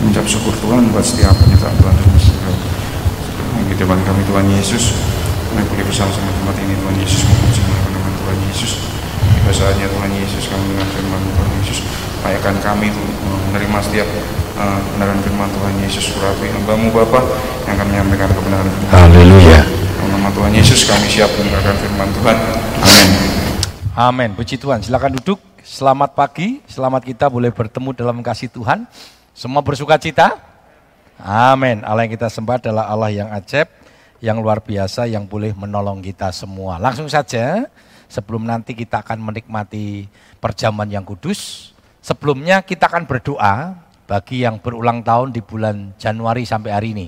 mengucap 0.00 0.24
syukur 0.28 0.52
Tuhan 0.60 0.92
buat 0.92 1.04
setiap 1.04 1.32
penyertaan 1.40 1.76
Tuhan 1.80 1.96
Yesus 2.12 2.36
di 3.68 3.74
depan 3.76 3.96
kami 4.04 4.20
Tuhan 4.28 4.46
Yesus 4.52 4.84
kami 5.52 5.64
boleh 5.64 5.84
bersama-sama 5.88 6.28
tempat 6.28 6.56
ini 6.60 6.74
Tuhan 6.76 6.96
Yesus 7.00 7.20
memuji 7.24 7.60
nama 7.64 8.10
Tuhan 8.20 8.38
Yesus 8.52 8.72
tiba 9.40 9.52
saatnya 9.52 9.86
Tuhan 9.88 10.10
Yesus 10.12 10.44
kami 10.52 10.64
dengan 10.76 10.88
firman 10.92 11.20
Tuhan 11.24 11.50
Yesus 11.64 11.78
payakan 12.20 12.56
kami 12.60 12.92
itu 12.92 13.02
menerima 13.48 13.78
setiap 13.80 14.08
uh, 14.60 14.76
kebenaran 14.76 15.18
firman 15.24 15.48
Tuhan 15.56 15.74
Yesus 15.80 16.04
surapi 16.12 16.46
hambamu 16.52 16.92
Bapa 16.92 17.20
yang 17.64 17.80
akan 17.80 17.86
menyampaikan 17.88 18.28
kebenaran 18.28 18.72
Haleluya. 18.92 19.60
nama 20.04 20.28
Tuhan 20.36 20.52
Yesus 20.52 20.84
kami 20.84 21.08
siap 21.08 21.32
mendengarkan 21.40 21.76
firman 21.80 22.08
Tuhan 22.12 22.36
Amin 22.84 23.40
Amin. 24.00 24.32
Puji 24.38 24.56
Tuhan. 24.56 24.80
Silakan 24.80 25.18
duduk. 25.18 25.49
Selamat 25.70 26.18
pagi. 26.18 26.58
Selamat 26.66 27.06
kita 27.06 27.30
boleh 27.30 27.54
bertemu 27.54 27.94
dalam 27.94 28.26
kasih 28.26 28.50
Tuhan. 28.50 28.90
Semua 29.30 29.62
bersuka 29.62 29.94
cita? 30.02 30.34
Amin. 31.14 31.86
Allah 31.86 32.10
yang 32.10 32.18
kita 32.18 32.26
sembah 32.26 32.58
adalah 32.58 32.90
Allah 32.90 33.14
yang 33.14 33.30
ajaib, 33.30 33.70
yang 34.18 34.42
luar 34.42 34.58
biasa, 34.66 35.06
yang 35.06 35.30
boleh 35.30 35.54
menolong 35.54 36.02
kita 36.02 36.34
semua. 36.34 36.82
Langsung 36.82 37.06
saja, 37.06 37.70
sebelum 38.10 38.50
nanti 38.50 38.74
kita 38.74 38.98
akan 39.06 39.22
menikmati 39.22 40.10
perjamuan 40.42 40.90
yang 40.90 41.06
kudus, 41.06 41.70
sebelumnya 42.02 42.66
kita 42.66 42.90
akan 42.90 43.06
berdoa 43.06 43.78
bagi 44.10 44.42
yang 44.42 44.58
berulang 44.58 45.06
tahun 45.06 45.30
di 45.30 45.38
bulan 45.38 45.94
Januari 46.02 46.42
sampai 46.42 46.70
hari 46.74 46.98
ini. 46.98 47.06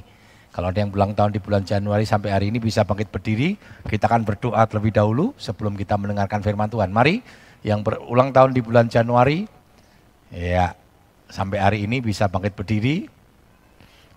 Kalau 0.54 0.70
ada 0.70 0.78
yang 0.78 0.94
berulang 0.94 1.18
tahun 1.18 1.34
di 1.34 1.42
bulan 1.42 1.66
Januari 1.66 2.06
sampai 2.06 2.30
hari 2.30 2.54
ini 2.54 2.62
bisa 2.62 2.86
bangkit 2.86 3.10
berdiri, 3.10 3.58
kita 3.90 4.06
akan 4.06 4.22
berdoa 4.22 4.62
terlebih 4.70 4.94
dahulu 4.94 5.34
sebelum 5.34 5.74
kita 5.74 5.98
mendengarkan 5.98 6.38
firman 6.46 6.70
Tuhan. 6.70 6.94
Mari 6.94 7.41
yang 7.62 7.82
berulang 7.82 8.34
tahun 8.34 8.54
di 8.54 8.60
bulan 8.62 8.86
Januari, 8.90 9.46
ya 10.34 10.74
sampai 11.30 11.58
hari 11.58 11.78
ini 11.86 12.02
bisa 12.02 12.26
bangkit 12.26 12.54
berdiri. 12.58 13.06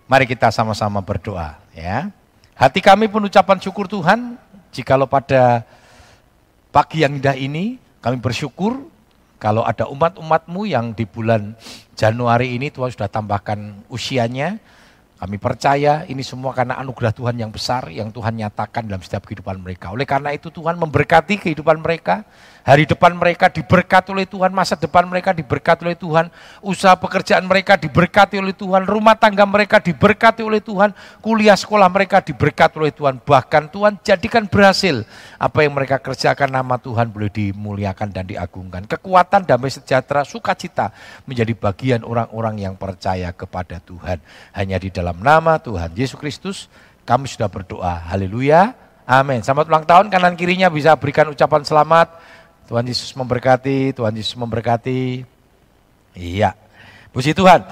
Mari 0.06 0.26
kita 0.26 0.54
sama-sama 0.54 1.02
berdoa 1.02 1.58
ya. 1.74 2.10
Hati 2.54 2.78
kami 2.78 3.10
pun 3.10 3.26
ucapan 3.26 3.58
syukur 3.58 3.90
Tuhan, 3.90 4.38
jikalau 4.70 5.10
pada 5.10 5.66
pagi 6.70 7.02
yang 7.02 7.18
indah 7.18 7.34
ini 7.34 7.78
kami 8.04 8.22
bersyukur 8.22 8.86
kalau 9.36 9.66
ada 9.66 9.84
umat-umatmu 9.90 10.64
yang 10.64 10.96
di 10.96 11.04
bulan 11.04 11.52
Januari 11.92 12.56
ini 12.56 12.72
Tuhan 12.72 12.88
sudah 12.92 13.08
tambahkan 13.08 13.84
usianya, 13.92 14.56
kami 15.16 15.36
percaya 15.36 16.04
ini 16.08 16.24
semua 16.24 16.56
karena 16.56 16.80
anugerah 16.80 17.12
Tuhan 17.12 17.36
yang 17.36 17.52
besar 17.52 17.88
yang 17.92 18.08
Tuhan 18.12 18.36
nyatakan 18.36 18.88
dalam 18.88 19.00
setiap 19.04 19.28
kehidupan 19.28 19.60
mereka. 19.60 19.92
Oleh 19.92 20.08
karena 20.08 20.32
itu 20.32 20.48
Tuhan 20.48 20.76
memberkati 20.80 21.40
kehidupan 21.40 21.80
mereka, 21.80 22.24
Hari 22.66 22.82
depan 22.82 23.14
mereka 23.14 23.46
diberkati 23.46 24.10
oleh 24.10 24.26
Tuhan, 24.26 24.50
masa 24.50 24.74
depan 24.74 25.06
mereka 25.06 25.30
diberkati 25.30 25.86
oleh 25.86 25.94
Tuhan, 25.94 26.26
usaha 26.58 26.98
pekerjaan 26.98 27.46
mereka 27.46 27.78
diberkati 27.78 28.42
oleh 28.42 28.50
Tuhan, 28.50 28.90
rumah 28.90 29.14
tangga 29.14 29.46
mereka 29.46 29.78
diberkati 29.78 30.42
oleh 30.42 30.58
Tuhan, 30.58 30.90
kuliah 31.22 31.54
sekolah 31.54 31.86
mereka 31.86 32.18
diberkati 32.18 32.74
oleh 32.82 32.90
Tuhan. 32.90 33.22
Bahkan 33.22 33.70
Tuhan 33.70 34.02
jadikan 34.02 34.50
berhasil 34.50 35.06
apa 35.38 35.62
yang 35.62 35.78
mereka 35.78 36.02
kerjakan 36.02 36.50
nama 36.50 36.74
Tuhan 36.74 37.06
boleh 37.06 37.30
dimuliakan 37.30 38.10
dan 38.10 38.26
diagungkan. 38.26 38.82
Kekuatan, 38.90 39.46
damai 39.46 39.70
sejahtera, 39.70 40.26
sukacita 40.26 40.90
menjadi 41.22 41.54
bagian 41.54 42.02
orang-orang 42.02 42.66
yang 42.66 42.74
percaya 42.74 43.30
kepada 43.30 43.78
Tuhan. 43.78 44.18
Hanya 44.50 44.82
di 44.82 44.90
dalam 44.90 45.22
nama 45.22 45.62
Tuhan 45.62 45.94
Yesus 45.94 46.18
Kristus 46.18 46.66
kami 47.06 47.30
sudah 47.30 47.46
berdoa. 47.46 48.10
Haleluya. 48.10 48.74
Amin. 49.06 49.38
Selamat 49.38 49.70
ulang 49.70 49.86
tahun 49.86 50.10
kanan 50.10 50.34
kirinya 50.34 50.66
bisa 50.66 50.90
berikan 50.98 51.30
ucapan 51.30 51.62
selamat. 51.62 52.10
Tuhan 52.66 52.84
Yesus 52.86 53.14
memberkati, 53.14 53.94
Tuhan 53.94 54.14
Yesus 54.14 54.34
memberkati. 54.34 55.22
Iya. 56.18 56.58
Puji 57.14 57.32
Tuhan. 57.32 57.62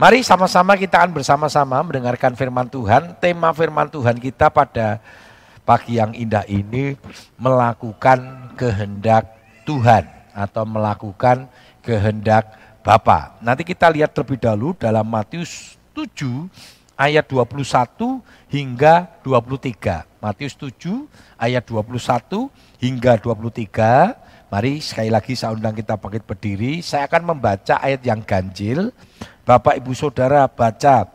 Mari 0.00 0.24
sama-sama 0.24 0.80
kita 0.80 1.04
akan 1.04 1.12
bersama-sama 1.12 1.76
mendengarkan 1.84 2.32
firman 2.32 2.64
Tuhan. 2.72 3.20
Tema 3.20 3.52
firman 3.52 3.84
Tuhan 3.92 4.16
kita 4.16 4.48
pada 4.48 4.96
pagi 5.68 6.00
yang 6.00 6.16
indah 6.16 6.48
ini 6.48 6.96
melakukan 7.36 8.50
kehendak 8.56 9.28
Tuhan 9.68 10.08
atau 10.32 10.64
melakukan 10.64 11.44
kehendak 11.84 12.56
Bapa. 12.80 13.36
Nanti 13.44 13.60
kita 13.60 13.92
lihat 13.92 14.16
terlebih 14.16 14.40
dahulu 14.40 14.72
dalam 14.72 15.04
Matius 15.04 15.76
7 15.92 16.48
ayat 16.96 17.28
21 17.28 18.24
hingga 18.48 19.04
23. 19.20 20.08
Matius 20.16 20.56
7 20.56 21.04
ayat 21.36 21.64
21 21.68 22.48
hingga 22.80 23.20
23 23.20 24.29
Mari 24.50 24.82
sekali 24.82 25.14
lagi 25.14 25.38
saya 25.38 25.54
undang 25.54 25.78
kita 25.78 25.94
bangkit 25.94 26.26
berdiri. 26.26 26.82
Saya 26.82 27.06
akan 27.06 27.22
membaca 27.22 27.78
ayat 27.78 28.02
yang 28.02 28.18
ganjil. 28.26 28.90
Bapak 29.46 29.78
Ibu 29.78 29.94
Saudara 29.94 30.50
baca 30.50 31.06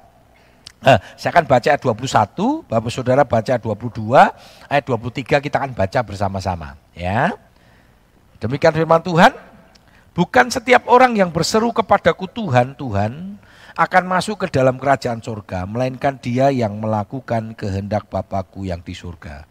eh, 0.87 0.99
saya 1.19 1.29
akan 1.35 1.43
baca 1.43 1.67
ayat 1.67 1.83
21, 1.83 2.63
Bapak 2.63 2.91
Saudara 2.95 3.27
baca 3.27 3.49
ayat 3.51 3.63
22, 3.63 4.71
ayat 4.71 4.83
23 4.87 5.43
kita 5.43 5.55
akan 5.59 5.75
baca 5.75 5.99
bersama-sama, 6.05 6.79
ya. 6.95 7.35
Demikian 8.39 8.71
firman 8.71 9.03
Tuhan. 9.03 9.35
Bukan 10.15 10.47
setiap 10.47 10.87
orang 10.87 11.11
yang 11.19 11.27
berseru 11.27 11.75
kepadaku 11.75 12.31
Tuhan, 12.31 12.71
Tuhan, 12.79 13.35
akan 13.75 14.03
masuk 14.07 14.47
ke 14.47 14.55
dalam 14.55 14.79
kerajaan 14.79 15.19
surga, 15.19 15.67
melainkan 15.67 16.15
dia 16.15 16.47
yang 16.55 16.79
melakukan 16.79 17.51
kehendak 17.51 18.07
Bapakku 18.07 18.63
yang 18.63 18.79
di 18.79 18.95
surga. 18.95 19.43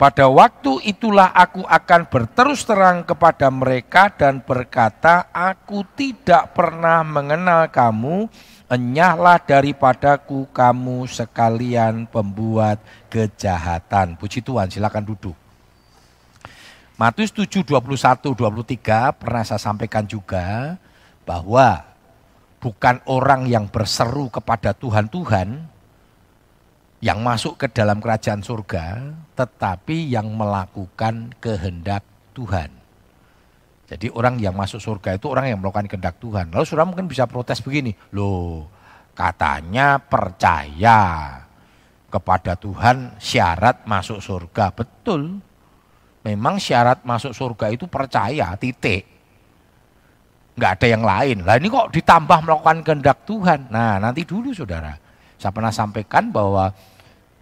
Pada 0.00 0.32
waktu 0.32 0.80
itulah 0.88 1.28
aku 1.28 1.60
akan 1.60 2.08
berterus 2.08 2.64
terang 2.64 3.04
kepada 3.04 3.52
mereka 3.52 4.08
dan 4.08 4.40
berkata, 4.40 5.28
aku 5.28 5.84
tidak 5.92 6.56
pernah 6.56 7.04
mengenal 7.04 7.68
kamu, 7.68 8.24
enyahlah 8.72 9.36
daripadaku 9.44 10.48
kamu 10.56 11.04
sekalian 11.04 12.08
pembuat 12.08 12.80
kejahatan. 13.12 14.16
Puji 14.16 14.40
Tuhan, 14.40 14.72
silakan 14.72 15.04
duduk. 15.04 15.36
Matius 16.96 17.36
7, 17.36 17.60
21, 17.60 18.32
23 18.32 19.20
pernah 19.20 19.44
saya 19.44 19.60
sampaikan 19.60 20.08
juga 20.08 20.80
bahwa 21.28 21.84
bukan 22.56 23.04
orang 23.04 23.44
yang 23.52 23.68
berseru 23.68 24.32
kepada 24.32 24.72
Tuhan-Tuhan, 24.72 25.60
yang 27.00 27.24
masuk 27.24 27.56
ke 27.56 27.66
dalam 27.72 27.96
kerajaan 28.00 28.44
surga, 28.44 29.16
tetapi 29.32 30.12
yang 30.12 30.28
melakukan 30.36 31.32
kehendak 31.40 32.04
Tuhan. 32.36 32.68
Jadi 33.90 34.06
orang 34.12 34.38
yang 34.38 34.54
masuk 34.54 34.78
surga 34.78 35.18
itu 35.18 35.26
orang 35.26 35.50
yang 35.50 35.58
melakukan 35.58 35.90
kehendak 35.90 36.20
Tuhan. 36.22 36.52
Lalu 36.54 36.62
saudara 36.68 36.86
mungkin 36.86 37.10
bisa 37.10 37.26
protes 37.26 37.58
begini, 37.58 37.96
loh 38.14 38.68
katanya 39.16 39.98
percaya 39.98 41.00
kepada 42.06 42.54
Tuhan 42.54 43.18
syarat 43.18 43.82
masuk 43.88 44.22
surga. 44.22 44.70
Betul, 44.70 45.42
memang 46.22 46.60
syarat 46.60 47.02
masuk 47.02 47.32
surga 47.32 47.72
itu 47.72 47.90
percaya, 47.90 48.54
titik. 48.60 49.08
Enggak 50.54 50.72
ada 50.76 50.86
yang 50.86 51.02
lain. 51.02 51.38
Lah 51.48 51.56
ini 51.56 51.72
kok 51.72 51.90
ditambah 51.90 52.38
melakukan 52.44 52.84
kehendak 52.84 53.24
Tuhan. 53.24 53.72
Nah 53.72 53.96
nanti 53.96 54.22
dulu 54.28 54.52
saudara, 54.52 54.92
saya 55.40 55.56
pernah 55.56 55.72
sampaikan 55.72 56.28
bahwa 56.28 56.76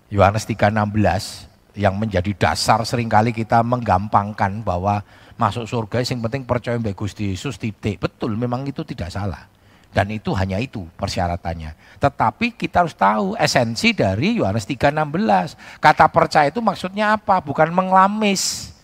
Yohanes 0.06 0.46
3:16 0.46 1.50
yang 1.74 1.98
menjadi 1.98 2.30
dasar 2.30 2.78
sering 2.86 3.10
kali 3.10 3.34
kita 3.34 3.58
menggampangkan 3.66 4.62
bahwa 4.62 5.02
masuk 5.34 5.66
surga 5.66 6.06
yang 6.06 6.22
penting 6.22 6.46
percaya 6.46 6.78
mbak 6.78 6.94
Gusti 6.94 7.34
Yesus 7.34 7.58
titik. 7.58 7.98
Betul, 7.98 8.38
memang 8.38 8.62
itu 8.70 8.86
tidak 8.86 9.10
salah. 9.10 9.50
Dan 9.90 10.14
itu 10.14 10.30
hanya 10.30 10.62
itu 10.62 10.86
persyaratannya. 10.94 11.98
Tetapi 11.98 12.54
kita 12.54 12.86
harus 12.86 12.94
tahu 12.94 13.34
esensi 13.34 13.90
dari 13.90 14.38
Yohanes 14.38 14.62
3:16. 14.62 15.58
Kata 15.82 16.06
percaya 16.06 16.54
itu 16.54 16.62
maksudnya 16.62 17.18
apa? 17.18 17.42
Bukan 17.42 17.74
menglamis. 17.74 18.74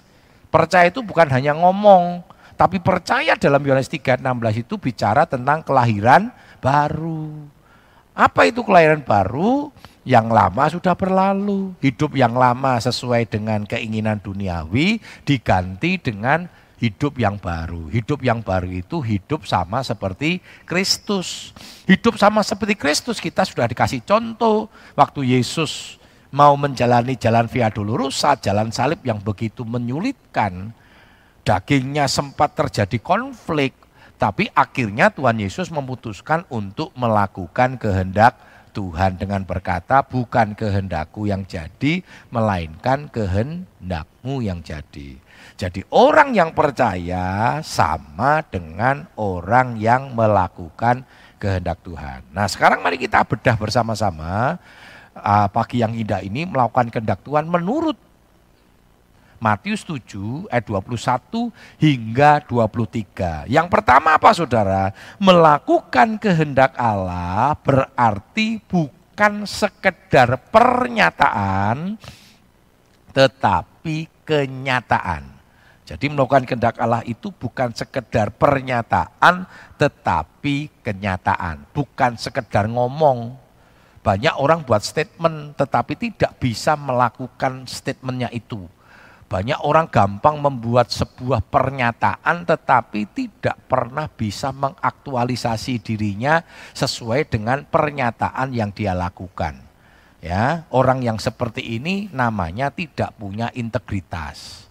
Percaya 0.50 0.90
itu 0.90 1.02
bukan 1.02 1.30
hanya 1.30 1.54
ngomong, 1.54 2.22
tapi 2.54 2.78
percaya 2.78 3.34
dalam 3.34 3.62
Yohanes 3.62 3.90
3:16 3.90 4.58
itu 4.58 4.74
bicara 4.78 5.26
tentang 5.26 5.62
kelahiran 5.62 6.30
baru. 6.62 7.53
Apa 8.14 8.46
itu 8.46 8.62
kelahiran 8.62 9.02
baru? 9.02 9.74
yang 10.04 10.28
lama 10.28 10.68
sudah 10.68 10.92
berlalu. 10.92 11.72
Hidup 11.80 12.14
yang 12.14 12.36
lama 12.36 12.76
sesuai 12.78 13.24
dengan 13.26 13.64
keinginan 13.64 14.20
duniawi 14.20 15.00
diganti 15.24 15.96
dengan 15.96 16.46
hidup 16.78 17.16
yang 17.16 17.40
baru. 17.40 17.88
Hidup 17.88 18.20
yang 18.20 18.44
baru 18.44 18.68
itu 18.68 19.00
hidup 19.00 19.48
sama 19.48 19.80
seperti 19.80 20.44
Kristus. 20.68 21.56
Hidup 21.88 22.20
sama 22.20 22.44
seperti 22.44 22.76
Kristus 22.76 23.18
kita 23.18 23.48
sudah 23.48 23.64
dikasih 23.64 24.04
contoh 24.04 24.68
waktu 24.92 25.40
Yesus 25.40 25.96
mau 26.34 26.52
menjalani 26.60 27.16
jalan 27.16 27.48
Via 27.48 27.72
Dolorosa, 27.72 28.36
jalan 28.36 28.68
salib 28.68 29.00
yang 29.02 29.18
begitu 29.18 29.64
menyulitkan. 29.64 30.76
Dagingnya 31.44 32.08
sempat 32.08 32.56
terjadi 32.56 32.96
konflik, 33.04 33.76
Tapi 34.14 34.48
akhirnya 34.54 35.10
Tuhan 35.10 35.42
Yesus 35.42 35.68
memutuskan 35.74 36.46
untuk 36.48 36.94
melakukan 36.94 37.76
kehendak 37.76 38.38
Tuhan 38.74 39.14
dengan 39.14 39.46
berkata, 39.46 40.02
bukan 40.02 40.58
kehendakku 40.58 41.30
yang 41.30 41.46
jadi, 41.46 42.02
melainkan 42.34 43.06
kehendakmu 43.06 44.42
yang 44.42 44.60
jadi. 44.66 45.22
Jadi 45.54 45.86
orang 45.94 46.34
yang 46.34 46.50
percaya 46.50 47.58
sama 47.62 48.42
dengan 48.42 49.06
orang 49.14 49.78
yang 49.78 50.10
melakukan 50.18 51.06
kehendak 51.38 51.78
Tuhan. 51.86 52.26
Nah 52.34 52.50
sekarang 52.50 52.82
mari 52.82 52.98
kita 52.98 53.22
bedah 53.22 53.54
bersama-sama 53.54 54.58
uh, 55.14 55.46
pagi 55.52 55.78
yang 55.78 55.94
indah 55.94 56.24
ini 56.26 56.42
melakukan 56.42 56.90
kehendak 56.90 57.22
Tuhan 57.22 57.46
menurut 57.46 57.94
Matius 59.44 59.84
7 59.84 60.48
ayat 60.48 60.64
21 60.64 61.52
hingga 61.76 62.40
23. 62.48 63.44
Yang 63.44 63.66
pertama 63.68 64.16
apa 64.16 64.32
saudara? 64.32 64.96
Melakukan 65.20 66.16
kehendak 66.16 66.72
Allah 66.80 67.52
berarti 67.60 68.56
bukan 68.64 69.44
sekedar 69.44 70.40
pernyataan 70.48 72.00
tetapi 73.12 74.08
kenyataan. 74.24 75.36
Jadi 75.84 76.08
melakukan 76.08 76.48
kehendak 76.48 76.80
Allah 76.80 77.04
itu 77.04 77.28
bukan 77.28 77.76
sekedar 77.76 78.32
pernyataan 78.32 79.44
tetapi 79.76 80.72
kenyataan. 80.80 81.68
Bukan 81.76 82.16
sekedar 82.16 82.64
ngomong. 82.64 83.36
Banyak 84.00 84.40
orang 84.40 84.64
buat 84.64 84.80
statement 84.80 85.60
tetapi 85.60 85.92
tidak 86.00 86.32
bisa 86.40 86.80
melakukan 86.80 87.68
statementnya 87.68 88.32
itu. 88.32 88.64
Banyak 89.24 89.64
orang 89.64 89.88
gampang 89.88 90.36
membuat 90.36 90.92
sebuah 90.92 91.40
pernyataan 91.48 92.44
tetapi 92.44 93.08
tidak 93.08 93.56
pernah 93.66 94.04
bisa 94.06 94.52
mengaktualisasi 94.52 95.80
dirinya 95.80 96.44
sesuai 96.76 97.26
dengan 97.32 97.64
pernyataan 97.64 98.52
yang 98.52 98.70
dia 98.70 98.92
lakukan. 98.92 99.64
Ya, 100.24 100.64
orang 100.72 101.04
yang 101.04 101.20
seperti 101.20 101.76
ini 101.76 102.08
namanya 102.08 102.72
tidak 102.72 103.12
punya 103.20 103.52
integritas. 103.52 104.68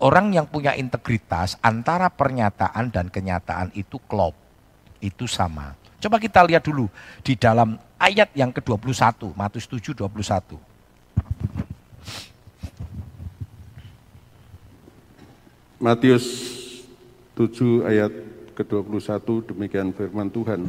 Orang 0.00 0.32
yang 0.32 0.48
punya 0.48 0.76
integritas 0.76 1.60
antara 1.60 2.08
pernyataan 2.08 2.88
dan 2.88 3.12
kenyataan 3.12 3.72
itu 3.76 4.00
klop. 4.08 4.32
Itu 5.00 5.28
sama. 5.28 5.76
Coba 6.00 6.16
kita 6.16 6.40
lihat 6.44 6.64
dulu 6.64 6.88
di 7.20 7.36
dalam 7.36 7.76
ayat 8.00 8.32
yang 8.32 8.48
ke-21, 8.48 9.36
Matius 9.36 9.68
7 9.68 9.92
21. 9.92 10.56
Matius 15.80 16.28
7 17.40 17.88
ayat 17.88 18.12
ke-21 18.52 19.24
demikian 19.48 19.96
firman 19.96 20.28
Tuhan. 20.28 20.68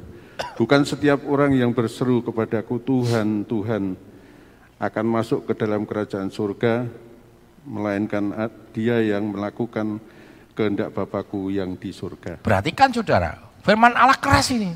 Bukan 0.56 0.88
setiap 0.88 1.28
orang 1.28 1.52
yang 1.52 1.76
berseru 1.76 2.24
kepadaku 2.24 2.80
Tuhan, 2.80 3.44
Tuhan 3.44 4.00
akan 4.80 5.06
masuk 5.12 5.52
ke 5.52 5.54
dalam 5.60 5.84
kerajaan 5.84 6.32
surga, 6.32 6.88
melainkan 7.68 8.32
dia 8.72 9.04
yang 9.04 9.36
melakukan 9.36 10.00
kehendak 10.56 10.96
Bapakku 10.96 11.52
yang 11.52 11.76
di 11.76 11.92
surga. 11.92 12.40
Perhatikan 12.40 12.96
saudara, 12.96 13.36
firman 13.68 13.92
Allah 13.92 14.16
keras 14.16 14.48
ini. 14.56 14.72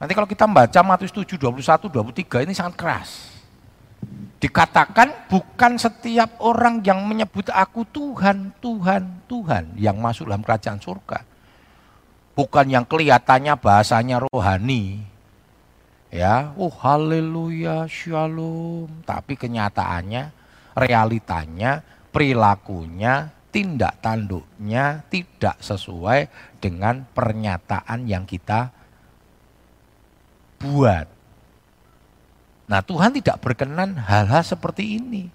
Nanti 0.00 0.16
kalau 0.16 0.24
kita 0.24 0.48
membaca 0.48 0.80
Matius 0.80 1.12
7, 1.12 1.36
21, 1.36 1.92
23 2.24 2.48
ini 2.48 2.56
sangat 2.56 2.80
keras. 2.80 3.37
Dikatakan 4.38 5.26
bukan 5.26 5.82
setiap 5.82 6.38
orang 6.38 6.78
yang 6.86 7.02
menyebut 7.02 7.50
aku 7.50 7.82
Tuhan, 7.90 8.54
Tuhan, 8.62 9.26
Tuhan 9.26 9.74
yang 9.74 9.98
masuk 9.98 10.30
dalam 10.30 10.46
kerajaan 10.46 10.78
surga. 10.78 11.26
Bukan 12.38 12.70
yang 12.70 12.86
kelihatannya 12.86 13.58
bahasanya 13.58 14.22
rohani. 14.30 15.02
Ya, 16.14 16.54
oh 16.54 16.70
haleluya, 16.70 17.90
shalom. 17.90 19.02
Tapi 19.02 19.34
kenyataannya, 19.34 20.30
realitanya, 20.78 21.82
perilakunya, 22.14 23.34
tindak 23.50 23.98
tanduknya 23.98 25.02
tidak 25.10 25.58
sesuai 25.58 26.30
dengan 26.62 27.02
pernyataan 27.10 28.06
yang 28.06 28.22
kita 28.22 28.70
buat. 30.62 31.17
Nah, 32.68 32.84
Tuhan 32.84 33.16
tidak 33.16 33.40
berkenan 33.40 33.96
hal-hal 33.96 34.44
seperti 34.44 35.00
ini. 35.00 35.32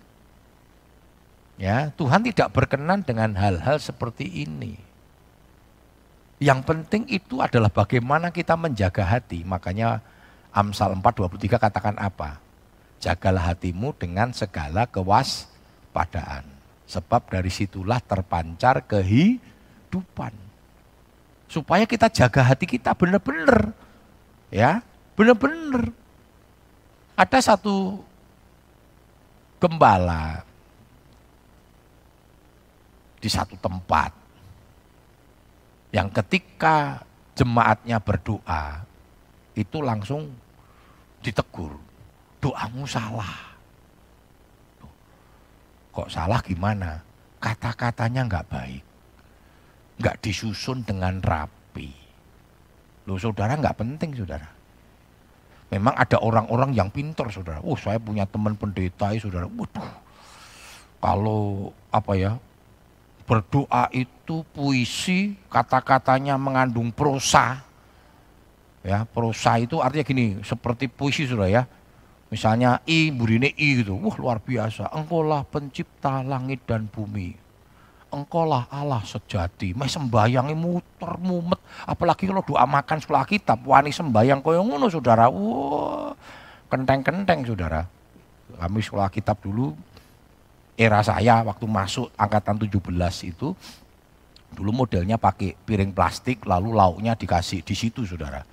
Ya, 1.58 1.90
Tuhan 1.98 2.22
tidak 2.22 2.54
berkenan 2.54 3.02
dengan 3.02 3.34
hal-hal 3.34 3.82
seperti 3.82 4.46
ini. 4.46 4.78
Yang 6.38 6.60
penting 6.66 7.04
itu 7.10 7.42
adalah 7.42 7.74
bagaimana 7.74 8.30
kita 8.30 8.54
menjaga 8.54 9.02
hati. 9.02 9.42
Makanya 9.42 10.06
Amsal 10.54 10.94
4:23 10.94 11.58
katakan 11.58 11.98
apa? 11.98 12.38
Jagalah 13.02 13.54
hatimu 13.54 13.98
dengan 13.98 14.30
segala 14.30 14.86
kewaspadaan. 14.86 16.46
Sebab 16.86 17.34
dari 17.34 17.50
situlah 17.50 17.98
terpancar 17.98 18.86
kehidupan. 18.86 20.34
Supaya 21.50 21.90
kita 21.90 22.14
jaga 22.14 22.46
hati 22.46 22.70
kita 22.70 22.94
benar-benar. 22.94 23.74
Ya, 24.54 24.86
benar-benar 25.18 26.03
ada 27.14 27.40
satu 27.40 28.02
gembala 29.62 30.42
di 33.22 33.30
satu 33.30 33.56
tempat 33.62 34.12
yang 35.94 36.10
ketika 36.10 37.06
jemaatnya 37.38 38.02
berdoa 38.02 38.82
itu 39.54 39.78
langsung 39.80 40.34
ditegur, 41.22 41.78
doamu 42.42 42.84
salah. 42.90 43.54
Kok 45.94 46.10
salah 46.10 46.42
gimana? 46.42 46.98
Kata-katanya 47.38 48.26
nggak 48.26 48.50
baik, 48.50 48.84
nggak 50.02 50.18
disusun 50.26 50.82
dengan 50.82 51.22
rapi. 51.22 51.94
Loh 53.06 53.22
saudara 53.22 53.54
nggak 53.54 53.78
penting 53.78 54.18
saudara. 54.18 54.50
Memang 55.74 55.98
ada 55.98 56.22
orang-orang 56.22 56.78
yang 56.78 56.94
pintar, 56.94 57.34
saudara. 57.34 57.58
Oh, 57.66 57.74
saya 57.74 57.98
punya 57.98 58.30
teman 58.30 58.54
pendeta, 58.54 59.10
saudara. 59.18 59.50
Waduh, 59.50 59.90
kalau 61.02 61.74
apa 61.90 62.14
ya, 62.14 62.38
berdoa 63.26 63.90
itu 63.90 64.46
puisi, 64.54 65.34
kata-katanya 65.50 66.38
mengandung 66.38 66.94
prosa. 66.94 67.66
Ya, 68.86 69.02
prosa 69.10 69.58
itu 69.58 69.82
artinya 69.82 70.06
gini, 70.06 70.26
seperti 70.46 70.86
puisi, 70.86 71.26
saudara 71.26 71.50
ya. 71.50 71.64
Misalnya 72.30 72.78
I, 72.86 73.10
burine 73.10 73.50
I 73.58 73.82
gitu. 73.82 73.98
Wah, 73.98 74.14
luar 74.22 74.38
biasa. 74.46 74.94
Engkaulah 74.94 75.42
pencipta 75.50 76.22
langit 76.22 76.70
dan 76.70 76.86
bumi 76.86 77.43
engkaulah 78.14 78.70
Allah 78.70 79.02
sejati. 79.02 79.74
Meh 79.74 79.90
sembayangnya 79.90 80.54
muter 80.54 81.18
mumet. 81.18 81.58
Apalagi 81.90 82.30
kalau 82.30 82.46
doa 82.46 82.64
makan 82.70 83.02
sekolah 83.02 83.26
kitab, 83.26 83.66
wani 83.66 83.90
sembayang 83.90 84.40
koyo 84.46 84.62
ngono 84.62 84.88
saudara. 84.88 85.28
Wah, 85.28 86.14
kenteng-kenteng 86.70 87.42
saudara. 87.50 87.82
Kami 88.54 88.80
sekolah 88.86 89.10
kitab 89.10 89.42
dulu, 89.42 89.74
era 90.78 91.02
saya 91.02 91.42
waktu 91.42 91.66
masuk 91.66 92.14
angkatan 92.14 92.62
17 92.62 93.34
itu, 93.34 93.58
dulu 94.54 94.72
modelnya 94.86 95.18
pakai 95.18 95.58
piring 95.58 95.90
plastik, 95.90 96.46
lalu 96.46 96.72
lauknya 96.78 97.18
dikasih 97.18 97.66
di 97.66 97.74
situ 97.74 98.06
saudara. 98.06 98.46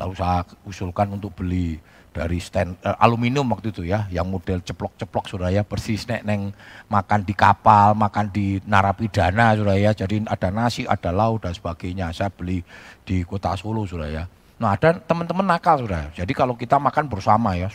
Lalu 0.00 0.14
saya 0.16 0.40
usulkan 0.64 1.12
untuk 1.12 1.36
beli 1.36 1.76
dari 2.12 2.38
stand 2.38 2.76
uh, 2.84 2.94
aluminium 3.00 3.48
waktu 3.48 3.72
itu 3.72 3.88
ya, 3.88 4.04
yang 4.12 4.28
model 4.28 4.60
ceplok-ceplok 4.60 5.24
sudah 5.26 5.48
ya, 5.48 5.64
persis 5.64 6.04
nek 6.04 6.22
neng 6.22 6.52
makan 6.92 7.24
di 7.24 7.32
kapal, 7.32 7.96
makan 7.96 8.28
di 8.28 8.60
narapidana 8.68 9.56
sudah 9.56 9.76
ya. 9.80 9.90
Jadi 9.96 10.28
ada 10.28 10.52
nasi, 10.52 10.84
ada 10.84 11.08
lauk 11.10 11.48
dan 11.48 11.56
sebagainya. 11.56 12.12
Saya 12.12 12.28
beli 12.28 12.60
di 13.02 13.24
kota 13.24 13.56
Solo 13.56 13.88
sudah 13.88 14.12
ya. 14.12 14.24
Nah 14.60 14.76
ada 14.76 15.00
teman-teman 15.00 15.48
nakal 15.48 15.80
sudah. 15.80 16.12
Jadi 16.12 16.32
kalau 16.36 16.52
kita 16.52 16.76
makan 16.76 17.08
bersama 17.08 17.56
ya, 17.56 17.72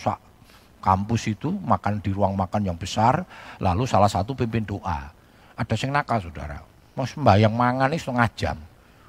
kampus 0.80 1.34
itu 1.34 1.50
makan 1.50 2.00
di 2.00 2.14
ruang 2.14 2.38
makan 2.38 2.70
yang 2.70 2.78
besar, 2.78 3.26
lalu 3.58 3.90
salah 3.90 4.08
satu 4.08 4.38
pimpin 4.38 4.64
doa. 4.64 5.10
Ada 5.58 5.74
yang 5.74 5.98
nakal 5.98 6.22
saudara. 6.22 6.62
Mas 6.94 7.14
sembahyang 7.14 7.54
mangan 7.54 7.90
ini 7.94 7.98
setengah 8.02 8.30
jam 8.38 8.58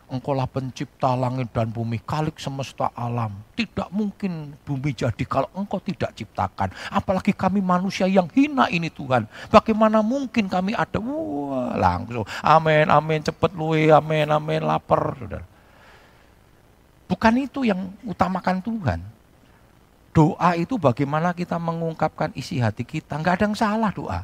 engkaulah 0.09 0.49
pencipta 0.49 1.13
langit 1.15 1.53
dan 1.53 1.69
bumi, 1.69 2.01
kalik 2.03 2.41
semesta 2.41 2.91
alam. 2.97 3.33
Tidak 3.55 3.93
mungkin 3.93 4.57
bumi 4.65 4.97
jadi 4.97 5.25
kalau 5.29 5.49
engkau 5.55 5.79
tidak 5.79 6.17
ciptakan. 6.17 6.73
Apalagi 6.89 7.37
kami 7.37 7.61
manusia 7.61 8.09
yang 8.09 8.27
hina 8.33 8.67
ini 8.73 8.89
Tuhan. 8.89 9.29
Bagaimana 9.53 10.01
mungkin 10.01 10.49
kami 10.49 10.73
ada? 10.73 10.99
Wah, 10.99 11.77
langsung. 11.77 12.27
Amin, 12.41 12.89
amin, 12.89 13.21
cepet 13.23 13.53
luwe, 13.55 13.93
amin, 13.93 14.29
amin, 14.29 14.61
lapar. 14.65 15.15
Saudara. 15.21 15.47
Bukan 17.09 17.35
itu 17.41 17.65
yang 17.65 17.89
utamakan 18.05 18.61
Tuhan. 18.61 19.01
Doa 20.13 20.51
itu 20.61 20.77
bagaimana 20.77 21.33
kita 21.33 21.57
mengungkapkan 21.57 22.29
isi 22.37 22.61
hati 22.61 22.85
kita. 22.85 23.17
Enggak 23.17 23.41
ada 23.41 23.45
yang 23.49 23.57
salah 23.57 23.91
doa. 23.95 24.21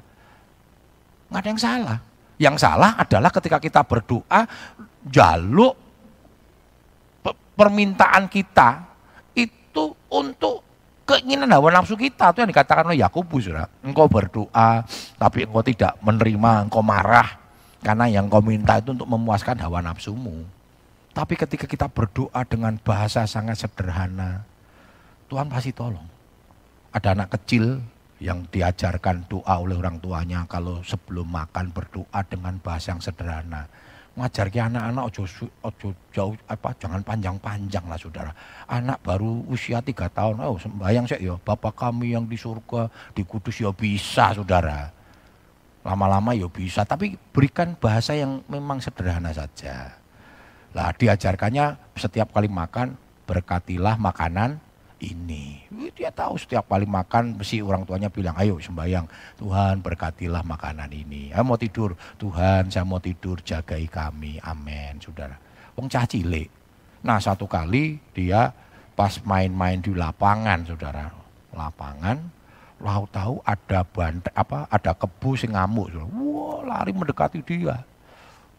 Enggak 1.32 1.40
ada 1.40 1.48
yang 1.48 1.62
salah. 1.62 1.98
Yang 2.34 2.56
salah 2.60 2.92
adalah 2.98 3.30
ketika 3.30 3.58
kita 3.62 3.80
berdoa, 3.86 4.40
jaluk 5.08 5.76
permintaan 7.54 8.26
kita 8.26 8.82
itu 9.36 9.94
untuk 10.10 10.64
keinginan 11.06 11.50
hawa 11.54 11.70
nafsu 11.70 11.94
kita. 11.94 12.34
Itu 12.34 12.42
yang 12.42 12.50
dikatakan 12.50 12.90
oleh 12.90 13.00
Yakobus 13.00 13.50
engkau 13.84 14.10
berdoa 14.10 14.82
tapi 15.16 15.46
engkau 15.46 15.62
tidak 15.62 15.96
menerima 16.02 16.68
engkau 16.68 16.82
marah. 16.82 17.40
Karena 17.84 18.08
yang 18.08 18.32
kau 18.32 18.40
minta 18.40 18.80
itu 18.80 18.96
untuk 18.96 19.08
memuaskan 19.08 19.60
hawa 19.60 19.84
nafsumu. 19.84 20.40
Tapi 21.12 21.36
ketika 21.36 21.68
kita 21.68 21.86
berdoa 21.86 22.42
dengan 22.48 22.74
bahasa 22.80 23.28
sangat 23.28 23.60
sederhana 23.60 24.42
Tuhan 25.28 25.48
pasti 25.48 25.72
tolong. 25.72 26.06
Ada 26.94 27.16
anak 27.16 27.34
kecil 27.34 27.82
yang 28.22 28.46
diajarkan 28.48 29.26
doa 29.26 29.58
oleh 29.58 29.74
orang 29.74 29.98
tuanya 29.98 30.46
kalau 30.46 30.80
sebelum 30.86 31.26
makan 31.26 31.74
berdoa 31.74 32.22
dengan 32.24 32.56
bahasa 32.62 32.94
yang 32.94 33.02
sederhana 33.02 33.66
ngajar 34.14 34.46
ke 34.46 34.62
anak-anak 34.62 35.10
ojo, 35.10 35.26
ojo 35.66 35.88
jauh 36.14 36.34
apa 36.46 36.70
jangan 36.78 37.02
panjang-panjang 37.02 37.84
lah 37.90 37.98
saudara. 37.98 38.30
Anak 38.70 39.02
baru 39.02 39.42
usia 39.50 39.82
tiga 39.82 40.06
tahun 40.06 40.38
oh 40.42 40.56
sembahyang 40.56 41.10
saya 41.10 41.20
ya 41.20 41.34
bapak 41.34 41.74
kami 41.74 42.14
yang 42.14 42.24
di 42.30 42.38
surga 42.38 42.88
di 43.10 43.26
kudus 43.26 43.58
ya 43.58 43.74
bisa 43.74 44.30
saudara. 44.32 44.88
Lama-lama 45.84 46.32
ya 46.32 46.48
bisa 46.48 46.86
tapi 46.88 47.18
berikan 47.34 47.76
bahasa 47.76 48.16
yang 48.16 48.40
memang 48.48 48.80
sederhana 48.80 49.34
saja. 49.34 49.98
Lah 50.72 50.90
diajarkannya 50.94 51.98
setiap 51.98 52.32
kali 52.32 52.48
makan 52.48 52.96
berkatilah 53.28 54.00
makanan 54.00 54.63
ini. 55.04 55.60
Dia 55.94 56.08
tahu 56.10 56.40
setiap 56.40 56.66
kali 56.66 56.88
makan 56.88 57.36
mesti 57.36 57.60
orang 57.60 57.84
tuanya 57.84 58.08
bilang, 58.08 58.34
ayo 58.40 58.56
sembahyang, 58.56 59.04
Tuhan 59.36 59.84
berkatilah 59.84 60.42
makanan 60.42 60.90
ini. 60.90 61.30
Saya 61.30 61.44
mau 61.44 61.60
tidur, 61.60 61.94
Tuhan 62.16 62.72
saya 62.72 62.82
mau 62.88 62.98
tidur, 62.98 63.38
jagai 63.44 63.84
kami, 63.86 64.40
amin, 64.40 64.98
saudara. 64.98 65.36
Wong 65.76 65.86
cah 65.86 66.08
cilik. 66.08 66.48
Nah 67.04 67.20
satu 67.20 67.44
kali 67.44 68.00
dia 68.16 68.50
pas 68.96 69.12
main-main 69.22 69.78
di 69.78 69.92
lapangan, 69.92 70.64
saudara. 70.66 71.12
Lapangan, 71.54 72.18
lau 72.82 73.06
tahu 73.12 73.38
ada 73.46 73.86
bant 73.86 74.24
apa 74.34 74.66
ada 74.72 74.92
kebu 74.96 75.36
sing 75.38 75.54
ngamuk. 75.54 75.92
Saudara. 75.92 76.10
Wah 76.10 76.58
lari 76.64 76.90
mendekati 76.90 77.38
dia. 77.44 77.86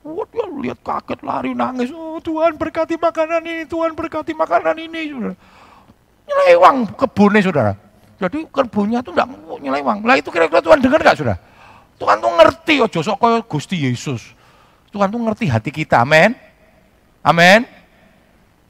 Wah 0.05 0.25
dia 0.29 0.45
lihat 0.45 0.79
kaget 0.85 1.19
lari 1.25 1.51
nangis. 1.57 1.89
Oh 1.91 2.21
Tuhan 2.21 2.55
berkati 2.55 2.95
makanan 2.95 3.43
ini, 3.43 3.63
Tuhan 3.65 3.97
berkati 3.97 4.37
makanan 4.37 4.77
ini. 4.77 5.01
Saudara 5.11 5.35
Nyelewang 6.25 6.97
kebunnya 6.97 7.41
saudara. 7.45 7.73
Jadi 8.15 8.47
kebunnya 8.49 8.99
itu 9.03 9.11
enggak 9.13 9.27
nyelewang. 9.61 9.97
Lah 10.03 10.15
itu 10.17 10.29
kira-kira 10.31 10.61
Tuhan 10.63 10.79
dengar 10.81 10.99
enggak 11.03 11.17
saudara? 11.19 11.37
Tuhan 11.95 12.17
tuh 12.19 12.31
ngerti 12.35 12.75
ojo 12.83 12.99
sok 12.99 13.17
kaya 13.19 13.39
Gusti 13.45 13.77
Yesus. 13.87 14.35
Tuhan 14.91 15.07
tuh 15.11 15.19
ngerti 15.19 15.47
hati 15.47 15.71
kita. 15.71 16.03
Amin. 16.03 16.35
Amin. 17.23 17.67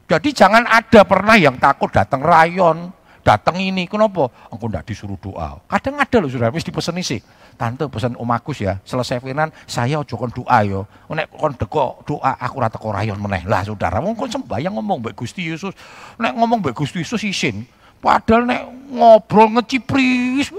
Jadi 0.06 0.30
jangan 0.30 0.62
ada 0.66 1.02
pernah 1.02 1.34
yang 1.34 1.58
takut 1.58 1.90
datang 1.90 2.22
rayon, 2.22 2.94
datang 3.26 3.58
ini. 3.58 3.90
Kenapa? 3.90 4.30
Aku 4.54 4.70
enggak 4.70 4.86
disuruh 4.86 5.18
doa. 5.18 5.58
Kadang 5.66 5.98
ada 5.98 6.16
loh 6.22 6.30
saudara, 6.30 6.54
mesti 6.54 6.70
pesen 6.70 6.94
isi. 7.02 7.18
Tante 7.58 7.90
pesan 7.90 8.14
Om 8.14 8.30
Agus 8.30 8.62
ya, 8.62 8.78
selesai 8.86 9.18
firman 9.18 9.50
saya 9.66 9.98
ojo 9.98 10.14
kon 10.14 10.30
doa 10.30 10.62
yo. 10.62 10.86
Nek 11.10 11.34
kon 11.34 11.56
deko 11.58 12.06
doa 12.06 12.38
aku 12.38 12.62
rata 12.62 12.78
teko 12.78 12.94
rayon 12.94 13.18
meneh. 13.18 13.42
Lah 13.48 13.66
saudara, 13.66 13.98
wong 13.98 14.14
kon 14.14 14.30
sembayang 14.30 14.78
ngomong 14.78 15.02
mbek 15.02 15.18
Gusti 15.18 15.50
Yesus. 15.50 15.74
Nek 16.20 16.38
ngomong 16.38 16.62
mbek 16.62 16.76
Gusti 16.78 17.02
Yesus 17.02 17.18
isin. 17.26 17.66
Padahal 17.98 18.44
nek 18.46 18.62
ngobrol 18.92 19.56
ngecipris, 19.56 20.52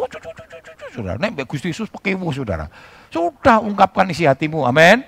saudara, 0.92 1.22
nek 1.22 1.38
mbek 1.38 1.48
Gusti 1.48 1.70
Yesus 1.70 1.88
pekewu 1.88 2.34
saudara. 2.34 2.68
Sudah 3.14 3.62
ungkapkan 3.62 4.10
isi 4.12 4.28
hatimu, 4.28 4.66
amin. 4.68 5.06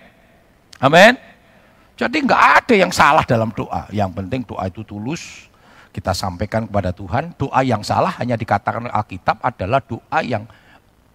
Amin. 0.79 1.17
Jadi 1.99 2.23
enggak 2.23 2.63
ada 2.63 2.75
yang 2.79 2.93
salah 2.95 3.27
dalam 3.27 3.51
doa. 3.51 3.89
Yang 3.91 4.15
penting 4.15 4.41
doa 4.47 4.71
itu 4.71 4.87
tulus, 4.87 5.48
kita 5.99 6.15
sampaikan 6.15 6.63
kepada 6.63 6.95
Tuhan. 6.95 7.35
Doa 7.35 7.59
yang 7.59 7.83
salah 7.83 8.15
hanya 8.23 8.39
dikatakan 8.39 8.87
Alkitab 8.87 9.43
adalah 9.43 9.83
doa 9.83 10.23
yang 10.23 10.47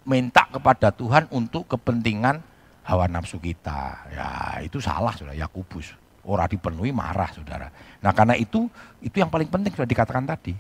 minta 0.05 0.45
kepada 0.53 0.93
Tuhan 0.93 1.25
untuk 1.33 1.64
kepentingan 1.73 2.45
hawa 2.85 3.09
nafsu 3.09 3.41
kita. 3.41 4.05
Ya 4.12 4.29
itu 4.61 4.76
salah 4.85 5.17
saudara, 5.17 5.33
Yakubus. 5.33 5.97
Orang 6.25 6.53
dipenuhi 6.53 6.93
marah 6.93 7.33
saudara. 7.33 7.73
Nah 8.05 8.12
karena 8.12 8.37
itu, 8.37 8.69
itu 9.00 9.17
yang 9.17 9.33
paling 9.33 9.49
penting 9.49 9.73
sudah 9.73 9.88
dikatakan 9.88 10.29
tadi. 10.29 10.53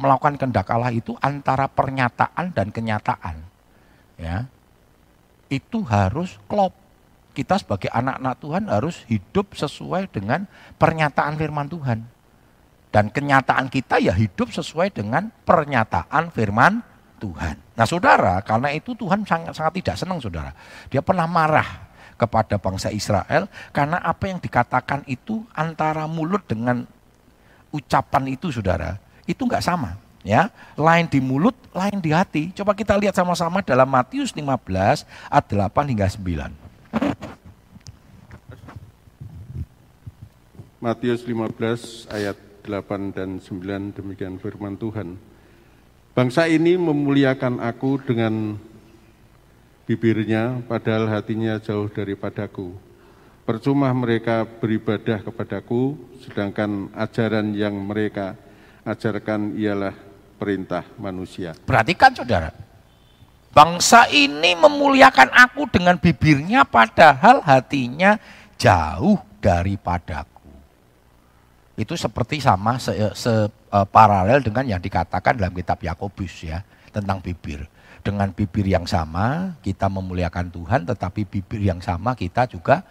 Melakukan 0.00 0.36
kehendak 0.36 0.68
Allah 0.68 0.92
itu 0.92 1.16
antara 1.20 1.68
pernyataan 1.68 2.52
dan 2.56 2.72
kenyataan. 2.72 3.36
Ya, 4.16 4.48
itu 5.52 5.84
harus 5.84 6.40
klop. 6.48 6.72
Kita 7.36 7.60
sebagai 7.60 7.92
anak-anak 7.92 8.34
Tuhan 8.40 8.64
harus 8.68 8.96
hidup 9.08 9.52
sesuai 9.52 10.08
dengan 10.08 10.48
pernyataan 10.80 11.36
firman 11.36 11.68
Tuhan. 11.68 12.19
Dan 12.90 13.06
kenyataan 13.06 13.70
kita 13.70 14.02
ya 14.02 14.10
hidup 14.10 14.50
sesuai 14.50 14.90
dengan 14.90 15.30
pernyataan 15.46 16.34
firman 16.34 16.82
Tuhan. 17.22 17.54
Nah 17.78 17.86
saudara, 17.86 18.42
karena 18.42 18.74
itu 18.74 18.98
Tuhan 18.98 19.22
sangat, 19.22 19.54
sangat 19.54 19.78
tidak 19.78 19.96
senang 20.00 20.18
saudara. 20.18 20.50
Dia 20.90 20.98
pernah 20.98 21.30
marah 21.30 21.86
kepada 22.18 22.58
bangsa 22.58 22.90
Israel 22.90 23.46
karena 23.70 24.02
apa 24.02 24.26
yang 24.26 24.42
dikatakan 24.42 25.06
itu 25.06 25.46
antara 25.54 26.10
mulut 26.10 26.42
dengan 26.44 26.82
ucapan 27.70 28.34
itu 28.34 28.50
saudara, 28.50 28.98
itu 29.28 29.46
enggak 29.46 29.62
sama. 29.62 29.94
Ya, 30.20 30.52
lain 30.76 31.08
di 31.08 31.16
mulut, 31.16 31.56
lain 31.72 31.96
di 31.96 32.12
hati. 32.12 32.52
Coba 32.52 32.76
kita 32.76 32.92
lihat 32.92 33.16
sama-sama 33.16 33.64
dalam 33.64 33.88
Matius 33.88 34.36
15 34.36 35.08
ayat 35.32 35.46
8 35.48 35.88
hingga 35.88 36.12
9. 36.12 36.52
Matius 40.84 41.24
15 41.24 42.12
ayat 42.12 42.49
8 42.62 43.16
dan 43.16 43.40
9 43.40 43.96
demikian 43.96 44.36
firman 44.36 44.76
Tuhan. 44.76 45.16
Bangsa 46.10 46.50
ini 46.50 46.74
memuliakan 46.74 47.62
aku 47.62 48.02
dengan 48.02 48.58
bibirnya, 49.86 50.62
padahal 50.66 51.10
hatinya 51.10 51.58
jauh 51.58 51.86
daripadaku. 51.90 52.74
Percuma 53.46 53.90
mereka 53.90 54.46
beribadah 54.46 55.26
kepadaku, 55.26 55.98
sedangkan 56.22 56.90
ajaran 56.94 57.50
yang 57.54 57.74
mereka 57.74 58.38
ajarkan 58.86 59.58
ialah 59.58 59.94
perintah 60.38 60.86
manusia. 60.96 61.58
Perhatikan 61.66 62.14
saudara, 62.14 62.54
bangsa 63.50 64.06
ini 64.08 64.54
memuliakan 64.54 65.34
aku 65.34 65.66
dengan 65.66 65.98
bibirnya, 65.98 66.62
padahal 66.62 67.42
hatinya 67.42 68.16
jauh 68.54 69.18
daripadaku. 69.42 70.39
Itu 71.80 71.96
seperti 71.96 72.44
sama 72.44 72.76
se, 72.76 72.92
se 73.16 73.48
uh, 73.48 73.86
paralel 73.88 74.44
dengan 74.44 74.68
yang 74.68 74.84
dikatakan 74.84 75.40
dalam 75.40 75.56
kitab 75.56 75.80
Yakobus 75.80 76.44
ya 76.44 76.60
tentang 76.92 77.24
bibir. 77.24 77.64
Dengan 78.04 78.28
bibir 78.36 78.68
yang 78.68 78.84
sama 78.84 79.56
kita 79.64 79.88
memuliakan 79.88 80.52
Tuhan, 80.52 80.84
tetapi 80.84 81.24
bibir 81.24 81.64
yang 81.64 81.80
sama 81.80 82.12
kita 82.12 82.44
juga 82.52 82.84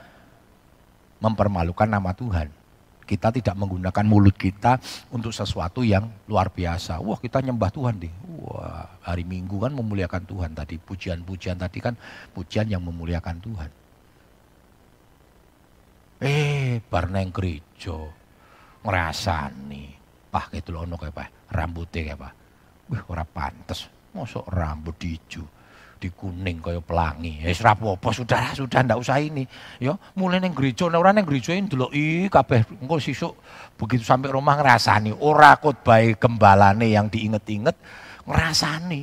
mempermalukan 1.21 1.85
nama 1.85 2.17
Tuhan. 2.17 2.49
Kita 3.05 3.29
tidak 3.29 3.57
menggunakan 3.57 4.05
mulut 4.05 4.33
kita 4.37 4.81
untuk 5.13 5.33
sesuatu 5.33 5.85
yang 5.85 6.09
luar 6.25 6.49
biasa. 6.49 6.97
Wah 7.01 7.17
kita 7.21 7.45
nyembah 7.45 7.69
Tuhan 7.69 8.01
deh. 8.01 8.13
Wah 8.41 8.89
hari 9.05 9.21
Minggu 9.21 9.61
kan 9.61 9.73
memuliakan 9.73 10.25
Tuhan 10.25 10.57
tadi. 10.57 10.81
Pujian-pujian 10.81 11.61
tadi 11.61 11.77
kan 11.77 11.93
pujian 12.33 12.65
yang 12.65 12.81
memuliakan 12.81 13.37
Tuhan. 13.37 13.69
Eh, 16.21 16.81
barneng 16.89 17.29
gereja 17.33 18.18
ngrasani. 18.83 19.85
Pah 20.29 20.45
gitu 20.53 20.75
loh 20.75 20.85
ono 20.85 20.95
kayak 20.95 21.13
apa? 21.15 21.25
Rambutnya 21.49 22.01
kayak 22.05 22.17
apa? 22.21 22.29
Wih 22.93 23.01
ora 23.09 23.25
pantes. 23.25 23.89
Mosok 24.13 24.45
rambut 24.49 24.97
hijau 25.01 25.45
di 25.99 26.07
kuning 26.07 26.63
kaya 26.63 26.79
pelangi. 26.79 27.43
Ya 27.43 27.51
wis 27.51 27.59
apa 27.59 28.09
sudah 28.15 28.55
sudah 28.55 28.79
ndak 28.87 29.03
usah 29.03 29.19
ini. 29.19 29.43
Ya 29.77 29.99
mulai 30.15 30.39
neng 30.39 30.55
gereja 30.55 30.87
nek 30.87 30.99
ora 30.99 31.11
neng 31.11 31.27
gereja 31.27 31.53
ndeloki 31.53 32.31
kabeh 32.31 32.63
engko 32.79 32.97
sisuk 33.03 33.35
begitu 33.75 34.07
sampai 34.07 34.31
rumah 34.31 34.55
ngrasani 34.57 35.11
ora 35.19 35.59
baik 35.59 36.23
gembalane 36.23 36.87
yang 36.95 37.11
diinget-inget 37.11 37.75
ngrasani. 38.23 39.01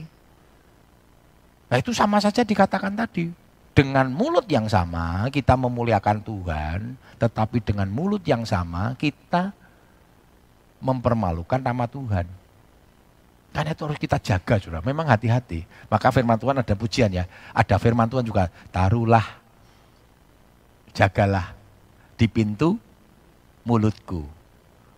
Nah 1.67 1.77
itu 1.77 1.93
sama 1.93 2.19
saja 2.19 2.43
dikatakan 2.43 2.97
tadi. 2.97 3.29
Dengan 3.77 4.09
mulut 4.09 4.49
yang 4.49 4.65
sama 4.73 5.29
kita 5.29 5.53
memuliakan 5.53 6.25
Tuhan, 6.25 6.97
tetapi 7.21 7.61
dengan 7.61 7.93
mulut 7.93 8.25
yang 8.25 8.49
sama 8.49 8.97
kita 8.97 9.53
mempermalukan 10.81 11.61
nama 11.61 11.85
Tuhan. 11.89 12.27
Karena 13.57 13.73
itu 13.73 13.83
harus 13.89 13.97
kita 13.97 14.21
jaga, 14.21 14.61
sudah. 14.61 14.85
Memang 14.85 15.09
hati-hati. 15.09 15.65
Maka 15.89 16.13
firman 16.13 16.37
Tuhan 16.37 16.61
ada 16.61 16.75
pujian 16.77 17.09
ya. 17.09 17.25
Ada 17.57 17.81
firman 17.81 18.05
Tuhan 18.05 18.21
juga, 18.21 18.53
taruhlah, 18.69 19.25
jagalah 20.93 21.57
di 22.21 22.29
pintu 22.29 22.77
mulutku. 23.65 24.29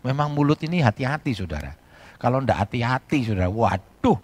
Memang 0.03 0.35
mulut 0.35 0.59
ini 0.67 0.83
hati-hati, 0.83 1.39
saudara. 1.39 1.71
Kalau 2.19 2.43
ndak 2.43 2.67
hati-hati, 2.67 3.31
saudara, 3.31 3.47
waduh, 3.47 4.19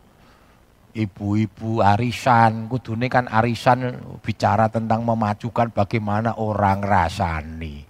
ibu-ibu 0.99 1.79
arisan, 1.83 2.67
kudune 2.67 3.07
kan 3.07 3.31
arisan 3.31 3.99
bicara 4.19 4.67
tentang 4.67 5.07
memajukan 5.07 5.71
bagaimana 5.71 6.39
orang 6.39 6.83
rasani. 6.83 7.87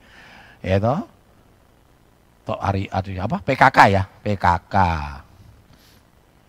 Ya 0.64 0.76
toh? 0.76 1.13
Hari, 2.52 2.84
hari 2.92 3.16
apa 3.16 3.40
PKK 3.40 3.78
ya 3.88 4.02
PKK 4.04 4.76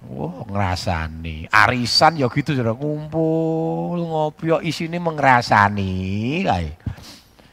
Wah, 0.06 0.46
ngerasani. 0.46 1.50
Arisan 1.50 2.22
ya 2.22 2.30
gitu 2.30 2.54
sudah 2.54 2.78
kumpul 2.78 3.98
ngopi 4.06 4.54
ya 4.54 4.62
isine 4.62 5.02
mengrasani 5.02 6.46
kae. 6.46 6.70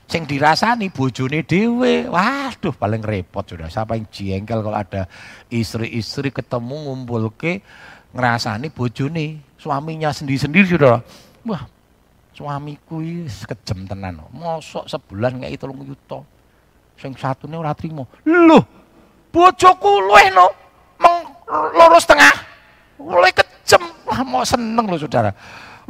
Sing 0.04 0.28
dirasani 0.28 0.92
bojone 0.92 1.40
dhewe. 1.48 2.04
Waduh, 2.12 2.76
paling 2.76 3.00
repot 3.00 3.48
sudah. 3.48 3.72
Siapa 3.72 3.96
yang 3.96 4.04
jengkel 4.12 4.60
kalau 4.60 4.76
ada 4.76 5.08
istri-istri 5.48 6.28
ketemu 6.28 6.92
ngumpul 6.92 7.32
ke 7.32 7.64
ngerasani 8.12 8.68
bojone, 8.68 9.40
suaminya 9.56 10.12
sendiri-sendiri 10.12 10.76
sudah. 10.76 11.00
Wah, 11.48 11.64
suamiku 12.36 13.00
kejem 13.48 13.88
tenan. 13.88 14.20
Mosok 14.28 14.84
sebulan 14.92 15.40
kayak 15.40 15.56
itu 15.56 15.64
yuta. 15.64 16.20
Sing 17.02 17.18
satune 17.18 17.58
ora 17.58 17.74
trimo. 17.74 18.06
Loh, 18.30 18.62
bojoku 19.34 20.06
luweh 20.06 20.30
no 20.30 20.62
loro 21.74 21.98
setengah. 21.98 22.30
Mulai 23.02 23.34
kejem. 23.34 23.82
Wah, 24.06 24.22
mau 24.22 24.46
seneng 24.46 24.86
loh 24.86 25.02
saudara. 25.02 25.34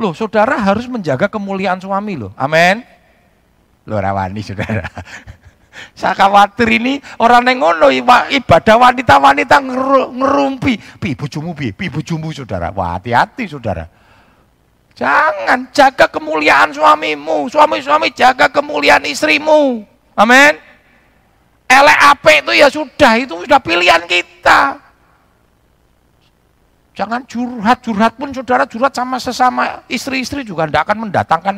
Loh 0.01 0.17
saudara 0.17 0.57
harus 0.57 0.89
menjaga 0.89 1.29
kemuliaan 1.29 1.77
suami 1.77 2.17
loh. 2.17 2.33
Amin. 2.41 2.81
Loh 3.85 4.01
rawani 4.01 4.41
saudara. 4.41 4.89
Saya 6.01 6.17
khawatir 6.17 6.69
ini 6.69 7.01
orang 7.21 7.49
yang 7.49 7.65
ngono 7.65 7.93
ibadah 8.33 8.77
wanita-wanita 8.81 9.57
ngerumpi. 10.17 10.81
Pi 10.97 11.13
bujumu 11.13 11.53
pi, 11.53 11.77
pi 11.77 11.93
bujumu 11.93 12.33
saudara. 12.33 12.73
Wah 12.73 12.97
hati-hati 12.97 13.45
saudara. 13.53 13.85
Jangan 14.97 15.69
jaga 15.77 16.09
kemuliaan 16.09 16.73
suamimu. 16.73 17.53
Suami-suami 17.53 18.17
jaga 18.17 18.49
kemuliaan 18.49 19.05
istrimu. 19.05 19.85
Amin. 20.17 20.72
Elek 21.73 21.99
ape 22.13 22.33
itu 22.45 22.53
ya 22.53 22.69
sudah, 22.69 23.13
itu 23.17 23.35
sudah 23.49 23.61
pilihan 23.65 24.05
kita. 24.05 24.77
Jangan 26.93 27.25
curhat, 27.25 27.81
curhat 27.81 28.13
pun 28.21 28.29
saudara 28.37 28.69
curhat 28.69 28.93
sama 28.93 29.17
sesama 29.17 29.81
istri-istri 29.89 30.45
juga 30.45 30.69
tidak 30.69 30.93
akan 30.93 31.09
mendatangkan 31.09 31.57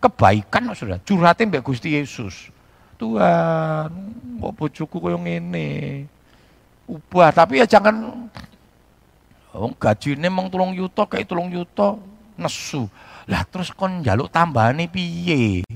kebaikan 0.00 0.72
saudara. 0.72 0.96
Curhatin 1.04 1.52
mbak 1.52 1.60
Gusti 1.60 1.92
Yesus. 1.92 2.48
Tuhan, 2.96 3.92
kok 4.40 4.52
bojoku 4.56 4.96
koyo 4.96 5.20
ngene. 5.20 6.08
Ubah, 6.88 7.32
tapi 7.32 7.60
ya 7.60 7.68
jangan 7.68 8.28
Oh, 9.50 9.66
gajine 9.74 10.30
meng 10.30 10.46
tulung 10.46 10.70
yuto 10.70 11.02
kayak 11.10 11.26
tulung 11.26 11.50
yuto 11.50 11.98
nesu. 12.38 12.86
Lah 13.26 13.42
terus 13.42 13.74
kon 13.74 13.98
jaluk 13.98 14.30
tambahane 14.30 14.86
piye? 14.86 15.66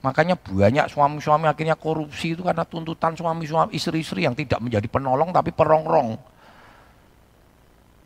Makanya 0.00 0.32
banyak 0.32 0.88
suami-suami 0.88 1.44
akhirnya 1.44 1.76
korupsi 1.76 2.32
itu 2.32 2.40
karena 2.40 2.64
tuntutan 2.64 3.12
suami-suami 3.12 3.76
istri-istri 3.76 4.24
yang 4.24 4.32
tidak 4.32 4.56
menjadi 4.64 4.88
penolong 4.88 5.28
tapi 5.28 5.52
perongrong. 5.52 6.16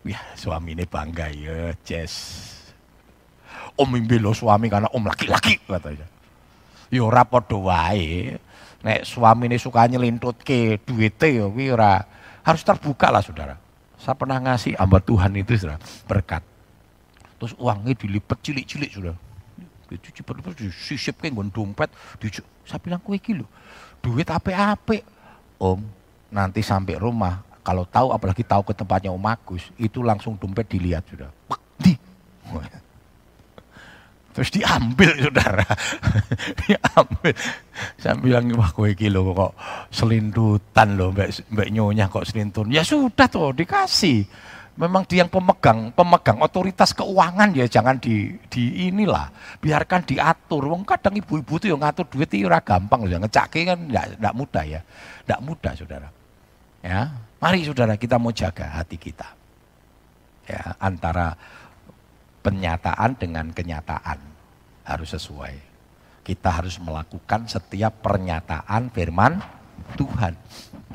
Ya 0.05 0.21
suami 0.35 0.75
ini 0.75 0.85
bangga 0.85 1.31
ya, 1.31 1.71
Jess. 1.87 2.43
Om 3.79 3.95
lo 4.21 4.35
suami 4.35 4.67
karena 4.67 4.91
om 4.91 5.07
laki-laki 5.07 5.63
katanya. 5.65 6.07
Yo 6.91 7.07
ya 7.11 7.23
padha 7.23 7.57
wae. 7.59 8.39
Nek 8.85 9.01
suami 9.07 9.49
ini 9.49 9.57
suka 9.57 9.89
nyelintut 9.89 10.45
ke 10.45 10.77
duitnya 10.85 11.49
ya 11.49 11.73
ora 11.73 12.05
harus 12.45 12.63
terbuka 12.67 13.09
lah 13.09 13.25
saudara. 13.25 13.57
Saya 13.97 14.13
pernah 14.19 14.37
ngasih 14.37 14.77
hamba 14.77 15.01
Tuhan 15.01 15.33
itu 15.41 15.57
saudara, 15.57 15.81
berkat. 16.05 16.45
Terus 17.41 17.57
uangnya 17.57 17.97
dilipet 17.97 18.39
cilik-cilik 18.45 18.91
sudah. 18.93 19.17
Itu 19.91 20.09
cepet-cepet 20.11 20.55
disisip 20.61 21.15
ke 21.21 21.29
dompet. 21.31 21.91
Saya 22.65 22.81
bilang 22.81 23.01
kue 23.05 23.21
kilo, 23.21 23.45
duit 24.01 24.29
apa-apa. 24.29 25.01
Om, 25.61 25.81
nanti 26.35 26.61
sampai 26.61 26.99
rumah 26.99 27.41
kalau 27.65 27.89
tahu 27.89 28.13
apalagi 28.13 28.45
tahu 28.45 28.61
ke 28.69 28.77
tempatnya 28.77 29.09
Om 29.09 29.25
Agus, 29.25 29.73
itu 29.81 30.05
langsung 30.05 30.37
dompet 30.37 30.69
dilihat 30.69 31.09
sudah. 31.09 31.33
Di. 31.81 31.97
Terus 34.35 34.51
diambil 34.51 35.15
saudara. 35.15 35.63
diambil. 36.67 37.33
Saya 38.03 38.19
bilang, 38.19 38.51
wah 38.59 38.69
kowe 38.75 38.91
kilo 38.93 39.31
kok 39.31 39.55
selintutan 39.95 40.99
loh 40.99 41.15
mbak, 41.15 41.31
mbak 41.55 41.69
nyonya 41.71 42.11
kok 42.11 42.27
selintun. 42.27 42.67
Ya 42.69 42.83
sudah 42.83 43.31
tuh 43.31 43.55
dikasih. 43.55 44.27
Memang 44.75 45.07
dia 45.07 45.23
yang 45.23 45.31
pemegang, 45.31 45.95
pemegang 45.95 46.43
otoritas 46.43 46.91
keuangan 46.91 47.55
ya 47.55 47.71
jangan 47.71 47.95
di, 48.03 48.35
di 48.51 48.91
inilah. 48.91 49.31
Biarkan 49.63 50.03
diatur. 50.03 50.67
Wong 50.67 50.83
kadang 50.83 51.15
ibu-ibu 51.15 51.63
tuh 51.63 51.71
yang 51.71 51.79
ngatur 51.79 52.11
duit 52.11 52.27
itu 52.35 52.43
ora 52.43 52.59
gampang 52.59 53.07
loh. 53.07 53.23
Ngecake 53.23 53.63
kan 53.71 53.79
enggak 53.87 54.35
mudah 54.35 54.65
ya. 54.67 54.81
Enggak 55.23 55.41
mudah 55.47 55.73
saudara. 55.79 56.09
Ya, 56.85 57.17
Mari 57.45 57.61
saudara 57.61 58.01
kita 58.01 58.17
mau 58.17 58.33
jaga 58.33 58.65
hati 58.81 58.97
kita. 58.97 59.29
Ya, 60.49 60.73
antara 60.81 61.37
penyataan 62.41 63.21
dengan 63.21 63.53
kenyataan 63.53 64.17
harus 64.89 65.13
sesuai. 65.13 65.53
Kita 66.25 66.49
harus 66.61 66.81
melakukan 66.81 67.45
setiap 67.45 68.01
pernyataan 68.01 68.89
firman 68.89 69.45
Tuhan. 70.01 70.41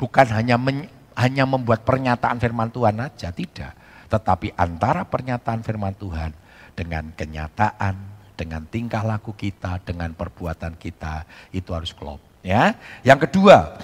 Bukan 0.01 0.27
hanya 0.33 0.57
men, 0.57 0.89
hanya 1.19 1.43
membuat 1.43 1.83
pernyataan 1.83 2.39
firman 2.39 2.71
Tuhan 2.71 2.95
aja, 3.03 3.29
tidak. 3.35 3.75
Tetapi 4.07 4.55
antara 4.55 5.03
pernyataan 5.03 5.61
firman 5.61 5.93
Tuhan 5.99 6.31
dengan 6.73 7.11
kenyataan, 7.11 7.95
dengan 8.39 8.63
tingkah 8.71 9.03
laku 9.03 9.35
kita, 9.35 9.83
dengan 9.83 10.15
perbuatan 10.15 10.79
kita, 10.79 11.27
itu 11.51 11.75
harus 11.75 11.91
klop. 11.91 12.23
Ya. 12.39 12.79
Yang 13.03 13.27
kedua, 13.27 13.75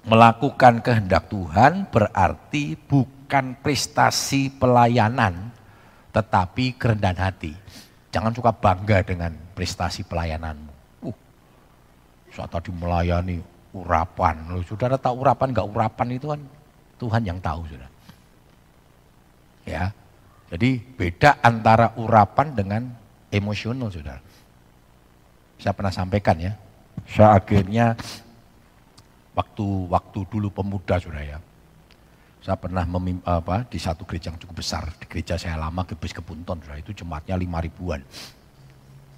Melakukan 0.00 0.80
kehendak 0.80 1.28
Tuhan 1.28 1.84
berarti 1.92 2.72
bukan 2.72 3.52
prestasi 3.60 4.48
pelayanan, 4.48 5.52
tetapi 6.08 6.72
kerendahan 6.80 7.20
hati. 7.20 7.52
Jangan 8.08 8.32
suka 8.32 8.48
bangga 8.48 9.04
dengan 9.04 9.36
prestasi 9.52 10.00
pelayananmu. 10.08 10.72
Uh, 11.04 11.16
saat 12.32 12.48
tadi 12.48 12.72
melayani 12.72 13.44
urapan. 13.70 14.34
Loh, 14.50 14.62
saudara 14.66 14.98
tahu 14.98 15.22
urapan 15.22 15.54
nggak 15.54 15.68
urapan 15.70 16.08
itu 16.14 16.26
kan 16.30 16.40
Tuhan 16.98 17.22
yang 17.22 17.38
tahu 17.38 17.66
saudara. 17.70 17.90
Ya, 19.68 19.92
jadi 20.50 20.82
beda 20.82 21.38
antara 21.44 21.94
urapan 21.94 22.50
dengan 22.56 22.82
emosional 23.30 23.92
saudara. 23.92 24.18
Saya 25.60 25.76
pernah 25.76 25.94
sampaikan 25.94 26.36
ya. 26.40 26.52
Saya 27.06 27.38
akhirnya 27.38 27.94
waktu 29.36 29.66
waktu 29.86 30.18
dulu 30.26 30.48
pemuda 30.50 30.98
sudah 30.98 31.22
ya. 31.22 31.38
Saya 32.40 32.56
pernah 32.56 32.88
memim, 32.88 33.20
apa, 33.20 33.68
di 33.68 33.76
satu 33.76 34.08
gereja 34.08 34.32
yang 34.32 34.40
cukup 34.40 34.64
besar, 34.64 34.88
di 34.96 35.04
gereja 35.04 35.36
saya 35.36 35.60
lama, 35.60 35.84
Gebes 35.84 36.16
Kepunton, 36.16 36.64
sudah 36.64 36.80
itu 36.80 36.96
jemaatnya 36.96 37.36
lima 37.36 37.60
ribuan. 37.60 38.00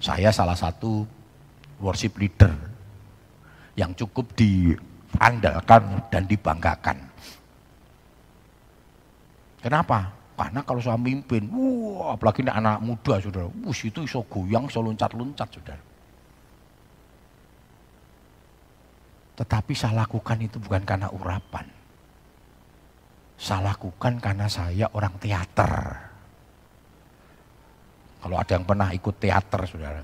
Saya 0.03 0.27
salah 0.35 0.59
satu 0.59 1.07
worship 1.79 2.19
leader 2.19 2.72
yang 3.73 3.91
cukup 3.97 4.29
diandalkan 4.37 6.03
dan 6.13 6.23
dibanggakan. 6.29 6.97
Kenapa? 9.63 10.11
Karena 10.33 10.59
kalau 10.65 10.81
saya 10.83 10.99
mimpin, 10.99 11.47
wah 11.55 12.19
apalagi 12.19 12.43
anak 12.43 12.83
muda 12.83 13.15
saudara, 13.21 13.47
wush 13.63 13.87
itu 13.87 14.03
iso 14.03 14.25
goyang, 14.27 14.67
iso 14.67 14.83
loncat-loncat 14.83 15.47
saudara. 15.47 15.83
Tetapi 19.39 19.73
saya 19.73 20.03
lakukan 20.03 20.37
itu 20.43 20.59
bukan 20.59 20.83
karena 20.83 21.07
urapan. 21.09 21.65
Saya 23.39 23.71
lakukan 23.71 24.19
karena 24.19 24.45
saya 24.51 24.91
orang 24.93 25.15
teater. 25.17 25.71
Kalau 28.19 28.35
ada 28.35 28.51
yang 28.51 28.67
pernah 28.67 28.89
ikut 28.91 29.15
teater, 29.19 29.61
saudara. 29.63 30.03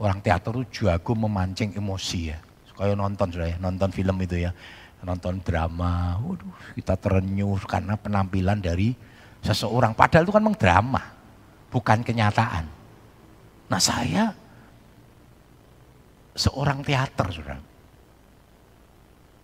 Orang 0.00 0.18
teater 0.26 0.52
itu 0.58 0.84
jago 0.84 1.12
memancing 1.14 1.76
emosi 1.78 2.20
ya. 2.34 2.38
Kayak 2.80 2.96
nonton, 2.96 3.28
saudara 3.28 3.52
ya, 3.52 3.58
nonton 3.60 3.92
film 3.92 4.16
itu 4.24 4.40
ya. 4.40 4.56
Nonton 5.04 5.44
drama, 5.44 6.16
waduh 6.20 6.48
kita 6.76 6.96
terenyuh 6.96 7.60
karena 7.68 7.96
penampilan 7.96 8.60
dari 8.60 8.96
seseorang. 9.44 9.92
Padahal 9.92 10.24
itu 10.24 10.32
kan 10.32 10.40
memang 10.44 10.56
drama, 10.56 11.02
bukan 11.68 12.00
kenyataan. 12.00 12.64
Nah 13.68 13.80
saya 13.80 14.32
seorang 16.36 16.80
teater, 16.80 17.28
saudara. 17.32 17.60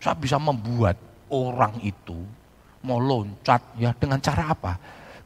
Saya 0.00 0.16
bisa 0.16 0.36
membuat 0.40 0.96
orang 1.32 1.80
itu 1.80 2.24
mau 2.84 3.00
loncat 3.00 3.74
ya 3.80 3.92
dengan 3.96 4.20
cara 4.20 4.52
apa? 4.52 4.72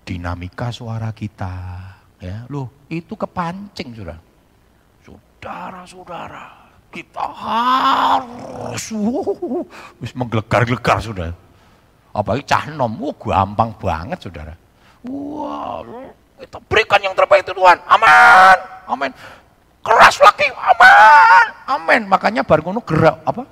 Dinamika 0.02 0.72
suara 0.72 1.12
kita. 1.14 1.54
Ya, 2.20 2.44
loh 2.52 2.68
itu 2.92 3.16
kepancing 3.16 3.96
sudah. 3.96 4.20
Saudara-saudara, 5.00 6.59
kita 6.90 7.22
harus 7.22 8.82
uh, 8.90 9.62
menggelegar-gelegar 10.14 10.98
sudah. 10.98 11.30
Apalagi 12.10 12.42
cah 12.42 12.66
nom, 12.74 12.90
wah 12.98 13.14
gampang 13.14 13.70
banget 13.78 14.18
saudara. 14.18 14.54
Wah, 15.06 15.86
kita 16.42 16.58
berikan 16.66 17.00
yang 17.00 17.14
terbaik 17.14 17.46
itu 17.46 17.54
Tuhan. 17.54 17.78
Aman, 17.86 18.56
amin. 18.90 19.10
Keras 19.80 20.18
lagi, 20.18 20.50
aman, 20.50 21.46
amin. 21.70 22.02
Makanya 22.10 22.42
baru 22.42 22.74
gerak 22.82 23.16
apa? 23.22 23.46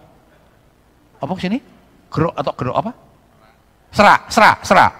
apa 1.18 1.32
sini? 1.38 1.58
Gerok 2.10 2.34
atau 2.34 2.52
gerok 2.58 2.76
apa? 2.82 2.92
Serak, 3.94 4.20
serak, 4.28 4.58
serak. 4.66 4.92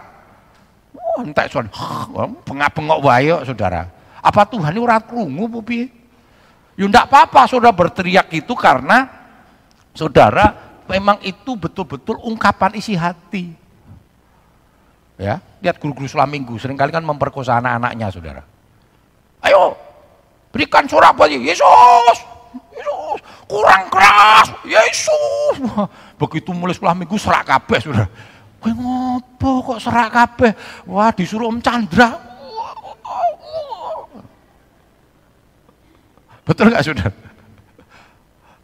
Oh, 0.94 1.26
entek 1.26 1.50
son. 1.50 1.66
Bengak-bengok 2.46 3.02
wae 3.04 3.34
Saudara. 3.44 3.90
Apa 4.22 4.46
Tuhan 4.48 4.74
ini 4.74 4.80
ora 4.82 4.98
krungu 4.98 5.46
piye? 5.62 5.97
Ya 6.78 6.86
enggak 6.86 7.10
apa-apa 7.10 7.50
Saudara 7.50 7.74
berteriak 7.74 8.30
itu 8.30 8.54
karena 8.54 9.10
Saudara 9.90 10.54
memang 10.86 11.18
itu 11.26 11.58
betul-betul 11.58 12.22
ungkapan 12.22 12.78
isi 12.78 12.94
hati. 12.94 13.50
Ya, 15.18 15.42
lihat 15.58 15.82
guru-guru 15.82 16.06
selama 16.06 16.38
minggu 16.38 16.54
sering 16.62 16.78
kali 16.78 16.94
kan 16.94 17.02
memperkosa 17.02 17.58
anak-anaknya, 17.58 18.06
Saudara. 18.14 18.46
Ayo, 19.42 19.74
berikan 20.54 20.86
surat 20.86 21.10
buat 21.18 21.26
Yesus. 21.26 22.16
Yesus, 22.70 23.18
kurang 23.50 23.90
keras. 23.90 24.54
Yesus. 24.62 25.58
Begitu 26.14 26.54
mulai 26.54 26.78
sekolah 26.78 26.94
minggu 26.94 27.18
serak 27.18 27.50
kabeh, 27.50 27.78
Saudara. 27.82 28.06
Kowe 28.62 28.70
ngopo 28.70 29.74
kok 29.74 29.82
serak 29.82 30.14
kabeh? 30.14 30.54
Wah, 30.86 31.10
disuruh 31.10 31.50
Om 31.50 31.58
Chandra. 31.58 32.27
Betul 36.48 36.72
nggak 36.72 36.84
saudara? 36.84 37.12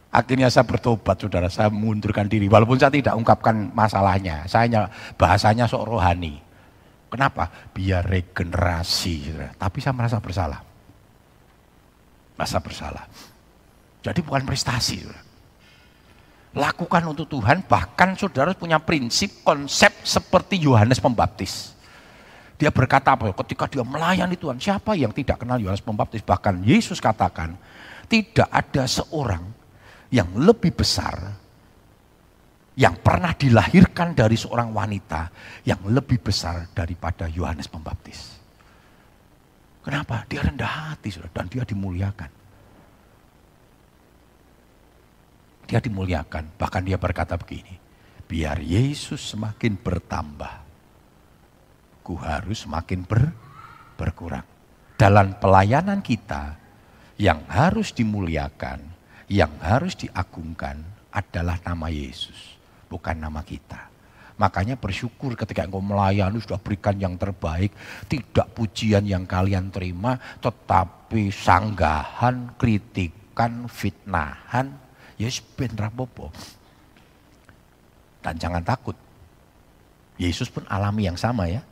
Akhirnya 0.09 0.47
saya 0.49 0.65
bertobat 0.65 1.21
saudara, 1.21 1.47
saya 1.51 1.69
mengundurkan 1.69 2.25
diri. 2.25 2.49
Walaupun 2.49 2.79
saya 2.79 2.89
tidak 2.89 3.13
ungkapkan 3.13 3.69
masalahnya, 3.75 4.47
saya 4.49 4.65
hanya 4.65 4.81
bahasanya 5.19 5.69
sok 5.69 5.85
rohani. 5.85 6.39
Kenapa? 7.11 7.51
Biar 7.75 8.01
regenerasi, 8.01 9.29
saudara. 9.29 9.51
Tapi 9.53 9.77
saya 9.83 9.93
merasa 9.93 10.17
bersalah. 10.17 10.59
Merasa 12.35 12.57
bersalah. 12.63 13.05
Jadi 14.01 14.19
bukan 14.23 14.43
prestasi, 14.47 15.03
saudara 15.03 15.25
lakukan 16.55 17.03
untuk 17.11 17.27
Tuhan, 17.27 17.67
bahkan 17.67 18.15
saudara 18.15 18.55
punya 18.55 18.79
prinsip, 18.79 19.43
konsep 19.43 19.91
seperti 20.07 20.63
Yohanes 20.63 21.03
Pembaptis. 21.03 21.75
Dia 22.55 22.71
berkata 22.71 23.11
apa? 23.11 23.35
Ketika 23.43 23.67
dia 23.67 23.83
melayani 23.83 24.39
Tuhan, 24.39 24.55
siapa 24.55 24.95
yang 24.95 25.11
tidak 25.11 25.43
kenal 25.43 25.59
Yohanes 25.59 25.83
Pembaptis? 25.83 26.23
Bahkan 26.23 26.63
Yesus 26.63 27.03
katakan, 27.03 27.59
tidak 28.05 28.49
ada 28.49 28.83
seorang 28.85 29.43
yang 30.13 30.29
lebih 30.37 30.71
besar 30.73 31.45
yang 32.75 32.99
pernah 32.99 33.31
dilahirkan 33.31 34.11
dari 34.11 34.35
seorang 34.35 34.75
wanita 34.75 35.31
yang 35.63 35.79
lebih 35.87 36.19
besar 36.19 36.67
daripada 36.75 37.31
Yohanes 37.31 37.71
Pembaptis. 37.71 38.35
Kenapa? 39.79 40.27
Dia 40.27 40.43
rendah 40.43 40.91
hati 40.91 41.13
dan 41.31 41.47
dia 41.47 41.63
dimuliakan. 41.63 42.31
Dia 45.65 45.79
dimuliakan. 45.79 46.57
Bahkan 46.59 46.81
dia 46.83 46.97
berkata 46.99 47.39
begini, 47.39 47.79
biar 48.27 48.59
Yesus 48.59 49.23
semakin 49.23 49.79
bertambah, 49.79 50.53
ku 52.03 52.19
harus 52.19 52.65
semakin 52.65 53.07
ber, 53.07 53.31
berkurang. 53.95 54.45
Dalam 54.99 55.37
pelayanan 55.37 56.01
kita, 56.03 56.64
yang 57.15 57.43
harus 57.47 57.95
dimuliakan, 57.95 58.83
yang 59.31 59.51
harus 59.63 59.95
diagungkan 59.95 60.83
adalah 61.11 61.55
nama 61.63 61.87
Yesus, 61.87 62.59
bukan 62.91 63.15
nama 63.15 63.39
kita. 63.41 63.95
Makanya 64.35 64.75
bersyukur 64.75 65.31
ketika 65.39 65.63
engkau 65.63 65.79
melayani 65.79 66.43
sudah 66.43 66.59
berikan 66.59 66.99
yang 66.99 67.15
terbaik. 67.15 67.71
Tidak 68.11 68.51
pujian 68.51 69.07
yang 69.07 69.23
kalian 69.23 69.71
terima, 69.71 70.19
tetapi 70.43 71.31
sanggahan, 71.31 72.59
kritikan, 72.59 73.71
fitnahan, 73.71 74.75
ya 75.15 75.31
ben 75.55 75.71
rapopo. 75.79 76.35
Dan 78.19 78.35
jangan 78.35 78.63
takut. 78.67 78.99
Yesus 80.19 80.51
pun 80.51 80.67
alami 80.67 81.07
yang 81.07 81.15
sama 81.15 81.47
ya. 81.47 81.63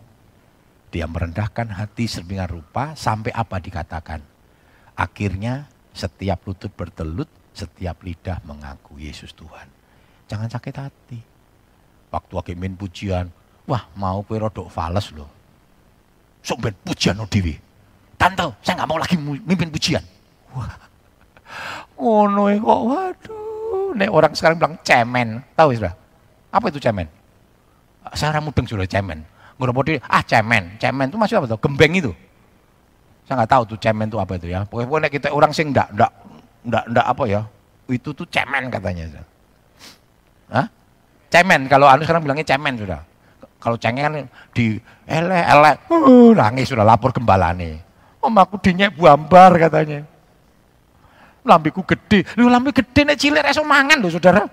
Dia 0.88 1.04
merendahkan 1.10 1.68
hati 1.68 2.08
serbingan 2.08 2.48
rupa 2.48 2.96
sampai 2.96 3.36
apa 3.36 3.60
dikatakan. 3.60 4.33
Akhirnya 4.94 5.66
setiap 5.94 6.46
lutut 6.46 6.70
bertelut, 6.74 7.30
setiap 7.54 8.02
lidah 8.06 8.42
mengaku 8.46 9.02
Yesus 9.02 9.34
Tuhan. 9.34 9.70
Jangan 10.30 10.50
sakit 10.50 10.76
hati. 10.78 11.20
Waktu 12.14 12.32
lagi 12.34 12.54
main 12.54 12.78
pujian, 12.78 13.30
wah 13.66 13.90
mau 13.98 14.22
kue 14.22 14.38
rodok 14.38 14.70
fales 14.70 15.10
loh. 15.18 15.30
Sok 16.46 16.70
ben 16.70 16.76
pujian 16.86 17.18
no 17.18 17.26
dewi. 17.26 17.58
Tante, 18.18 18.54
saya 18.62 18.82
nggak 18.82 18.90
mau 18.90 19.02
lagi 19.02 19.18
mimpin 19.18 19.74
pujian. 19.74 20.04
Wah, 20.54 20.70
Ngono 21.98 22.50
e 22.50 22.58
kok 22.60 22.82
waduh. 22.90 23.94
Nek 23.94 24.10
orang 24.10 24.34
sekarang 24.34 24.58
bilang 24.58 24.76
cemen, 24.82 25.40
tahu 25.54 25.78
sudah? 25.78 25.94
Apa 26.50 26.70
itu 26.74 26.82
cemen? 26.82 27.06
Saya 28.14 28.42
mudeng 28.42 28.66
sudah 28.66 28.90
cemen. 28.90 29.22
Ngono 29.58 29.72
ah 30.10 30.24
cemen, 30.26 30.76
cemen 30.82 31.08
itu 31.14 31.18
masih 31.18 31.38
apa 31.40 31.46
tuh? 31.46 31.62
Gembeng 31.62 31.94
itu. 31.94 32.12
Saya 33.24 33.44
nggak 33.44 33.52
tahu 33.52 33.64
tuh 33.76 33.78
cemen 33.80 34.08
itu 34.12 34.20
apa 34.20 34.34
itu 34.36 34.48
ya. 34.52 34.68
Pokoknya 34.68 35.08
kita 35.08 35.32
orang 35.32 35.52
sing 35.56 35.72
ndak 35.72 35.90
ndak 35.96 36.12
ndak 36.68 36.84
ndak 36.92 37.06
apa 37.08 37.24
ya. 37.28 37.42
Itu 37.88 38.12
tuh 38.12 38.28
cemen 38.28 38.68
katanya. 38.68 39.24
Hah? 40.52 40.68
Cemen 41.32 41.66
kalau 41.72 41.88
anu 41.88 42.04
sekarang 42.04 42.24
bilangnya 42.28 42.46
cemen 42.46 42.76
sudah. 42.76 43.02
Kalau 43.64 43.80
cengeng 43.80 44.04
kan 44.04 44.14
di 44.52 44.76
ele 45.08 45.40
ele 45.40 45.72
uh, 45.88 46.32
nangis 46.36 46.68
sudah 46.68 46.84
lapor 46.84 47.16
gembala 47.16 47.56
nih. 47.56 47.80
Om 48.20 48.36
aku 48.40 48.60
dinyek 48.60 48.96
buambar 48.96 49.56
katanya 49.56 50.04
lambiku 51.46 51.84
gede. 51.84 52.26
Lu 52.40 52.48
lambi 52.48 52.72
gede 52.72 53.04
nek 53.04 53.20
cilik 53.20 53.44
iso 53.46 53.62
mangan 53.64 54.00
lho 54.00 54.10
Saudara. 54.10 54.44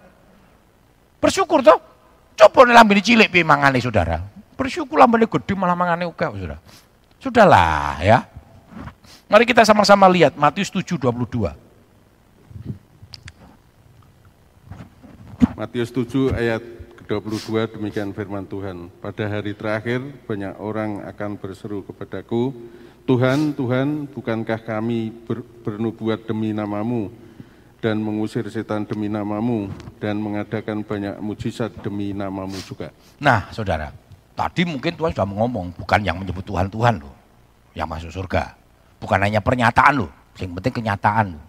Bersyukur 1.23 1.63
toh. 1.63 1.79
Coba 2.37 2.61
nek 2.67 2.75
lambi 2.75 3.01
cilik 3.01 3.31
piye 3.31 3.47
mangane 3.47 3.79
Saudara. 3.79 4.19
Bersyukur 4.59 4.99
lambene 4.99 5.31
gede 5.31 5.53
malah 5.55 5.79
mangane 5.79 6.05
oke 6.05 6.21
Saudara. 6.21 6.59
Sudahlah 7.21 8.03
ya. 8.03 8.19
Mari 9.31 9.47
kita 9.47 9.63
sama-sama 9.63 10.11
lihat 10.11 10.35
Matius 10.35 10.75
7:22. 10.75 11.55
Matius 15.55 15.95
7 15.95 16.35
ayat 16.35 16.59
ke-22 16.99 17.79
demikian 17.79 18.11
firman 18.11 18.43
Tuhan. 18.43 18.91
Pada 18.99 19.31
hari 19.31 19.55
terakhir 19.55 20.03
banyak 20.27 20.59
orang 20.59 21.07
akan 21.07 21.39
berseru 21.39 21.87
kepadaku, 21.87 22.51
Tuhan, 23.07 23.55
Tuhan, 23.55 24.11
bukankah 24.11 24.67
kami 24.67 25.15
ber, 25.23 25.47
bernubuat 25.63 26.27
demi 26.27 26.51
namamu 26.51 27.15
dan 27.79 28.03
mengusir 28.03 28.43
setan 28.51 28.83
demi 28.83 29.07
namamu 29.07 29.71
dan 30.03 30.19
mengadakan 30.19 30.83
banyak 30.83 31.23
mujizat 31.23 31.71
demi 31.87 32.11
namamu 32.11 32.59
juga. 32.67 32.91
Nah, 33.23 33.47
saudara, 33.55 33.95
tadi 34.35 34.67
mungkin 34.67 34.99
Tuhan 34.99 35.15
sudah 35.15 35.29
ngomong, 35.31 35.79
bukan 35.79 36.03
yang 36.03 36.19
menyebut 36.19 36.43
Tuhan 36.43 36.67
Tuhan 36.67 36.99
loh, 36.99 37.15
yang 37.79 37.87
masuk 37.87 38.11
surga. 38.11 38.60
Bukan 39.01 39.19
hanya 39.25 39.41
pernyataan 39.41 40.05
loh, 40.05 40.13
yang 40.37 40.53
penting 40.61 40.85
kenyataan 40.85 41.35
loh. 41.35 41.45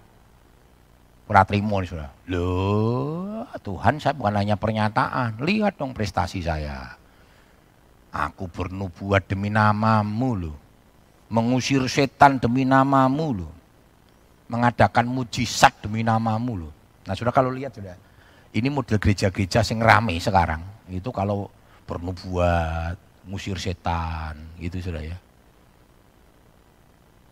Terima 1.32 1.80
nih 1.80 1.88
saudara. 1.88 2.12
Loh, 2.28 3.48
Tuhan 3.64 4.00
saya 4.04 4.12
bukan 4.12 4.36
hanya 4.36 4.60
pernyataan, 4.60 5.40
lihat 5.40 5.80
dong 5.80 5.96
prestasi 5.96 6.44
saya. 6.44 6.96
Aku 8.12 8.52
bernubuat 8.52 9.32
demi 9.32 9.48
namamu 9.48 10.32
loh 10.36 10.56
mengusir 11.32 11.88
setan 11.88 12.38
demi 12.38 12.68
namamu 12.68 13.28
loh. 13.32 13.52
Mengadakan 14.52 15.08
mujizat 15.08 15.72
demi 15.80 16.04
namamu 16.04 16.68
loh. 16.68 16.74
Nah 17.08 17.16
sudah 17.16 17.32
kalau 17.32 17.56
lihat 17.56 17.72
sudah, 17.72 17.96
ini 18.52 18.68
model 18.68 19.00
gereja-gereja 19.00 19.64
yang 19.72 19.80
rame 19.80 20.20
sekarang. 20.20 20.60
Itu 20.92 21.16
kalau 21.16 21.48
bernubuat, 21.88 23.00
ngusir 23.32 23.56
setan, 23.56 24.36
gitu 24.60 24.84
sudah 24.84 25.00
ya. 25.00 25.16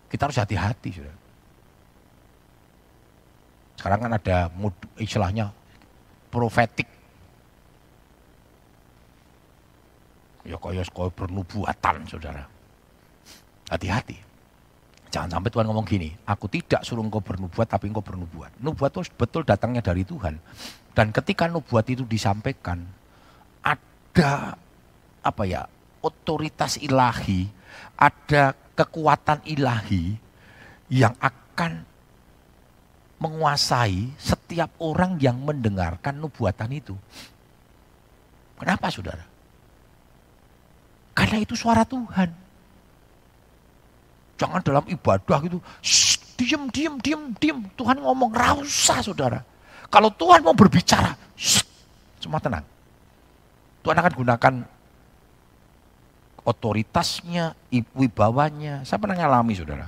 Kita 0.09 0.25
harus 0.25 0.41
hati-hati 0.41 0.89
sudah. 0.89 1.15
Sekarang 3.79 3.99
kan 4.03 4.11
ada 4.11 4.51
istilahnya 4.99 5.53
profetik. 6.27 6.89
Ya 10.43 10.57
kaya 10.57 10.83
kaya 10.83 11.09
bernubuatan 11.13 11.95
saudara. 12.09 12.43
Hati-hati. 13.69 14.17
Jangan 15.09 15.41
sampai 15.41 15.49
Tuhan 15.49 15.65
ngomong 15.65 15.87
gini, 15.89 16.13
aku 16.25 16.45
tidak 16.45 16.85
suruh 16.85 17.01
engkau 17.01 17.21
bernubuat 17.21 17.65
tapi 17.65 17.89
engkau 17.89 18.05
bernubuat. 18.05 18.53
Nubuat 18.61 18.93
itu 18.93 19.09
betul 19.17 19.41
datangnya 19.41 19.81
dari 19.81 20.05
Tuhan. 20.05 20.37
Dan 20.93 21.09
ketika 21.09 21.49
nubuat 21.49 21.85
itu 21.89 22.05
disampaikan, 22.05 22.85
ada 23.65 24.53
apa 25.25 25.43
ya, 25.49 25.65
otoritas 26.05 26.77
ilahi, 26.77 27.49
ada 27.97 28.53
kekuatan 28.79 29.43
ilahi 29.43 30.15
yang 30.87 31.11
akan 31.19 31.83
menguasai 33.19 34.15
setiap 34.15 34.71
orang 34.79 35.19
yang 35.19 35.35
mendengarkan 35.43 36.15
nubuatan 36.15 36.71
itu. 36.71 36.95
Kenapa 38.55 38.87
saudara? 38.87 39.27
Karena 41.11 41.43
itu 41.43 41.59
suara 41.59 41.83
Tuhan. 41.83 42.31
Jangan 44.39 44.63
dalam 44.63 44.87
ibadah 44.87 45.37
gitu, 45.43 45.59
diem, 46.39 46.63
diem, 46.71 46.95
diem, 47.03 47.21
diem. 47.35 47.59
Tuhan 47.75 47.99
ngomong, 47.99 48.31
rausa 48.31 49.03
saudara. 49.03 49.43
Kalau 49.91 50.07
Tuhan 50.15 50.39
mau 50.39 50.55
berbicara, 50.55 51.11
shh, 51.35 51.59
semua 52.23 52.39
tenang. 52.39 52.63
Tuhan 53.83 53.99
akan 53.99 54.13
gunakan 54.15 54.53
otoritasnya, 56.43 57.55
wibawanya. 57.95 58.83
Saya 58.87 58.99
pernah 59.01 59.17
ngalami 59.17 59.53
saudara. 59.55 59.87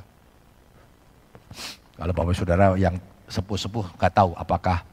Kalau 1.96 2.14
bapak 2.18 2.34
saudara 2.34 2.74
yang 2.80 2.98
sepuh-sepuh 3.30 3.96
nggak 3.96 4.14
tahu 4.16 4.32
apakah 4.36 4.84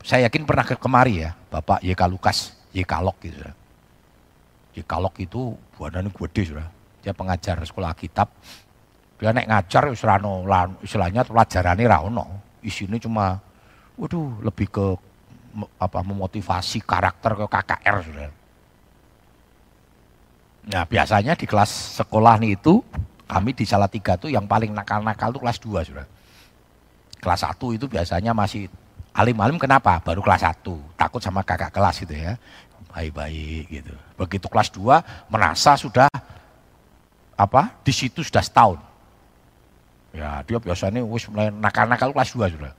saya 0.00 0.26
yakin 0.28 0.48
pernah 0.48 0.64
ke 0.64 0.76
kemari 0.80 1.24
ya 1.24 1.36
Bapak 1.52 1.84
YK 1.84 2.02
Lukas, 2.08 2.56
YK 2.72 2.92
Lok 3.04 3.16
gitu. 3.20 3.36
Saudara. 3.36 3.54
YK 4.74 4.92
Lok 4.96 5.14
itu 5.20 5.40
badannya 5.76 6.10
gede 6.10 6.42
sudah. 6.50 6.66
Dia 7.04 7.12
pengajar 7.12 7.60
sekolah 7.64 7.92
kitab. 7.96 8.32
Dia 9.20 9.36
naik 9.36 9.52
ngajar 9.52 9.92
istilahnya, 9.92 10.80
istilahnya 10.80 11.22
pelajarannya 11.28 11.84
rano. 11.84 12.24
Isinya 12.64 12.96
cuma 12.96 13.36
waduh 14.00 14.40
lebih 14.40 14.72
ke 14.72 14.86
apa 15.76 16.00
memotivasi 16.00 16.80
karakter 16.80 17.36
ke 17.36 17.46
KKR 17.46 17.96
sudah. 18.00 18.39
Nah 20.68 20.84
biasanya 20.84 21.32
di 21.38 21.48
kelas 21.48 22.02
sekolah 22.02 22.36
nih 22.36 22.60
itu 22.60 22.84
kami 23.24 23.54
di 23.56 23.64
salah 23.64 23.88
tiga 23.88 24.18
tuh 24.18 24.28
yang 24.28 24.44
paling 24.44 24.74
nakal-nakal 24.74 25.30
tuh 25.32 25.40
kelas 25.40 25.58
2 25.62 25.88
sudah. 25.88 26.06
Kelas 27.20 27.40
1 27.46 27.76
itu 27.78 27.86
biasanya 27.86 28.34
masih 28.34 28.66
alim-alim 29.14 29.56
kenapa? 29.56 30.02
Baru 30.02 30.20
kelas 30.20 30.42
1, 30.42 30.98
takut 30.98 31.22
sama 31.22 31.46
kakak 31.46 31.70
kelas 31.70 32.02
gitu 32.02 32.12
ya. 32.12 32.34
Baik-baik 32.90 33.70
gitu. 33.70 33.94
Begitu 34.18 34.46
kelas 34.50 34.68
2 34.74 35.30
merasa 35.30 35.78
sudah 35.78 36.10
apa? 37.38 37.72
Di 37.86 37.94
situ 37.94 38.20
sudah 38.26 38.42
setahun. 38.42 38.78
Ya, 40.10 40.42
dia 40.42 40.58
biasanya 40.58 41.06
wis 41.06 41.30
mulai 41.30 41.54
nakal-nakal 41.54 42.10
kelas 42.10 42.34
2 42.34 42.50
sudah. 42.50 42.72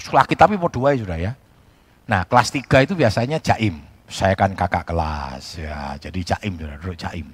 Sekolah 0.00 0.24
kita 0.24 0.46
tapi 0.46 0.56
mau 0.56 0.70
dua 0.70 0.94
sudah 0.94 1.18
ya. 1.18 1.34
Nah, 2.06 2.22
kelas 2.24 2.50
3 2.54 2.86
itu 2.86 2.94
biasanya 2.94 3.42
jaim. 3.42 3.89
Saya 4.10 4.34
kan 4.34 4.58
kakak 4.58 4.90
kelas 4.90 5.62
ya, 5.62 5.94
jadi 6.02 6.34
sudah, 6.34 6.58
duduk 6.58 6.98
jaim. 6.98 7.30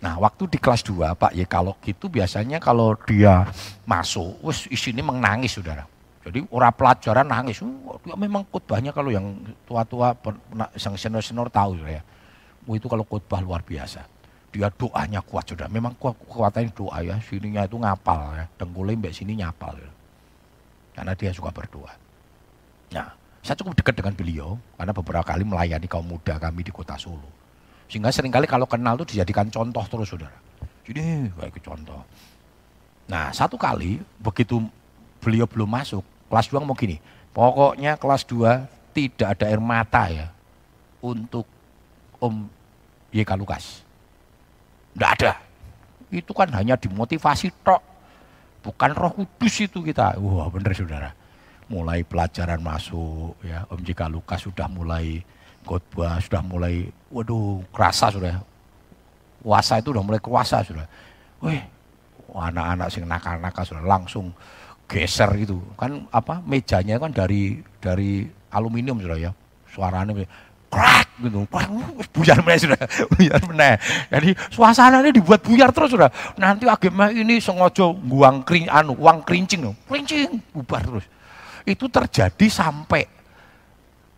Nah, 0.00 0.16
waktu 0.16 0.48
di 0.48 0.56
kelas 0.56 0.80
2 0.84 1.16
Pak 1.16 1.32
ya 1.36 1.44
kalau 1.44 1.76
gitu 1.84 2.08
biasanya 2.08 2.56
kalau 2.60 2.96
dia 3.04 3.44
masuk, 3.84 4.40
wis 4.40 4.64
isinya 4.72 5.04
menangis 5.04 5.60
Saudara. 5.60 5.84
Jadi 6.24 6.40
orang 6.48 6.72
pelajaran 6.72 7.28
nangis. 7.28 7.60
Oh, 7.60 8.00
dia 8.00 8.16
memang 8.16 8.48
khotbahnya 8.48 8.96
kalau 8.96 9.12
yang 9.12 9.36
tua-tua, 9.68 10.16
yang 10.80 10.96
senior-senior 10.96 11.52
tahu 11.52 11.76
ya. 11.84 12.00
Oh, 12.64 12.72
itu 12.72 12.88
kalau 12.88 13.04
khotbah 13.04 13.44
luar 13.44 13.60
biasa. 13.60 14.00
Dia 14.48 14.72
doanya 14.72 15.20
kuat 15.20 15.44
sudah. 15.52 15.68
Memang 15.68 15.92
kuat 16.00 16.16
kekuatannya 16.16 16.72
doa 16.72 16.96
ya. 17.04 17.20
Sininya 17.20 17.68
itu 17.68 17.76
ngapal 17.76 18.40
ya. 18.40 18.44
Dengkulnya 18.56 19.12
sini 19.12 19.36
nyapal 19.36 19.76
ya. 19.76 19.90
Karena 20.96 21.12
dia 21.12 21.28
suka 21.36 21.52
berdoa. 21.52 21.92
Nah, 22.96 23.08
saya 23.44 23.60
cukup 23.60 23.76
dekat 23.76 24.00
dengan 24.00 24.16
beliau 24.16 24.56
karena 24.80 24.96
beberapa 24.96 25.20
kali 25.20 25.44
melayani 25.44 25.84
kaum 25.84 26.08
muda 26.08 26.40
kami 26.40 26.64
di 26.64 26.72
kota 26.72 26.96
Solo. 26.96 27.28
Sehingga 27.92 28.08
sering 28.08 28.32
kali 28.32 28.48
kalau 28.48 28.64
kenal 28.64 28.96
itu 28.96 29.12
dijadikan 29.14 29.52
contoh 29.52 29.84
terus 29.84 30.08
saudara. 30.08 30.32
Jadi 30.88 31.28
baik 31.36 31.60
contoh. 31.60 32.00
Nah 33.04 33.28
satu 33.36 33.60
kali 33.60 34.00
begitu 34.16 34.64
beliau 35.20 35.44
belum 35.44 35.68
masuk, 35.68 36.00
Kelas 36.32 36.48
2 36.48 36.64
mau 36.64 36.74
gini, 36.74 36.96
pokoknya 37.36 38.00
kelas 38.00 38.24
2 38.26 38.96
tidak 38.96 39.28
ada 39.36 39.44
air 39.46 39.60
mata 39.60 40.08
ya 40.08 40.26
untuk 41.04 41.44
Om 42.16 42.48
YK 43.12 43.30
Lukas. 43.36 43.84
Tidak 44.96 45.10
ada. 45.20 45.32
Itu 46.08 46.32
kan 46.32 46.48
hanya 46.56 46.80
dimotivasi 46.80 47.52
tok. 47.60 47.82
Bukan 48.64 48.90
roh 48.96 49.12
kudus 49.12 49.60
itu 49.60 49.84
kita. 49.84 50.16
Wah 50.16 50.48
benar 50.48 50.72
saudara. 50.72 51.12
Mulai 51.74 52.06
pelajaran 52.06 52.62
masuk 52.62 53.34
ya. 53.42 53.66
Om 53.66 53.82
YK 53.82 54.06
Lukas 54.06 54.46
sudah 54.46 54.70
mulai 54.70 55.26
khotbah, 55.66 56.22
sudah 56.22 56.38
mulai 56.46 56.86
waduh 57.10 57.66
kerasa 57.74 58.14
sudah. 58.14 58.38
Kuasa 59.42 59.82
itu 59.82 59.90
sudah 59.90 60.04
mulai 60.06 60.22
kuasa 60.22 60.62
sudah. 60.62 60.86
Wih, 61.42 61.58
anak-anak 62.30 62.88
sing 62.94 63.02
nakal-nakal 63.10 63.66
sudah 63.66 63.82
langsung 63.82 64.30
geser 64.86 65.28
gitu. 65.34 65.58
Kan 65.74 66.06
apa 66.14 66.38
mejanya 66.46 67.02
kan 67.02 67.10
dari 67.10 67.58
dari 67.82 68.30
aluminium 68.54 69.02
sudah 69.02 69.18
ya. 69.18 69.30
Suaranya 69.66 70.14
krak 70.70 71.06
gitu 71.22 71.46
buyar 72.14 72.38
meneh 72.42 72.58
sudah 72.58 72.80
buyar 73.14 73.40
meneh. 73.50 73.74
Jadi 74.10 74.30
suasananya 74.50 75.10
dibuat 75.10 75.42
buyar 75.42 75.70
terus 75.70 75.94
sudah. 75.94 76.10
Nanti 76.38 76.66
agama 76.66 77.10
ini 77.10 77.38
sengaja 77.38 77.90
buang 77.94 78.42
kering 78.46 78.70
anu 78.70 78.94
uang 78.98 79.26
kerincing 79.26 79.66
kerincing 79.86 80.38
bubar 80.54 80.82
terus 80.82 81.06
itu 81.64 81.88
terjadi 81.88 82.46
sampai 82.48 83.08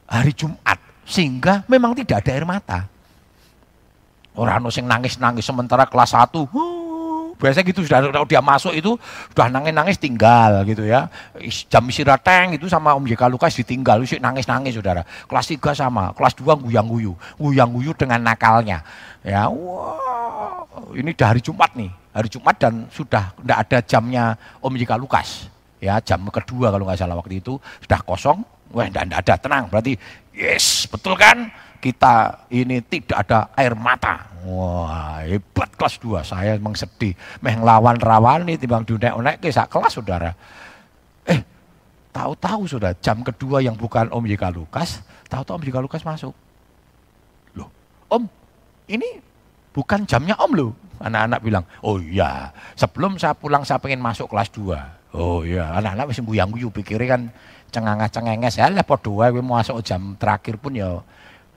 hari 0.07 0.35
Jumat 0.35 0.79
sehingga 1.07 1.63
memang 1.71 1.95
tidak 1.95 2.27
ada 2.27 2.31
air 2.35 2.47
mata 2.47 2.91
orang 4.37 4.69
sing 4.69 4.85
nangis-nangis 4.85 5.47
sementara 5.47 5.89
kelas 5.89 6.13
1 6.13 6.35
huh, 6.35 6.87
biasanya 7.41 7.65
gitu 7.69 7.85
sudah 7.85 8.05
dia 8.29 8.41
masuk 8.45 8.73
itu 8.73 8.97
sudah 9.33 9.49
nangis-nangis 9.49 9.97
tinggal 10.01 10.65
gitu 10.69 10.85
ya. 10.85 11.09
Jam 11.69 11.85
istirahat 11.89 12.25
tank 12.25 12.57
itu 12.61 12.69
sama 12.69 12.97
Om 12.97 13.05
JK 13.09 13.29
Lukas 13.33 13.57
ditinggal, 13.57 14.01
sih 14.09 14.21
nangis-nangis 14.21 14.77
saudara. 14.77 15.05
Kelas 15.29 15.47
3 15.49 15.61
sama, 15.77 16.13
kelas 16.17 16.37
2 16.37 16.53
guyang-guyu, 16.65 17.13
guyang-guyu 17.41 17.93
dengan 17.97 18.21
nakalnya. 18.25 18.81
Ya, 19.25 19.49
wah, 19.49 20.65
ini 20.97 21.13
dari 21.13 21.41
Jumat 21.45 21.73
nih, 21.77 21.91
hari 22.13 22.29
Jumat 22.33 22.57
dan 22.57 22.89
sudah 22.93 23.33
tidak 23.37 23.59
ada 23.69 23.79
jamnya 23.85 24.25
Om 24.61 24.75
JK 24.77 24.93
Lukas. 25.01 25.56
Ya, 25.87 26.03
jam 26.03 26.27
kedua 26.27 26.75
kalau 26.75 26.83
nggak 26.83 26.99
salah 26.99 27.15
waktu 27.15 27.39
itu 27.39 27.55
sudah 27.87 28.03
kosong, 28.03 28.43
wah 28.75 28.91
tidak 28.91 29.23
ada, 29.23 29.35
tenang, 29.39 29.71
berarti 29.71 29.95
yes, 30.35 30.91
betul 30.91 31.15
kan? 31.15 31.47
Kita 31.79 32.43
ini 32.51 32.83
tidak 32.83 33.23
ada 33.23 33.55
air 33.55 33.79
mata, 33.79 34.37
Wah, 34.47 35.27
hebat 35.27 35.75
kelas 35.75 35.99
2. 35.99 36.23
Saya 36.23 36.55
memang 36.55 36.79
sedih. 36.79 37.19
Meh 37.43 37.59
lawan 37.59 37.99
rawani 37.99 38.55
timbang 38.55 38.87
dunek-unek 38.87 39.43
ke 39.43 39.51
sak 39.51 39.67
kelas 39.67 39.99
saudara. 39.99 40.31
Eh, 41.27 41.43
tahu-tahu 42.15 42.71
sudah 42.71 42.95
jam 43.03 43.27
kedua 43.27 43.59
yang 43.59 43.75
bukan 43.75 44.07
Om 44.07 44.23
Yika 44.31 44.55
Lukas, 44.55 45.03
tahu-tahu 45.27 45.59
Om 45.59 45.65
Yika 45.67 45.81
Lukas 45.83 46.07
masuk. 46.07 46.31
Loh, 47.59 47.67
Om, 48.07 48.31
ini 48.87 49.19
bukan 49.75 50.07
jamnya 50.07 50.39
Om 50.39 50.53
loh. 50.55 50.71
Anak-anak 51.01 51.41
bilang, 51.45 51.65
oh 51.85 52.01
iya, 52.01 52.51
sebelum 52.79 53.21
saya 53.21 53.37
pulang 53.37 53.63
saya 53.63 53.81
pengen 53.81 54.01
masuk 54.01 54.31
kelas 54.33 54.49
2. 54.55 55.17
Oh 55.17 55.41
iya, 55.45 55.73
anak-anak 55.77 56.13
masih 56.13 56.25
buyang 56.25 56.53
guyu 56.53 56.69
pikirnya 56.69 57.17
kan 57.17 57.23
cengangas-cengenges 57.73 58.57
ya 58.57 58.71
lah 58.71 58.87
wae 58.87 59.31
mau 59.43 59.59
masuk 59.59 59.83
jam 59.85 60.15
terakhir 60.17 60.57
pun 60.57 60.73
ya 60.77 61.03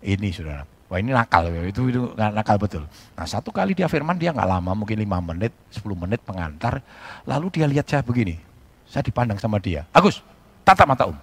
ini 0.03 0.31
saudara. 0.31 0.63
Wah 0.89 0.97
ini 0.97 1.13
nakal, 1.13 1.53
itu 1.69 1.93
itu 1.93 2.01
nakal 2.17 2.57
betul. 2.57 2.89
Nah 3.13 3.21
satu 3.29 3.53
kali 3.53 3.77
dia 3.77 3.85
firman 3.85 4.17
dia 4.17 4.33
nggak 4.33 4.49
lama, 4.49 4.73
mungkin 4.73 4.97
lima 4.97 5.21
menit, 5.21 5.53
10 5.69 5.85
menit 5.93 6.17
pengantar. 6.25 6.81
Lalu 7.29 7.61
dia 7.61 7.69
lihat 7.69 7.85
saya 7.85 8.01
begini, 8.01 8.41
saya 8.89 9.05
dipandang 9.05 9.37
sama 9.37 9.61
dia. 9.61 9.85
Agus, 9.93 10.25
tatap 10.65 10.89
mata 10.89 11.05
om. 11.05 11.17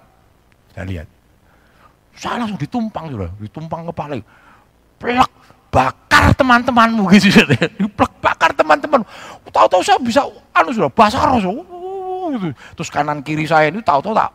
Saya 0.71 0.87
lihat. 0.87 1.09
Saya 2.15 2.47
langsung 2.47 2.63
ditumpang 2.63 3.11
sudah, 3.11 3.31
ditumpang 3.43 3.91
kepala. 3.91 4.23
Plek, 5.03 5.31
bakar 5.77 6.33
teman-temanmu 6.33 7.05
gitu. 7.13 7.45
Plek, 7.93 8.13
bakar 8.25 8.57
teman-teman. 8.57 9.05
Tahu-tahu 9.53 9.85
saya 9.85 10.01
bisa, 10.01 10.25
anu 10.57 10.73
sudah, 10.73 10.89
basar 10.89 11.37
gitu. 11.37 11.61
Terus 12.81 12.89
kanan 12.89 13.21
kiri 13.21 13.45
saya 13.45 13.69
ini 13.69 13.85
tahu-tahu 13.85 14.17
tak. 14.17 14.33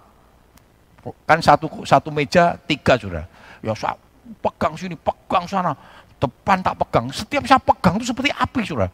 Kan 1.25 1.41
satu 1.41 1.81
satu 1.81 2.13
meja 2.13 2.53
tiga 2.69 2.93
sudah. 2.93 3.25
Ya 3.65 3.73
saya 3.73 3.97
pegang 4.37 4.77
sini, 4.77 4.93
pegang 4.93 5.49
sana, 5.49 5.73
depan 6.21 6.61
tak 6.61 6.77
pegang. 6.77 7.09
Setiap 7.09 7.41
saya 7.49 7.57
pegang 7.57 7.97
itu 7.97 8.13
seperti 8.13 8.29
api, 8.29 8.61
sudah. 8.61 8.89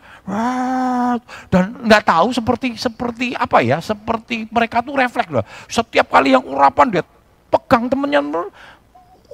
Dan 1.52 1.84
nggak 1.84 2.04
tahu 2.08 2.32
seperti 2.32 2.80
seperti 2.80 3.36
apa 3.36 3.60
ya, 3.60 3.84
seperti 3.84 4.48
mereka 4.48 4.80
tuh 4.80 4.96
refleks 4.96 5.28
loh. 5.28 5.44
Setiap 5.68 6.08
kali 6.16 6.32
yang 6.32 6.48
urapan 6.48 6.88
dia 6.96 7.04
pegang 7.52 7.92
temennya, 7.92 8.24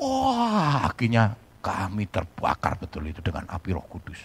wah 0.02 0.90
akhirnya 0.90 1.38
kami 1.64 2.12
terbakar 2.12 2.76
betul 2.76 3.08
itu 3.08 3.24
dengan 3.24 3.48
api 3.48 3.72
roh 3.72 3.88
kudus. 3.88 4.20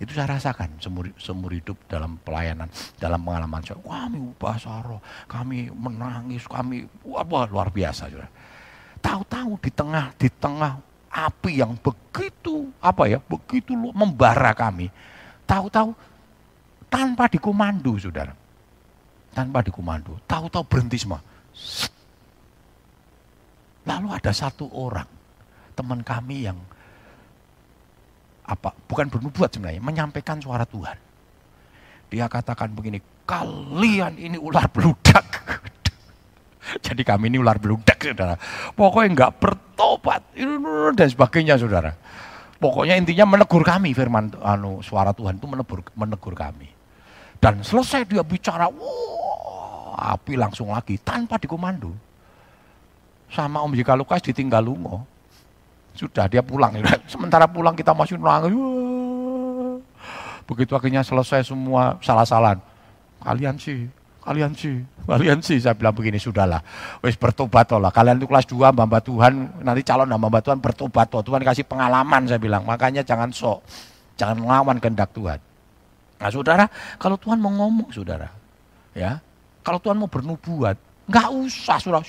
Itu 0.00 0.16
saya 0.16 0.32
rasakan 0.40 0.80
semur, 0.80 1.12
semur 1.20 1.52
hidup 1.52 1.76
dalam 1.84 2.16
pelayanan, 2.24 2.72
dalam 2.96 3.20
pengalaman 3.20 3.60
saya. 3.60 3.76
Kami 3.84 4.16
ubah 4.16 4.56
roh, 4.80 5.00
kami 5.28 5.68
menangis, 5.68 6.48
kami 6.48 6.88
wah 7.04 7.44
luar 7.44 7.68
biasa. 7.68 8.08
Tahu-tahu 9.04 9.60
di 9.60 9.68
tengah 9.68 10.16
di 10.16 10.32
tengah 10.32 10.80
api 11.12 11.60
yang 11.60 11.76
begitu 11.76 12.72
apa 12.80 13.12
ya, 13.12 13.20
begitu 13.20 13.76
membara 13.76 14.56
kami. 14.56 14.88
Tahu-tahu 15.44 15.92
tanpa 16.88 17.28
dikomando, 17.28 17.92
Saudara. 18.00 18.32
Tanpa 19.36 19.60
dikomando, 19.60 20.16
tahu-tahu 20.24 20.64
berhenti 20.64 20.96
semua. 20.96 21.20
Lalu 23.84 24.08
ada 24.16 24.32
satu 24.32 24.66
orang 24.72 25.19
teman 25.80 26.04
kami 26.04 26.44
yang 26.44 26.60
apa 28.44 28.76
bukan 28.84 29.08
bernubuat 29.08 29.48
sebenarnya 29.48 29.80
menyampaikan 29.80 30.36
suara 30.36 30.68
Tuhan. 30.68 31.00
Dia 32.10 32.26
katakan 32.26 32.74
begini, 32.74 32.98
kalian 33.24 34.18
ini 34.18 34.36
ular 34.36 34.66
beludak. 34.68 35.24
Jadi 36.86 37.06
kami 37.06 37.30
ini 37.30 37.38
ular 37.38 37.56
beludak, 37.62 38.02
saudara. 38.02 38.34
Pokoknya 38.74 39.08
enggak 39.14 39.32
bertobat 39.38 40.22
dan 40.98 41.08
sebagainya, 41.08 41.54
saudara. 41.54 41.94
Pokoknya 42.58 42.98
intinya 42.98 43.24
menegur 43.24 43.64
kami 43.64 43.96
firman 43.96 44.34
anu 44.42 44.84
suara 44.84 45.14
Tuhan 45.16 45.38
itu 45.40 45.46
menegur 45.48 45.80
menegur 45.96 46.34
kami. 46.36 46.68
Dan 47.40 47.64
selesai 47.64 48.04
dia 48.04 48.20
bicara, 48.20 48.68
wah, 48.68 49.96
api 50.12 50.36
langsung 50.36 50.74
lagi 50.74 51.00
tanpa 51.00 51.40
dikomando. 51.40 51.94
Sama 53.30 53.62
Om 53.62 53.78
Jika 53.78 53.94
Lukas 53.94 54.20
ditinggal 54.20 54.66
lungo. 54.66 55.06
Sudah 55.94 56.26
dia 56.30 56.40
pulang. 56.40 56.74
Sementara 57.12 57.46
pulang 57.50 57.74
kita 57.74 57.92
masih 57.92 58.16
nangis. 58.16 58.54
Begitu 60.46 60.72
akhirnya 60.74 61.06
selesai 61.06 61.46
semua 61.46 61.98
salah-salahan. 62.02 62.58
Kalian 63.20 63.60
sih 63.60 63.86
Kalian 64.20 64.52
sih, 64.52 64.84
kalian 65.08 65.40
sih 65.40 65.56
saya 65.56 65.72
bilang 65.72 65.96
begini 65.96 66.20
sudahlah. 66.20 66.60
Wis 67.00 67.16
bertobat 67.16 67.72
lah. 67.72 67.88
Kalian 67.88 68.20
itu 68.20 68.28
kelas 68.28 68.44
2 68.44 68.68
hamba 68.68 69.00
Tuhan, 69.00 69.64
nanti 69.64 69.80
calon 69.80 70.12
hamba 70.12 70.44
Tuhan 70.44 70.60
bertobat 70.60 71.08
toh. 71.08 71.24
Tuhan 71.24 71.40
kasih 71.40 71.64
pengalaman 71.64 72.28
saya 72.28 72.36
bilang. 72.36 72.68
Makanya 72.68 73.00
jangan 73.00 73.32
sok. 73.32 73.64
Jangan 74.20 74.44
melawan 74.44 74.76
kehendak 74.76 75.08
Tuhan. 75.16 75.40
Nah 76.20 76.28
saudara, 76.28 76.68
kalau 77.00 77.16
Tuhan 77.16 77.40
mau 77.40 77.48
ngomong 77.48 77.88
saudara, 77.96 78.28
ya, 78.92 79.24
kalau 79.64 79.80
Tuhan 79.80 79.96
mau 79.96 80.06
bernubuat, 80.06 80.76
nggak 81.08 81.28
usah 81.40 81.80
saudara, 81.80 82.04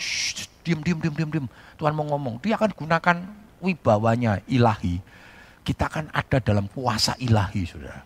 diem, 0.67 0.83
diem, 0.83 0.99
diem, 0.99 1.29
diem. 1.31 1.45
Tuhan 1.79 1.95
mau 1.95 2.03
ngomong, 2.11 2.43
dia 2.43 2.59
akan 2.59 2.75
gunakan 2.75 3.15
wibawanya 3.61 4.41
ilahi. 4.49 4.99
Kita 5.61 5.87
akan 5.87 6.09
ada 6.09 6.41
dalam 6.41 6.65
kuasa 6.67 7.13
ilahi 7.21 7.61
saudara. 7.69 8.01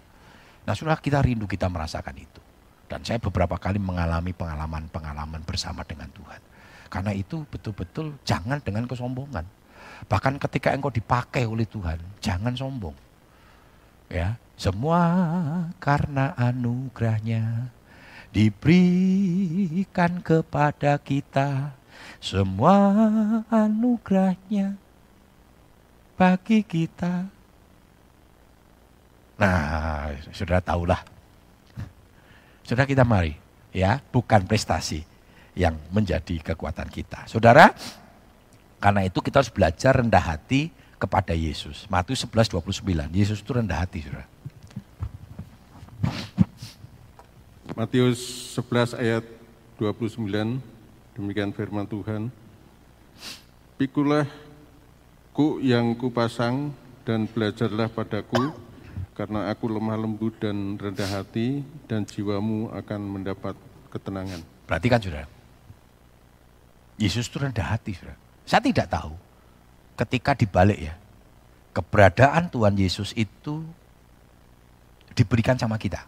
Nah 0.67 0.73
saudara 0.75 0.99
kita 0.99 1.23
rindu 1.23 1.47
kita 1.47 1.71
merasakan 1.71 2.15
itu. 2.19 2.41
Dan 2.85 3.01
saya 3.01 3.17
beberapa 3.17 3.57
kali 3.57 3.81
mengalami 3.81 4.35
pengalaman-pengalaman 4.35 5.41
bersama 5.41 5.81
dengan 5.87 6.11
Tuhan. 6.13 6.37
Karena 6.91 7.11
itu 7.17 7.41
betul-betul 7.49 8.13
jangan 8.21 8.61
dengan 8.61 8.85
kesombongan. 8.85 9.47
Bahkan 10.05 10.37
ketika 10.37 10.75
engkau 10.75 10.93
dipakai 10.93 11.47
oleh 11.49 11.65
Tuhan, 11.65 11.97
jangan 12.21 12.53
sombong. 12.53 12.93
Ya, 14.05 14.37
semua 14.53 15.01
karena 15.81 16.37
anugerahnya 16.37 17.73
diberikan 18.29 20.21
kepada 20.21 21.01
kita. 21.01 21.73
Semua 22.19 22.75
anugerahnya 23.49 24.77
bagi 26.15 26.63
kita. 26.63 27.27
Nah, 29.35 30.15
sudah 30.31 30.63
tahulah 30.63 31.15
Saudara 32.65 32.89
kita 32.89 33.05
mari, 33.05 33.37
ya, 33.69 34.01
bukan 34.01 34.41
prestasi 34.49 35.05
yang 35.53 35.77
menjadi 35.93 36.41
kekuatan 36.41 36.89
kita. 36.89 37.29
Saudara, 37.29 37.69
karena 38.81 39.05
itu 39.05 39.21
kita 39.21 39.45
harus 39.45 39.53
belajar 39.53 40.01
rendah 40.01 40.33
hati 40.33 40.73
kepada 40.97 41.37
Yesus. 41.37 41.85
Matius 41.93 42.25
11, 42.25 42.57
29. 42.57 43.13
Yesus 43.13 43.45
itu 43.45 43.51
rendah 43.53 43.85
hati, 43.85 44.01
saudara. 44.01 44.25
Matius 47.77 48.19
11 48.57 48.97
ayat 48.97 49.23
29, 49.77 50.57
demikian 51.13 51.53
firman 51.53 51.85
Tuhan. 51.85 52.33
Pikulah 53.77 54.25
ku 55.35 55.59
yang 55.59 55.91
kupasang 55.99 56.71
dan 57.03 57.27
belajarlah 57.27 57.91
padaku, 57.91 58.55
karena 59.11 59.51
aku 59.51 59.67
lemah 59.67 59.99
lembut 59.99 60.31
dan 60.39 60.79
rendah 60.79 61.11
hati, 61.11 61.59
dan 61.91 62.07
jiwamu 62.07 62.71
akan 62.71 63.01
mendapat 63.03 63.53
ketenangan. 63.91 64.39
Perhatikan 64.63 65.03
saudara, 65.03 65.27
Yesus 66.95 67.27
itu 67.27 67.35
rendah 67.35 67.67
hati 67.67 67.91
saudara. 67.99 68.15
Saya 68.47 68.63
tidak 68.63 68.87
tahu 68.87 69.11
ketika 69.99 70.31
dibalik 70.39 70.79
ya, 70.79 70.95
keberadaan 71.75 72.47
Tuhan 72.47 72.79
Yesus 72.79 73.11
itu 73.19 73.59
diberikan 75.11 75.59
sama 75.59 75.75
kita. 75.75 76.07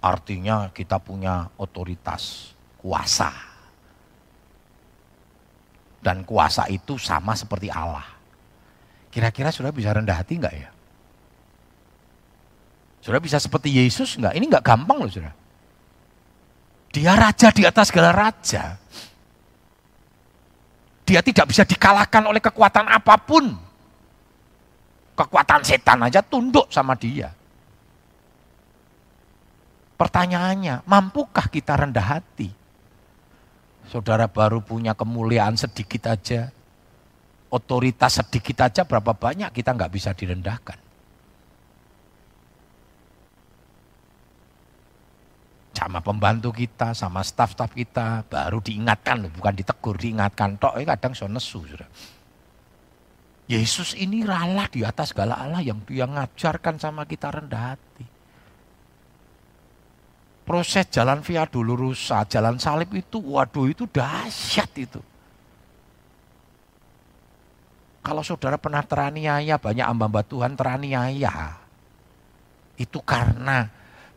Artinya 0.00 0.72
kita 0.72 0.96
punya 0.96 1.52
otoritas, 1.60 2.56
kuasa. 2.80 3.32
Dan 6.04 6.24
kuasa 6.24 6.68
itu 6.68 7.00
sama 7.00 7.32
seperti 7.32 7.72
Allah. 7.72 8.13
Kira-kira 9.14 9.54
sudah 9.54 9.70
bisa 9.70 9.94
rendah 9.94 10.18
hati 10.18 10.42
enggak 10.42 10.54
ya? 10.58 10.68
Saudara 12.98 13.22
bisa 13.22 13.38
seperti 13.38 13.70
Yesus 13.70 14.18
enggak? 14.18 14.34
Ini 14.34 14.44
enggak 14.50 14.66
gampang 14.66 14.98
loh 14.98 15.06
saudara. 15.06 15.30
Dia 16.90 17.14
raja 17.14 17.54
di 17.54 17.62
atas 17.62 17.94
segala 17.94 18.10
raja. 18.10 18.74
Dia 21.06 21.20
tidak 21.22 21.46
bisa 21.46 21.62
dikalahkan 21.62 22.26
oleh 22.26 22.42
kekuatan 22.42 22.90
apa 22.90 23.14
pun. 23.22 23.54
Kekuatan 25.14 25.62
setan 25.62 26.02
aja 26.02 26.18
tunduk 26.18 26.66
sama 26.74 26.98
dia. 26.98 27.30
Pertanyaannya, 29.94 30.82
mampukah 30.90 31.46
kita 31.46 31.78
rendah 31.78 32.18
hati? 32.18 32.50
Saudara 33.86 34.26
baru 34.26 34.58
punya 34.58 34.90
kemuliaan 34.90 35.54
sedikit 35.54 36.10
aja, 36.10 36.50
otoritas 37.54 38.18
sedikit 38.18 38.66
aja 38.66 38.82
berapa 38.82 39.14
banyak 39.14 39.54
kita 39.54 39.70
nggak 39.70 39.92
bisa 39.94 40.10
direndahkan. 40.10 40.84
sama 45.74 46.00
pembantu 46.00 46.54
kita, 46.54 46.96
sama 46.96 47.20
staf-staf 47.20 47.74
kita, 47.76 48.24
baru 48.30 48.62
diingatkan, 48.62 49.28
bukan 49.36 49.52
ditegur, 49.52 49.98
diingatkan. 50.00 50.56
Tok, 50.56 50.80
eh, 50.80 50.86
kadang 50.88 51.12
so 51.12 51.28
nesu. 51.28 51.60
Sudah. 51.60 51.90
Yesus 53.44 53.92
ini 53.92 54.24
rala 54.24 54.64
di 54.72 54.80
atas 54.80 55.12
segala 55.12 55.36
Allah 55.36 55.60
yang 55.60 55.84
dia 55.84 56.08
ngajarkan 56.08 56.80
sama 56.80 57.04
kita 57.04 57.28
rendah 57.28 57.76
hati. 57.76 58.06
Proses 60.48 60.88
jalan 60.88 61.20
via 61.20 61.44
dulurusa, 61.44 62.24
jalan 62.32 62.56
salib 62.56 62.88
itu, 62.96 63.20
waduh 63.20 63.68
itu 63.68 63.84
dahsyat 63.84 64.72
itu. 64.80 65.00
Kalau 68.04 68.20
saudara 68.20 68.60
pernah 68.60 68.84
teraniaya, 68.84 69.56
banyak 69.56 69.86
ambamba 69.88 70.20
Tuhan 70.20 70.52
teraniaya. 70.52 71.56
Itu 72.76 73.00
karena 73.00 73.64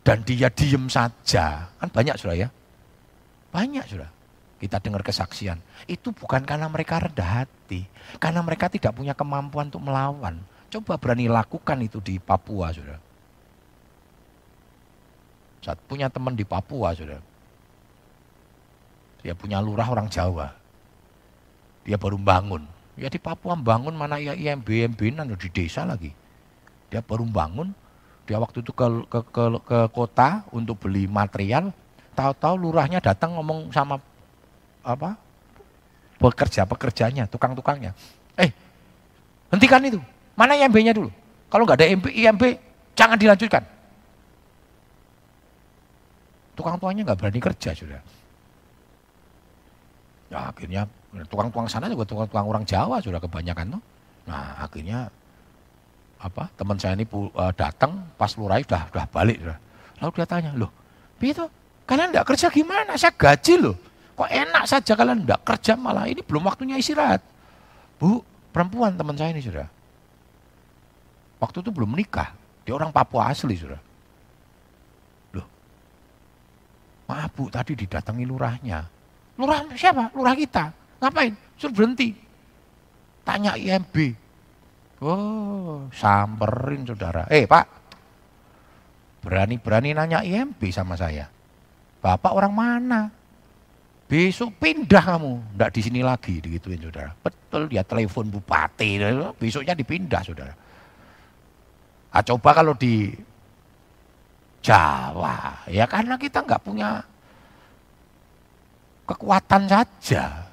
dan 0.03 0.27
dia 0.27 0.51
diem 0.51 0.91
saja. 0.91 1.71
Kan 1.79 1.89
banyak 1.91 2.19
sudah 2.19 2.35
ya. 2.35 2.51
Banyak 3.51 3.85
sudah. 3.87 4.11
Kita 4.59 4.83
dengar 4.83 5.07
kesaksian. 5.07 5.59
Itu 5.87 6.11
bukan 6.11 6.43
karena 6.43 6.67
mereka 6.67 6.99
rendah 6.99 7.43
hati. 7.43 7.87
Karena 8.19 8.43
mereka 8.43 8.67
tidak 8.67 8.91
punya 8.91 9.15
kemampuan 9.15 9.71
untuk 9.71 9.83
melawan. 9.87 10.39
Coba 10.67 10.99
berani 10.99 11.31
lakukan 11.31 11.79
itu 11.79 12.03
di 12.03 12.19
Papua 12.19 12.75
sudah. 12.75 12.99
Saat 15.63 15.79
punya 15.87 16.11
teman 16.11 16.35
di 16.35 16.43
Papua 16.43 16.91
sudah. 16.91 17.19
Dia 19.23 19.31
punya 19.31 19.63
lurah 19.63 19.87
orang 19.87 20.11
Jawa. 20.11 20.51
Dia 21.87 21.95
baru 21.95 22.19
bangun. 22.19 22.76
Ya 22.97 23.13
di 23.13 23.21
Papua 23.21 23.53
bangun 23.53 23.93
mana 23.93 24.17
ya 24.17 24.33
IMB, 24.33 24.65
IMB 24.65 25.01
di 25.37 25.49
desa 25.53 25.85
lagi. 25.85 26.09
Dia 26.89 27.05
baru 27.05 27.29
bangun, 27.29 27.69
dia 28.25 28.41
waktu 28.41 28.65
itu 28.65 28.73
ke, 28.73 28.85
ke, 29.05 29.19
ke, 29.29 29.43
ke 29.61 29.79
kota 29.93 30.41
untuk 30.49 30.81
beli 30.81 31.05
material, 31.05 31.69
tahu-tahu 32.17 32.57
lurahnya 32.57 32.97
datang 32.97 33.37
ngomong 33.37 33.69
sama 33.69 34.01
apa 34.81 35.13
pekerja 36.17 36.65
pekerjanya, 36.65 37.29
tukang-tukangnya. 37.29 37.93
Eh, 38.33 38.49
hentikan 39.53 39.85
itu. 39.85 40.01
Mana 40.33 40.57
IMB-nya 40.57 40.97
dulu? 40.97 41.13
Kalau 41.53 41.63
nggak 41.69 41.77
ada 41.77 41.87
IMB, 41.93 42.05
IMB 42.09 42.43
jangan 42.97 43.17
dilanjutkan. 43.21 43.61
Tukang 46.57 46.81
tuanya 46.81 47.05
nggak 47.05 47.19
berani 47.21 47.37
kerja 47.37 47.69
sudah. 47.77 48.01
Ya 50.33 50.49
akhirnya 50.49 50.89
tukang-tukang 51.31 51.67
sana 51.71 51.87
juga 51.87 52.03
tukang-tukang 52.03 52.45
orang 52.47 52.63
Jawa 52.67 52.99
sudah 52.99 53.21
kebanyakan 53.21 53.79
tuh. 53.79 53.83
Nah 54.27 54.59
akhirnya 54.59 55.07
apa 56.17 56.49
teman 56.57 56.75
saya 56.81 56.97
ini 56.97 57.05
uh, 57.13 57.53
datang 57.53 58.09
pas 58.17 58.33
lurai 58.35 58.65
sudah 58.65 58.89
sudah 58.89 59.05
balik 59.09 59.37
sudah. 59.39 59.57
Lalu 59.97 60.11
dia 60.13 60.27
tanya, 60.29 60.51
loh, 60.53 60.69
itu 61.17 61.45
kalian 61.89 62.13
enggak 62.13 62.27
kerja 62.29 62.53
gimana? 62.53 62.93
Saya 62.93 63.13
gaji 63.17 63.53
loh. 63.57 63.75
Kok 64.13 64.29
enak 64.29 64.63
saja 64.69 64.93
kalian 64.93 65.25
enggak 65.25 65.41
kerja 65.41 65.73
malah 65.73 66.05
ini 66.05 66.21
belum 66.21 66.45
waktunya 66.45 66.77
istirahat. 66.77 67.21
Bu, 67.97 68.21
perempuan 68.53 68.93
teman 68.93 69.17
saya 69.17 69.33
ini 69.33 69.41
sudah. 69.41 69.65
Waktu 71.41 71.65
itu 71.65 71.69
belum 71.73 71.97
menikah. 71.97 72.33
Dia 72.61 72.77
orang 72.77 72.93
Papua 72.93 73.33
asli 73.33 73.57
sudah. 73.57 73.81
Loh, 75.33 75.47
maaf 77.09 77.33
bu, 77.33 77.49
tadi 77.49 77.73
didatangi 77.73 78.25
lurahnya. 78.25 78.85
Lurah 79.37 79.65
siapa? 79.73 80.13
Lurah 80.13 80.33
kita. 80.37 80.73
Ngapain? 80.97 81.33
Suruh 81.57 81.73
berhenti. 81.73 82.13
Tanya 83.27 83.59
IMB, 83.59 84.15
Oh, 84.97 85.85
samperin 85.93 86.81
saudara. 86.81 87.29
Eh 87.29 87.45
pak, 87.45 87.69
berani-berani 89.21 89.93
nanya 89.93 90.25
IMB 90.25 90.57
sama 90.73 90.97
saya. 90.97 91.29
Bapak 92.01 92.33
orang 92.33 92.53
mana? 92.53 93.01
Besok 94.07 94.55
pindah 94.57 95.03
kamu, 95.03 95.33
tidak 95.53 95.71
di 95.75 95.81
sini 95.83 95.99
lagi, 96.01 96.39
digituin 96.39 96.79
saudara. 96.79 97.11
Betul 97.19 97.67
dia 97.67 97.83
telepon 97.83 98.31
bupati, 98.31 98.97
besoknya 99.35 99.75
dipindah 99.75 100.23
saudara. 100.23 100.55
Ah, 102.15 102.23
coba 102.23 102.55
kalau 102.55 102.73
di 102.73 103.11
Jawa, 104.63 105.67
ya 105.69 105.85
karena 105.85 106.15
kita 106.17 106.41
nggak 106.41 106.63
punya 106.63 107.03
kekuatan 109.05 109.67
saja. 109.69 110.46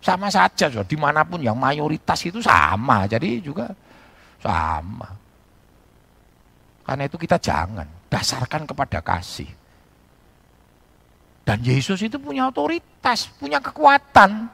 Sama 0.00 0.32
saja, 0.32 0.72
saudara. 0.72 0.88
di 0.88 0.96
mana 0.96 1.20
pun 1.28 1.44
yang 1.44 1.60
mayoritas 1.60 2.24
itu 2.24 2.40
sama, 2.40 3.04
jadi 3.04 3.36
juga 3.44 3.68
sama. 4.40 5.12
Karena 6.88 7.04
itu 7.04 7.20
kita 7.20 7.36
jangan, 7.36 7.84
dasarkan 8.08 8.64
kepada 8.64 9.04
kasih. 9.04 9.46
Dan 11.44 11.60
Yesus 11.60 12.00
itu 12.00 12.16
punya 12.16 12.48
otoritas, 12.48 13.28
punya 13.36 13.60
kekuatan. 13.60 14.48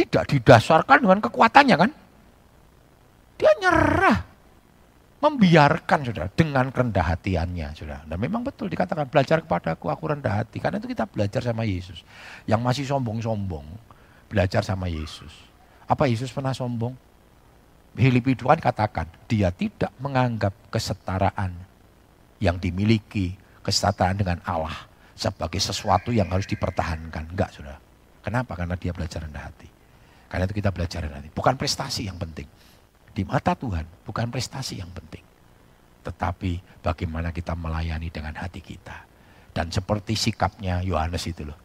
Tidak 0.00 0.24
didasarkan 0.32 0.98
dengan 1.04 1.20
kekuatannya 1.20 1.76
kan? 1.76 1.90
Dia 3.36 3.52
nyerah. 3.60 4.29
Membiarkan 5.20 6.00
sudah 6.08 6.32
dengan 6.32 6.72
rendah 6.72 7.12
hatiannya 7.12 7.76
sudah. 7.76 8.08
Dan 8.08 8.16
memang 8.16 8.40
betul 8.40 8.72
dikatakan 8.72 9.04
belajar 9.12 9.44
kepada 9.44 9.76
aku, 9.76 9.92
rendah 10.08 10.40
hati. 10.40 10.56
Karena 10.64 10.80
itu 10.80 10.88
kita 10.88 11.04
belajar 11.04 11.44
sama 11.44 11.68
Yesus. 11.68 12.00
Yang 12.48 12.60
masih 12.64 12.84
sombong-sombong, 12.88 13.68
belajar 14.32 14.64
sama 14.64 14.88
Yesus. 14.88 15.28
Apa 15.84 16.08
Yesus 16.08 16.32
pernah 16.32 16.56
sombong? 16.56 16.96
Filipi 17.92 18.32
2 18.32 18.64
katakan, 18.64 19.04
dia 19.28 19.52
tidak 19.52 19.92
menganggap 20.00 20.56
kesetaraan 20.72 21.52
yang 22.40 22.56
dimiliki 22.56 23.36
kesetaraan 23.60 24.16
dengan 24.16 24.38
Allah 24.48 24.88
sebagai 25.12 25.60
sesuatu 25.60 26.16
yang 26.16 26.32
harus 26.32 26.48
dipertahankan. 26.48 27.36
Enggak, 27.36 27.52
sudah. 27.52 27.76
Kenapa? 28.24 28.56
Karena 28.56 28.72
dia 28.80 28.96
belajar 28.96 29.20
rendah 29.20 29.52
hati. 29.52 29.68
Karena 30.32 30.48
itu 30.48 30.56
kita 30.56 30.72
belajar 30.72 31.04
rendah 31.04 31.20
hati. 31.20 31.28
Bukan 31.28 31.60
prestasi 31.60 32.08
yang 32.08 32.16
penting. 32.16 32.48
Di 33.10 33.22
mata 33.26 33.58
Tuhan, 33.58 33.84
bukan 34.06 34.30
prestasi 34.30 34.78
yang 34.78 34.90
penting. 34.94 35.22
Tetapi 36.06 36.82
bagaimana 36.84 37.34
kita 37.34 37.52
melayani 37.58 38.08
dengan 38.08 38.34
hati 38.38 38.62
kita. 38.62 39.06
Dan 39.50 39.68
seperti 39.74 40.14
sikapnya 40.14 40.80
Yohanes 40.86 41.26
itu 41.26 41.42
loh. 41.42 41.58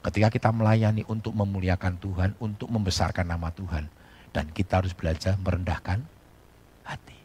Ketika 0.00 0.30
kita 0.30 0.54
melayani 0.54 1.02
untuk 1.10 1.34
memuliakan 1.34 1.98
Tuhan, 1.98 2.30
untuk 2.38 2.70
membesarkan 2.70 3.26
nama 3.26 3.50
Tuhan. 3.50 3.90
Dan 4.30 4.52
kita 4.52 4.84
harus 4.84 4.92
belajar 4.92 5.34
merendahkan 5.40 6.04
hati. 6.84 7.18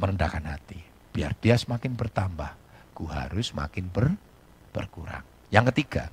Merendahkan 0.00 0.44
hati 0.48 0.92
biar 1.12 1.36
dia 1.38 1.54
semakin 1.60 1.92
bertambah, 1.92 2.56
ku 2.96 3.04
harus 3.06 3.52
makin 3.52 3.86
ber, 3.92 4.16
berkurang. 4.72 5.22
Yang 5.52 5.64
ketiga, 5.70 6.08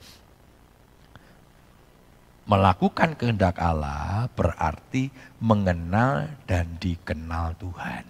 melakukan 2.49 3.13
kehendak 3.13 3.61
Allah 3.61 4.25
berarti 4.33 5.13
mengenal 5.37 6.33
dan 6.49 6.65
dikenal 6.81 7.53
Tuhan. 7.61 8.03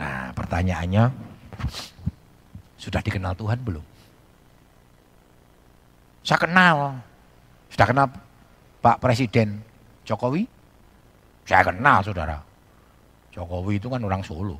Nah, 0.00 0.32
pertanyaannya, 0.32 1.12
sudah 2.80 3.04
dikenal 3.04 3.36
Tuhan 3.36 3.60
belum? 3.60 3.84
Saya 6.24 6.40
kenal. 6.40 6.96
Sudah 7.68 7.86
kenal 7.92 8.06
Pak 8.80 9.04
Presiden 9.04 9.60
Jokowi? 10.08 10.48
Saya 11.44 11.68
kenal, 11.68 12.00
saudara. 12.00 12.40
Jokowi 13.36 13.76
itu 13.76 13.92
kan 13.92 14.00
orang 14.00 14.24
Solo. 14.24 14.56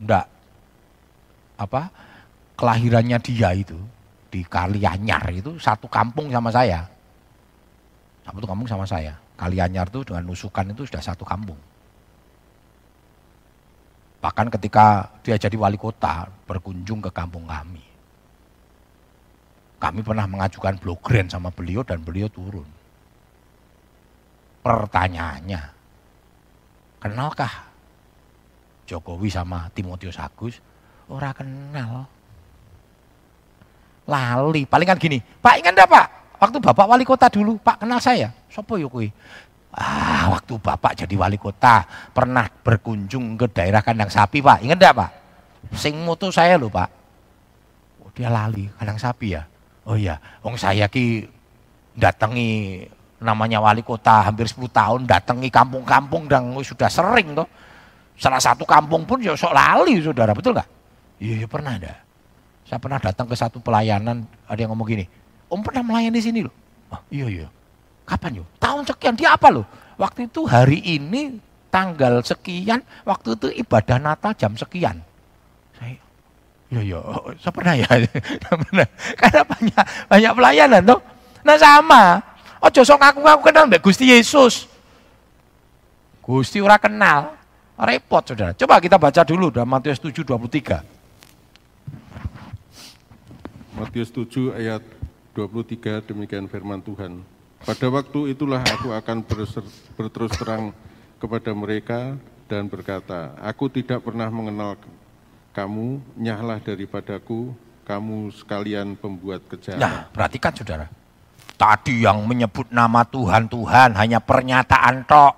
Enggak. 0.00 0.24
Apa? 1.60 1.92
Kelahirannya 2.56 3.18
dia 3.20 3.52
itu 3.52 3.76
di 4.32 4.40
Kalianyar 4.46 5.28
itu 5.36 5.60
satu 5.60 5.84
kampung 5.84 6.32
sama 6.32 6.48
saya. 6.48 6.93
Satu 8.24 8.46
kampung 8.48 8.66
sama 8.66 8.88
saya. 8.88 9.12
Kalianyar 9.36 9.92
itu 9.92 10.00
dengan 10.02 10.24
nusukan 10.24 10.72
itu 10.72 10.88
sudah 10.88 11.02
satu 11.04 11.22
kampung. 11.22 11.58
Bahkan 14.24 14.48
ketika 14.56 15.12
dia 15.20 15.36
jadi 15.36 15.52
wali 15.60 15.76
kota 15.76 16.24
berkunjung 16.48 17.04
ke 17.04 17.10
kampung 17.12 17.44
kami. 17.44 17.84
Kami 19.76 20.00
pernah 20.00 20.24
mengajukan 20.24 20.80
blok 20.80 21.04
grand 21.04 21.28
sama 21.28 21.52
beliau 21.52 21.84
dan 21.84 22.00
beliau 22.00 22.24
turun. 22.32 22.64
Pertanyaannya, 24.64 25.60
kenalkah 27.04 27.68
Jokowi 28.88 29.28
sama 29.28 29.68
Timotius 29.76 30.16
Agus 30.16 30.64
ora 31.12 31.36
kenal. 31.36 32.08
Lali, 34.08 34.64
paling 34.64 34.88
kan 34.88 34.96
gini, 34.96 35.20
Pak 35.20 35.60
ingat 35.60 35.76
enggak 35.76 35.92
Pak? 35.92 36.06
Waktu 36.38 36.58
Bapak 36.60 36.86
wali 36.90 37.04
kota 37.06 37.30
dulu, 37.30 37.56
Pak 37.58 37.84
kenal 37.84 38.02
saya. 38.02 38.30
Sopo 38.50 38.76
yo 38.76 38.90
kuwi? 38.90 39.08
Ah, 39.74 40.30
waktu 40.30 40.54
Bapak 40.58 40.94
jadi 40.94 41.14
wali 41.18 41.34
kota, 41.34 41.82
pernah 42.14 42.46
berkunjung 42.46 43.34
ke 43.34 43.50
daerah 43.50 43.82
kandang 43.82 44.10
sapi, 44.10 44.38
Pak. 44.38 44.62
Ingat 44.62 44.78
enggak, 44.78 44.94
Pak? 44.94 45.10
Sing 45.74 45.98
moto 46.02 46.30
saya 46.30 46.54
loh, 46.54 46.70
Pak. 46.70 46.90
Oh, 48.06 48.10
dia 48.14 48.30
lali 48.30 48.70
kandang 48.78 48.98
sapi 49.00 49.34
ya. 49.34 49.42
Oh 49.84 49.98
iya, 49.98 50.16
wong 50.40 50.56
saya 50.56 50.88
ki 50.88 51.28
datangi 51.92 52.82
namanya 53.20 53.60
wali 53.60 53.84
kota 53.84 54.24
hampir 54.26 54.48
10 54.48 54.64
tahun 54.72 55.00
datangi 55.04 55.48
kampung-kampung 55.52 56.26
dan 56.26 56.50
sudah 56.60 56.88
sering 56.88 57.36
toh 57.36 57.48
Salah 58.14 58.38
satu 58.38 58.62
kampung 58.62 59.02
pun 59.02 59.18
ya 59.18 59.34
sok 59.34 59.50
lali 59.50 59.98
saudara, 59.98 60.30
betul 60.30 60.54
nggak? 60.54 60.68
Iya, 61.18 61.34
ya 61.44 61.46
pernah 61.50 61.74
ada. 61.74 61.98
Saya 62.62 62.78
pernah 62.78 63.02
datang 63.02 63.26
ke 63.26 63.34
satu 63.34 63.58
pelayanan, 63.58 64.22
ada 64.46 64.58
yang 64.58 64.70
ngomong 64.70 64.86
gini, 64.86 65.04
Om 65.48 65.60
pernah 65.60 65.82
melayani 65.84 66.18
di 66.18 66.22
sini 66.24 66.40
loh. 66.44 66.54
Oh, 66.90 67.00
iya, 67.10 67.26
iya. 67.26 67.46
Kapan 68.04 68.42
yuk? 68.42 68.46
Tahun 68.60 68.82
sekian, 68.84 69.14
dia 69.16 69.32
apa 69.36 69.48
loh? 69.48 69.64
Waktu 69.96 70.28
itu 70.28 70.44
hari 70.44 70.82
ini 70.82 71.38
tanggal 71.72 72.20
sekian, 72.22 72.82
waktu 73.06 73.34
itu 73.34 73.46
ibadah 73.64 73.98
Natal 73.98 74.34
jam 74.36 74.52
sekian. 74.54 75.00
Saya, 75.78 75.96
iya, 76.70 76.80
iya, 76.82 76.98
saya 77.40 77.52
pernah 77.54 77.74
ya. 77.74 77.88
pernah. 78.62 78.86
Karena 79.16 79.42
banyak 79.46 79.84
banyak 80.10 80.32
pelayanan 80.36 80.82
tuh. 80.84 81.00
Nah 81.44 81.56
sama, 81.60 82.22
oh 82.62 82.70
josok 82.72 83.00
aku 83.00 83.20
aku 83.24 83.52
kenal 83.52 83.68
Mbak 83.68 83.82
Gusti 83.84 84.08
Yesus. 84.10 84.70
Gusti 86.24 86.56
ora 86.64 86.80
kenal, 86.80 87.36
Repot 87.74 88.22
saudara. 88.22 88.54
Coba 88.54 88.78
kita 88.78 88.96
baca 88.96 89.26
dulu 89.26 89.50
dalam 89.50 89.66
Matius 89.66 89.98
7, 89.98 90.22
23. 90.22 90.80
Matius 93.74 94.14
7 94.14 94.54
ayat 94.54 94.82
23 95.34 96.06
demikian 96.06 96.46
firman 96.46 96.78
Tuhan. 96.80 97.20
Pada 97.64 97.86
waktu 97.90 98.32
itulah 98.32 98.62
aku 98.62 98.94
akan 98.94 99.26
berterus 99.98 100.32
terang 100.38 100.70
kepada 101.18 101.50
mereka 101.50 102.14
dan 102.46 102.70
berkata, 102.70 103.34
Aku 103.42 103.66
tidak 103.66 104.04
pernah 104.04 104.30
mengenal 104.30 104.78
kamu, 105.50 105.98
nyahlah 106.14 106.60
daripadaku, 106.60 107.50
kamu 107.82 108.30
sekalian 108.36 108.94
pembuat 108.94 109.42
kejahatan. 109.48 109.80
Nah, 109.80 110.06
perhatikan 110.12 110.52
saudara. 110.54 110.86
Tadi 111.54 112.02
yang 112.02 112.22
menyebut 112.26 112.66
nama 112.74 113.06
Tuhan, 113.06 113.46
Tuhan 113.46 113.94
hanya 113.94 114.18
pernyataan 114.18 115.06
tok 115.06 115.34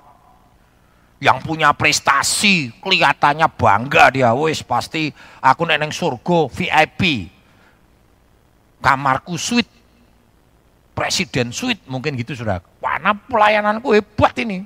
yang 1.21 1.41
punya 1.41 1.73
prestasi, 1.73 2.73
kelihatannya 2.81 3.49
bangga 3.49 4.13
dia, 4.13 4.33
wes 4.37 4.61
pasti 4.61 5.13
aku 5.41 5.65
neneng 5.65 5.93
surga 5.93 6.49
VIP. 6.53 7.33
Kamarku 8.81 9.35
suite, 9.41 9.76
presiden 10.97 11.53
suite 11.53 11.85
mungkin 11.85 12.17
gitu 12.17 12.33
sudah. 12.33 12.65
Mana 12.81 13.13
pelayananku 13.13 13.93
hebat 13.93 14.33
ini. 14.41 14.65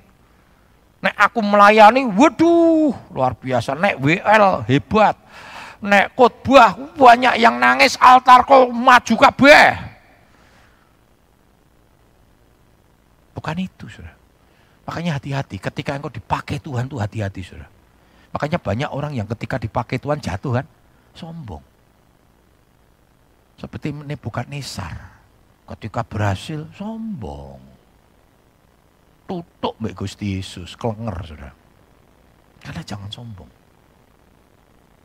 Nek 1.03 1.17
aku 1.19 1.43
melayani, 1.43 2.07
waduh 2.07 2.95
luar 3.11 3.35
biasa. 3.35 3.75
Nek 3.75 3.99
WL 3.99 4.63
hebat. 4.71 5.19
Nek 5.83 6.15
khotbah 6.15 6.77
banyak 6.95 7.41
yang 7.41 7.59
nangis 7.59 7.99
altar 7.99 8.47
kok 8.47 8.71
maju 8.71 9.15
kabeh. 9.19 9.67
Bukan 13.35 13.57
itu 13.65 13.89
sudah. 13.89 14.13
Makanya 14.85 15.17
hati-hati, 15.17 15.57
ketika 15.57 15.97
engkau 15.97 16.13
dipakai 16.13 16.61
Tuhan 16.61 16.85
tuh 16.85 17.01
hati-hati 17.01 17.41
saudara. 17.41 17.73
Makanya 18.37 18.59
banyak 18.61 18.91
orang 18.93 19.13
yang 19.17 19.25
ketika 19.25 19.57
dipakai 19.57 19.97
Tuhan 19.97 20.21
jatuh 20.21 20.61
kan, 20.61 20.67
sombong. 21.17 21.65
Seperti 23.57 23.93
ini 23.93 24.17
bukan 24.21 24.45
Nesar, 24.53 25.20
ketika 25.77 26.03
berhasil 26.03 26.67
sombong. 26.75 27.63
Tutup 29.31 29.79
Mbak 29.79 29.95
Gusti 29.95 30.35
Yesus, 30.35 30.75
kelenger 30.75 31.15
saudara. 31.23 31.55
Karena 32.59 32.83
jangan 32.83 33.11
sombong. 33.11 33.51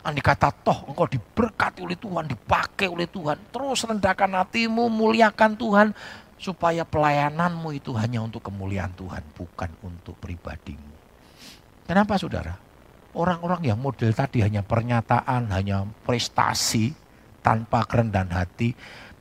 Andi 0.05 0.21
kata 0.21 0.53
toh 0.61 0.85
engkau 0.89 1.09
diberkati 1.09 1.81
oleh 1.81 1.97
Tuhan, 1.97 2.29
dipakai 2.29 2.89
oleh 2.89 3.09
Tuhan. 3.09 3.37
Terus 3.53 3.85
rendahkan 3.85 4.29
hatimu, 4.37 4.89
muliakan 4.89 5.57
Tuhan 5.57 5.87
supaya 6.37 6.85
pelayananmu 6.85 7.69
itu 7.73 7.93
hanya 7.97 8.21
untuk 8.21 8.45
kemuliaan 8.45 8.93
Tuhan, 8.93 9.21
bukan 9.33 9.69
untuk 9.81 10.17
pribadimu. 10.21 10.93
Kenapa 11.85 12.17
saudara? 12.17 12.53
Orang-orang 13.15 13.71
yang 13.73 13.79
model 13.79 14.11
tadi 14.11 14.43
hanya 14.43 14.61
pernyataan, 14.65 15.49
hanya 15.53 15.87
prestasi, 16.03 16.91
tanpa 17.45 17.85
kerendahan 17.85 18.33
hati, 18.33 18.73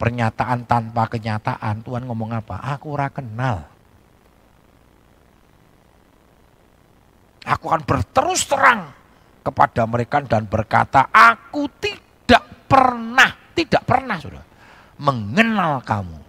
pernyataan 0.05 0.68
tanpa 0.68 1.09
kenyataan. 1.09 1.80
Tuhan 1.80 2.05
ngomong 2.05 2.36
apa? 2.36 2.61
Aku 2.76 2.92
ora 2.92 3.09
kenal. 3.09 3.64
Aku 7.48 7.72
akan 7.72 7.88
berterus 7.88 8.44
terang 8.44 8.92
kepada 9.40 9.88
mereka 9.88 10.20
dan 10.20 10.44
berkata, 10.44 11.09
aku 11.09 11.72
tidak 11.80 12.68
pernah, 12.68 13.32
tidak 13.57 13.80
pernah 13.88 14.20
sudah 14.20 14.44
mengenal 15.00 15.80
kamu. 15.80 16.20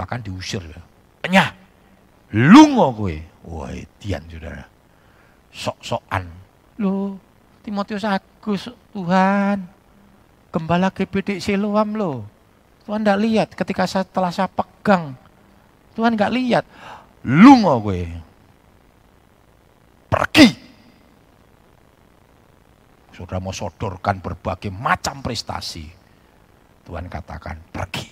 Bahkan 0.00 0.20
diusir 0.24 0.64
ya. 0.64 0.80
Enya, 1.20 1.52
lungo 2.32 3.04
gue. 3.04 3.20
Wah, 3.44 3.72
Tian 4.00 4.24
saudara. 4.28 4.64
Sok-sokan. 5.52 6.24
Loh, 6.80 7.20
Timotius 7.60 8.04
Agus, 8.08 8.72
Tuhan. 8.96 9.79
Gembala 10.50 10.90
GBD 10.90 11.38
Siloam 11.38 11.94
loh. 11.94 12.26
Tuhan 12.86 13.06
tidak 13.06 13.20
lihat 13.22 13.48
ketika 13.54 13.86
saya, 13.86 14.02
setelah 14.02 14.34
saya 14.34 14.50
pegang. 14.50 15.14
Tuhan 15.94 16.18
nggak 16.18 16.34
lihat. 16.34 16.64
Lungo 17.22 17.78
gue 17.86 18.02
pergi. 20.10 20.48
Sudah 23.14 23.38
mau 23.38 23.54
sodorkan 23.54 24.18
berbagai 24.18 24.72
macam 24.72 25.22
prestasi. 25.22 25.86
Tuhan 26.82 27.06
katakan 27.06 27.60
pergi. 27.70 28.08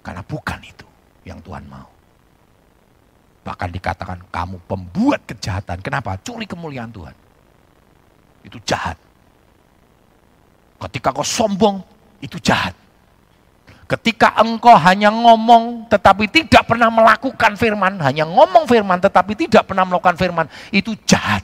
Karena 0.00 0.22
bukan 0.24 0.60
itu 0.64 0.86
yang 1.26 1.42
Tuhan 1.44 1.66
mau. 1.68 1.90
Bahkan 3.44 3.68
dikatakan 3.68 4.18
kamu 4.32 4.56
pembuat 4.64 5.24
kejahatan. 5.28 5.84
Kenapa? 5.84 6.16
Curi 6.20 6.48
kemuliaan 6.48 6.92
Tuhan. 6.94 7.16
Itu 8.44 8.56
jahat. 8.64 9.07
Ketika 10.78 11.10
kau 11.10 11.26
sombong, 11.26 11.82
itu 12.22 12.38
jahat. 12.38 12.74
Ketika 13.88 14.36
engkau 14.36 14.76
hanya 14.76 15.08
ngomong 15.08 15.88
tetapi 15.88 16.28
tidak 16.28 16.68
pernah 16.68 16.92
melakukan 16.92 17.56
firman, 17.56 17.96
hanya 18.04 18.28
ngomong 18.28 18.68
firman 18.68 19.00
tetapi 19.00 19.32
tidak 19.32 19.64
pernah 19.64 19.88
melakukan 19.88 20.14
firman, 20.14 20.46
itu 20.70 20.92
jahat. 21.08 21.40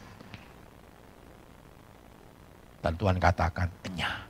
Dan 2.84 3.00
Tuhan 3.00 3.16
katakan, 3.16 3.72
enyah. 3.88 4.28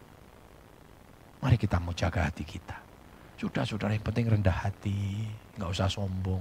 Mari 1.43 1.59
kita 1.59 1.83
mau 1.83 1.91
jaga 1.91 2.31
hati 2.31 2.47
kita. 2.47 2.79
Sudah 3.35 3.67
saudara 3.67 3.93
yang 3.93 4.07
penting 4.07 4.31
rendah 4.31 4.63
hati, 4.63 5.27
nggak 5.59 5.75
usah 5.75 5.91
sombong, 5.91 6.41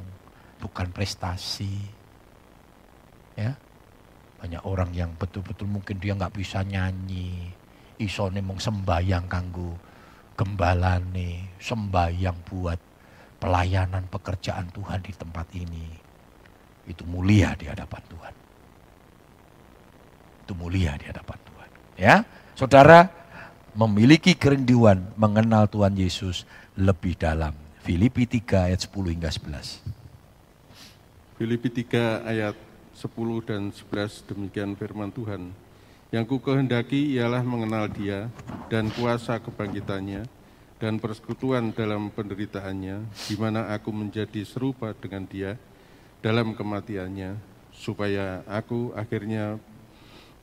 bukan 0.61 0.93
prestasi. 0.93 1.74
Ya, 3.34 3.57
banyak 4.38 4.61
orang 4.61 4.93
yang 4.93 5.09
betul-betul 5.18 5.66
mungkin 5.66 5.97
dia 5.97 6.14
nggak 6.14 6.38
bisa 6.38 6.61
nyanyi, 6.61 7.49
isone 8.03 8.43
mong 8.43 8.59
sembayang 8.59 9.25
kanggo 9.31 9.93
gembalane, 10.33 11.57
sembahyang 11.61 12.37
buat 12.45 12.79
pelayanan 13.37 14.09
pekerjaan 14.09 14.69
Tuhan 14.73 14.99
di 15.05 15.13
tempat 15.13 15.47
ini. 15.53 15.85
Itu 16.89 17.07
mulia 17.07 17.55
di 17.55 17.69
hadapan 17.69 18.03
Tuhan. 18.09 18.33
Itu 20.43 20.53
mulia 20.57 20.97
di 20.99 21.05
hadapan 21.07 21.39
Tuhan. 21.47 21.69
Ya, 21.95 22.15
saudara 22.57 23.07
memiliki 23.77 24.35
kerinduan 24.35 25.13
mengenal 25.15 25.69
Tuhan 25.69 25.95
Yesus 25.95 26.43
lebih 26.75 27.15
dalam. 27.15 27.55
Filipi 27.83 28.23
3 28.23 28.71
ayat 28.71 28.79
10 28.79 29.11
hingga 29.11 29.27
11. 29.27 29.83
Filipi 31.35 31.67
3 31.67 32.23
ayat 32.23 32.55
10 32.95 33.43
dan 33.43 33.61
11 33.75 34.23
demikian 34.23 34.71
firman 34.79 35.11
Tuhan. 35.11 35.51
Yang 36.14 36.30
ku 36.30 36.38
kehendaki 36.45 37.18
ialah 37.18 37.41
mengenal 37.41 37.89
dia 37.89 38.30
dan 38.70 38.93
kuasa 38.93 39.41
kebangkitannya 39.41 40.30
dan 40.78 41.01
persekutuan 41.01 41.74
dalam 41.74 42.14
penderitaannya, 42.14 43.09
di 43.26 43.34
mana 43.34 43.74
aku 43.74 43.89
menjadi 43.89 44.45
serupa 44.45 44.93
dengan 44.93 45.26
dia 45.26 45.57
dalam 46.22 46.53
kematiannya, 46.53 47.34
supaya 47.74 48.45
aku 48.45 48.93
akhirnya 48.93 49.57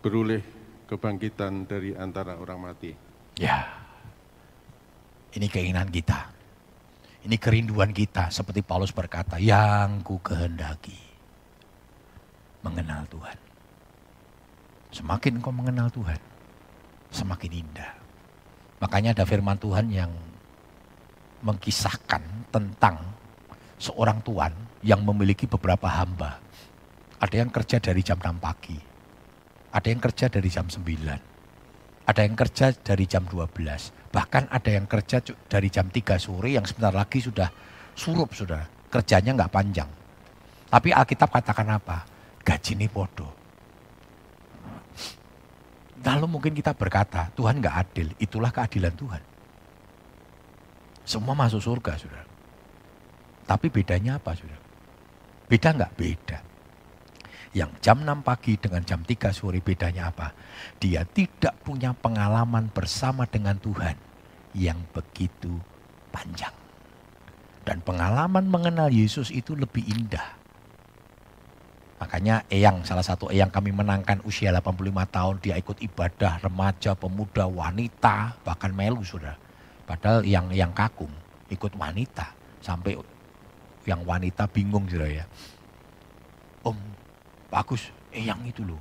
beroleh 0.02 0.42
kebangkitan 0.90 1.70
dari 1.70 1.94
antara 1.94 2.34
orang 2.42 2.66
mati. 2.66 2.90
Ya, 3.38 3.70
ini 5.38 5.46
keinginan 5.46 5.86
kita. 5.86 6.34
Ini 7.30 7.38
kerinduan 7.38 7.94
kita, 7.94 8.26
seperti 8.34 8.66
Paulus 8.66 8.90
berkata, 8.90 9.38
yang 9.38 10.02
ku 10.02 10.18
kehendaki 10.18 10.98
mengenal 12.66 13.06
Tuhan 13.06 13.49
Semakin 14.90 15.38
kau 15.38 15.54
mengenal 15.54 15.86
Tuhan, 15.94 16.18
semakin 17.14 17.52
indah. 17.62 17.92
Makanya 18.82 19.14
ada 19.14 19.22
firman 19.22 19.54
Tuhan 19.54 19.86
yang 19.86 20.10
mengkisahkan 21.46 22.50
tentang 22.50 22.98
seorang 23.78 24.18
tuan 24.20 24.52
yang 24.82 25.00
memiliki 25.06 25.46
beberapa 25.46 25.86
hamba. 25.88 26.42
Ada 27.20 27.44
yang 27.44 27.50
kerja 27.52 27.78
dari 27.78 28.02
jam 28.02 28.18
6 28.18 28.40
pagi, 28.40 28.76
ada 29.70 29.86
yang 29.86 30.00
kerja 30.00 30.26
dari 30.26 30.48
jam 30.48 30.66
9, 30.66 32.08
ada 32.08 32.20
yang 32.24 32.34
kerja 32.34 32.72
dari 32.74 33.04
jam 33.04 33.22
12, 33.28 34.10
bahkan 34.10 34.48
ada 34.50 34.70
yang 34.72 34.88
kerja 34.88 35.22
dari 35.46 35.68
jam 35.68 35.86
3 35.92 36.18
sore 36.18 36.56
yang 36.56 36.64
sebentar 36.64 36.90
lagi 36.90 37.20
sudah 37.22 37.46
surup 37.94 38.32
sudah, 38.32 38.64
kerjanya 38.88 39.36
nggak 39.36 39.52
panjang. 39.52 39.90
Tapi 40.66 40.90
Alkitab 40.90 41.28
katakan 41.30 41.68
apa? 41.76 42.02
Gaji 42.40 42.72
ini 42.74 42.88
bodoh. 42.88 43.39
Lalu 46.00 46.26
mungkin 46.26 46.56
kita 46.56 46.72
berkata, 46.72 47.28
Tuhan 47.36 47.60
nggak 47.60 47.76
adil, 47.76 48.08
itulah 48.16 48.48
keadilan 48.48 48.94
Tuhan. 48.96 49.22
Semua 51.04 51.36
masuk 51.36 51.60
surga, 51.60 51.92
sudah. 52.00 52.24
Tapi 53.44 53.68
bedanya 53.68 54.16
apa, 54.16 54.32
sudah? 54.32 54.56
Beda 55.44 55.76
nggak? 55.76 55.92
Beda. 55.98 56.38
Yang 57.50 57.70
jam 57.82 58.00
6 58.06 58.22
pagi 58.22 58.54
dengan 58.56 58.86
jam 58.86 59.02
3 59.02 59.34
sore 59.34 59.58
bedanya 59.60 60.08
apa? 60.08 60.32
Dia 60.78 61.02
tidak 61.04 61.58
punya 61.66 61.90
pengalaman 61.92 62.70
bersama 62.70 63.26
dengan 63.26 63.58
Tuhan 63.58 63.98
yang 64.54 64.78
begitu 64.94 65.58
panjang. 66.14 66.54
Dan 67.66 67.82
pengalaman 67.84 68.46
mengenal 68.48 68.88
Yesus 68.88 69.34
itu 69.34 69.58
lebih 69.58 69.82
indah 69.84 70.39
Makanya 72.00 72.48
Eyang, 72.48 72.80
salah 72.80 73.04
satu 73.04 73.28
Eyang 73.28 73.52
kami 73.52 73.76
menangkan 73.76 74.24
usia 74.24 74.48
85 74.56 74.88
tahun, 75.12 75.34
dia 75.44 75.60
ikut 75.60 75.84
ibadah 75.84 76.40
remaja, 76.40 76.96
pemuda, 76.96 77.44
wanita, 77.44 78.40
bahkan 78.40 78.72
melu 78.72 79.04
sudah. 79.04 79.36
Padahal 79.84 80.24
yang 80.24 80.48
yang 80.48 80.72
kakung 80.72 81.12
ikut 81.52 81.76
wanita, 81.76 82.32
sampai 82.64 82.96
yang 83.84 84.00
wanita 84.08 84.48
bingung 84.48 84.88
sudah 84.88 85.12
ya. 85.12 85.24
Om, 86.64 86.80
bagus, 87.52 87.92
Eyang 88.16 88.48
itu 88.48 88.64
loh. 88.64 88.80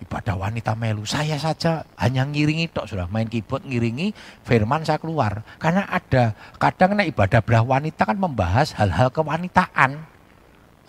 Ibadah 0.00 0.32
wanita 0.32 0.72
melu, 0.72 1.04
saya 1.04 1.36
saja 1.36 1.84
hanya 2.00 2.24
ngiringi 2.24 2.72
tok 2.72 2.88
sudah, 2.88 3.04
main 3.12 3.28
keyboard 3.28 3.68
ngiringi, 3.68 4.16
firman 4.48 4.80
saya 4.80 4.96
keluar. 4.96 5.44
Karena 5.60 5.84
ada, 5.84 6.32
kadang 6.56 6.96
ibadah 7.04 7.44
belah 7.44 7.60
wanita 7.68 8.08
kan 8.08 8.16
membahas 8.16 8.72
hal-hal 8.80 9.12
kewanitaan. 9.12 10.00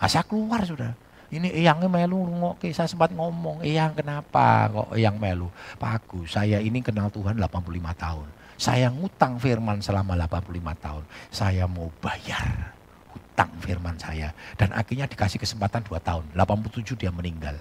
Nah, 0.00 0.08
saya 0.08 0.24
keluar 0.24 0.64
sudah 0.64 1.01
ini 1.32 1.48
eyangnya 1.48 1.88
melu 1.88 2.28
ngoke 2.28 2.68
saya 2.76 2.84
sempat 2.84 3.08
ngomong 3.16 3.64
eyang 3.64 3.96
kenapa 3.96 4.68
kok 4.68 4.92
eyang 4.92 5.16
melu? 5.16 5.48
Pak 5.80 6.04
Agus 6.04 6.36
saya 6.36 6.60
ini 6.60 6.84
kenal 6.84 7.08
Tuhan 7.08 7.40
85 7.40 7.72
tahun. 7.96 8.28
Saya 8.60 8.92
ngutang 8.92 9.40
firman 9.40 9.80
selama 9.80 10.12
85 10.28 10.76
tahun. 10.76 11.04
Saya 11.32 11.64
mau 11.64 11.88
bayar 12.04 12.76
hutang 13.16 13.48
firman 13.64 13.96
saya. 13.96 14.36
Dan 14.60 14.76
akhirnya 14.76 15.08
dikasih 15.08 15.40
kesempatan 15.40 15.80
2 15.88 15.96
tahun. 16.04 16.24
87 16.36 17.00
dia 17.00 17.08
meninggal. 17.08 17.56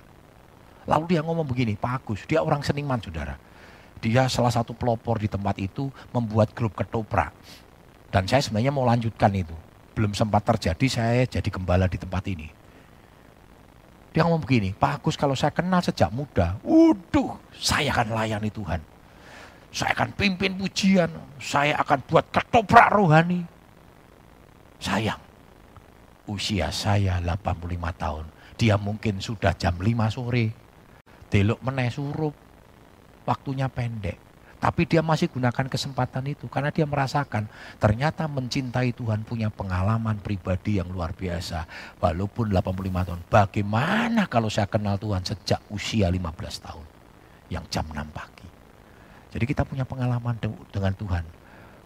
Lalu 0.84 1.16
dia 1.16 1.24
ngomong 1.24 1.48
begini 1.48 1.80
Pak 1.80 2.04
Agus 2.04 2.28
dia 2.28 2.44
orang 2.44 2.60
seniman 2.68 3.00
saudara. 3.00 3.40
Dia 4.04 4.28
salah 4.28 4.52
satu 4.52 4.76
pelopor 4.76 5.16
di 5.16 5.32
tempat 5.32 5.56
itu 5.64 5.88
membuat 6.12 6.52
grup 6.52 6.76
ketoprak. 6.76 7.32
Dan 8.12 8.28
saya 8.28 8.44
sebenarnya 8.44 8.76
mau 8.76 8.84
lanjutkan 8.84 9.32
itu. 9.32 9.56
Belum 9.96 10.12
sempat 10.12 10.44
terjadi 10.44 10.88
saya 10.92 11.24
jadi 11.24 11.48
gembala 11.48 11.88
di 11.88 11.96
tempat 11.96 12.28
ini 12.28 12.61
dia 14.12 14.28
ngomong 14.28 14.44
begini, 14.44 14.76
Pak 14.76 15.00
Agus 15.00 15.16
kalau 15.16 15.36
saya 15.40 15.56
kenal 15.56 15.80
sejak 15.80 16.12
muda, 16.12 16.60
waduh 16.68 17.40
saya 17.56 17.96
akan 17.96 18.12
layani 18.12 18.52
Tuhan. 18.52 18.84
Saya 19.72 19.96
akan 19.96 20.12
pimpin 20.20 20.60
pujian, 20.60 21.08
saya 21.40 21.80
akan 21.80 22.04
buat 22.04 22.28
ketoprak 22.28 22.92
rohani. 22.92 23.48
Sayang, 24.84 25.22
usia 26.28 26.68
saya 26.76 27.24
85 27.24 27.80
tahun, 27.96 28.26
dia 28.60 28.76
mungkin 28.76 29.24
sudah 29.24 29.56
jam 29.56 29.80
5 29.80 30.12
sore. 30.12 30.52
Delok 31.32 31.64
meneh 31.64 31.88
surup, 31.88 32.36
waktunya 33.24 33.72
pendek. 33.72 34.31
Tapi 34.62 34.86
dia 34.86 35.02
masih 35.02 35.26
gunakan 35.34 35.66
kesempatan 35.66 36.22
itu 36.30 36.46
karena 36.46 36.70
dia 36.70 36.86
merasakan 36.86 37.50
ternyata 37.82 38.30
mencintai 38.30 38.94
Tuhan 38.94 39.26
punya 39.26 39.50
pengalaman 39.50 40.22
pribadi 40.22 40.78
yang 40.78 40.94
luar 40.94 41.18
biasa. 41.18 41.66
Walaupun 41.98 42.54
85 42.54 43.08
tahun. 43.10 43.22
Bagaimana 43.26 44.30
kalau 44.30 44.54
saya 44.54 44.70
kenal 44.70 45.02
Tuhan 45.02 45.26
sejak 45.26 45.66
usia 45.74 46.14
15 46.14 46.22
tahun? 46.62 46.86
Yang 47.50 47.66
jam 47.74 47.90
6 47.90 47.98
pagi. 48.14 48.48
Jadi 49.34 49.44
kita 49.50 49.66
punya 49.66 49.82
pengalaman 49.82 50.38
dengan 50.70 50.94
Tuhan. 50.94 51.26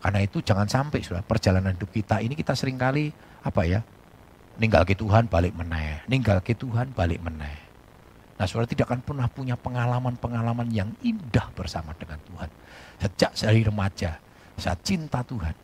Karena 0.03 0.19
itu 0.19 0.43
jangan 0.43 0.67
sampai 0.67 0.99
sudah 0.99 1.23
perjalanan 1.23 1.73
hidup 1.73 1.89
kita 1.89 2.21
ini 2.21 2.35
kita 2.35 2.53
sering 2.53 2.77
kali 2.77 3.09
apa 3.41 3.65
ya 3.65 3.81
ninggal 4.59 4.83
ke 4.83 4.93
Tuhan 4.93 5.31
balik 5.31 5.55
meneh, 5.55 6.03
ninggal 6.11 6.43
ke 6.43 6.53
Tuhan 6.53 6.91
balik 6.91 7.23
meneh. 7.23 7.65
Nah 8.35 8.45
saudara 8.45 8.67
tidak 8.67 8.91
akan 8.91 8.99
pernah 8.99 9.27
punya 9.31 9.55
pengalaman-pengalaman 9.55 10.67
yang 10.67 10.91
indah 10.99 11.47
bersama 11.55 11.95
dengan 11.95 12.19
Tuhan. 12.27 12.49
Sejak 12.99 13.31
dari 13.35 13.61
remaja, 13.61 14.17
saya 14.55 14.75
cinta 14.79 15.19
Tuhan. 15.21 15.55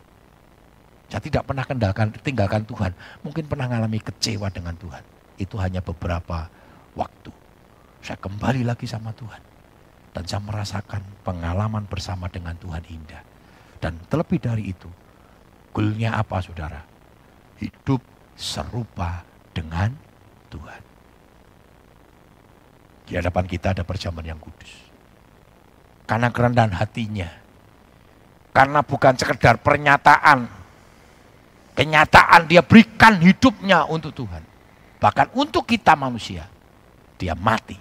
Saya 1.08 1.20
tidak 1.20 1.44
pernah 1.44 1.64
kendalkan, 1.64 2.08
tinggalkan 2.24 2.64
Tuhan. 2.64 2.92
Mungkin 3.20 3.44
pernah 3.44 3.68
mengalami 3.68 4.00
kecewa 4.00 4.48
dengan 4.48 4.72
Tuhan. 4.80 5.04
Itu 5.36 5.60
hanya 5.60 5.84
beberapa 5.84 6.48
waktu. 6.96 7.32
Saya 8.00 8.16
kembali 8.16 8.64
lagi 8.64 8.88
sama 8.88 9.12
Tuhan. 9.12 9.40
Dan 10.12 10.24
saya 10.28 10.40
merasakan 10.44 11.00
pengalaman 11.24 11.84
bersama 11.88 12.28
dengan 12.28 12.56
Tuhan 12.56 12.84
indah. 12.88 13.24
Dan 13.80 13.96
terlebih 14.08 14.40
dari 14.40 14.72
itu, 14.72 14.88
goalnya 15.72 16.16
apa 16.16 16.40
saudara? 16.40 16.80
Hidup 17.60 18.00
serupa 18.36 19.24
dengan 19.52 19.92
Tuhan. 20.48 20.82
Di 23.08 23.20
hadapan 23.20 23.44
kita 23.48 23.76
ada 23.76 23.84
perjamuan 23.84 24.24
yang 24.24 24.40
kudus. 24.40 24.91
Karena 26.04 26.28
kerendahan 26.28 26.74
hatinya. 26.76 27.30
Karena 28.52 28.84
bukan 28.84 29.16
sekedar 29.16 29.62
pernyataan 29.64 30.62
Kenyataan 31.72 32.44
dia 32.52 32.60
berikan 32.60 33.16
hidupnya 33.16 33.88
untuk 33.88 34.12
Tuhan. 34.12 34.44
Bahkan 35.00 35.32
untuk 35.32 35.64
kita 35.64 35.96
manusia, 35.96 36.44
dia 37.16 37.32
mati. 37.32 37.80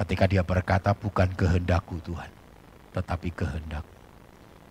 Ketika 0.00 0.24
dia 0.24 0.40
berkata 0.40 0.96
bukan 0.96 1.28
kehendakku 1.36 2.00
Tuhan, 2.00 2.32
tetapi 2.96 3.28
kehendak. 3.36 3.84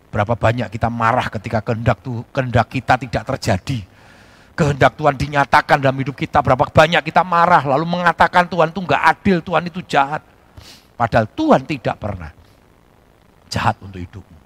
Berapa 0.09 0.33
banyak 0.33 0.73
kita 0.73 0.89
marah 0.89 1.29
ketika 1.29 1.61
kehendak, 1.61 2.01
kehendak 2.33 2.65
kita 2.73 2.97
tidak 2.97 3.23
terjadi. 3.29 3.85
Kehendak 4.59 4.99
Tuhan 4.99 5.15
dinyatakan 5.15 5.79
dalam 5.79 5.95
hidup 6.03 6.19
kita. 6.19 6.43
Berapa 6.43 6.67
banyak 6.67 6.99
kita 7.07 7.23
marah 7.23 7.63
lalu 7.63 7.87
mengatakan 7.87 8.43
Tuhan 8.43 8.75
itu 8.75 8.83
enggak 8.83 9.03
adil, 9.07 9.39
Tuhan 9.39 9.63
itu 9.71 9.79
jahat. 9.87 10.19
Padahal 10.99 11.31
Tuhan 11.31 11.63
tidak 11.63 11.95
pernah 11.95 12.27
jahat 13.47 13.79
untuk 13.79 14.03
hidupmu. 14.03 14.39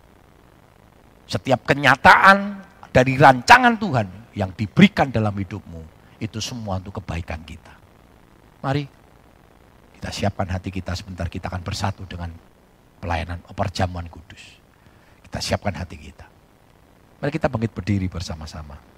Setiap 1.25 1.65
kenyataan 1.65 2.61
dari 2.93 3.17
rancangan 3.17 3.73
Tuhan 3.81 4.37
yang 4.37 4.53
diberikan 4.53 5.09
dalam 5.09 5.33
hidupmu, 5.33 5.81
itu 6.21 6.37
semua 6.37 6.77
untuk 6.77 7.01
kebaikan 7.01 7.41
kita. 7.41 7.73
Mari 8.61 8.85
kita 9.97 10.13
siapkan 10.13 10.45
hati 10.45 10.69
kita 10.69 10.93
sebentar, 10.93 11.25
kita 11.25 11.49
akan 11.49 11.65
bersatu 11.65 12.05
dengan 12.05 12.29
pelayanan 13.01 13.41
perjamuan 13.57 14.05
kudus. 14.13 14.61
Kita 15.25 15.41
siapkan 15.41 15.73
hati 15.73 15.97
kita. 15.97 16.29
Mari 17.17 17.33
kita 17.33 17.49
bangkit 17.49 17.73
berdiri 17.73 18.05
bersama-sama. 18.05 18.92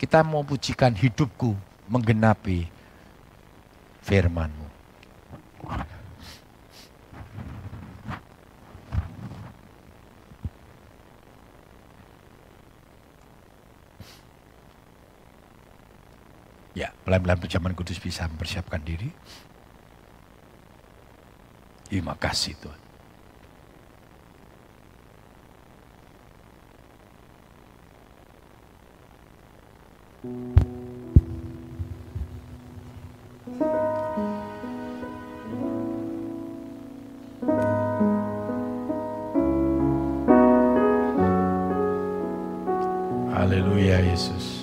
Kita 0.00 0.24
mau 0.24 0.40
pujikan 0.40 0.96
hidupku 0.96 1.52
menggenapi 1.92 2.64
firmanmu. 4.00 4.72
Ya, 16.72 16.96
pelan-pelan 17.04 17.36
perjamuan 17.36 17.76
kudus 17.76 18.00
bisa 18.00 18.24
mempersiapkan 18.24 18.80
diri. 18.80 19.12
Terima 21.92 22.16
kasih 22.16 22.56
Tuhan. 22.56 22.89
Haleluya 43.32 44.04
Yesus. 44.04 44.60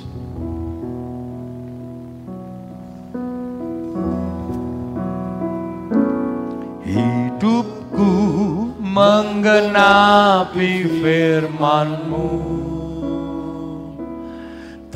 menggenapi 8.98 10.90
firmanmu 11.02 12.67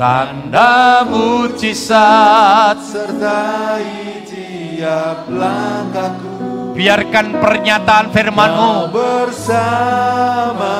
Tanda 0.02 1.06
mujizat 1.06 2.74
sertai 2.82 4.26
tiap 4.26 5.30
langkahku. 5.30 6.74
Biarkan 6.74 7.38
pernyataan 7.38 8.10
firmanmu 8.10 8.90
bersama 8.90 10.74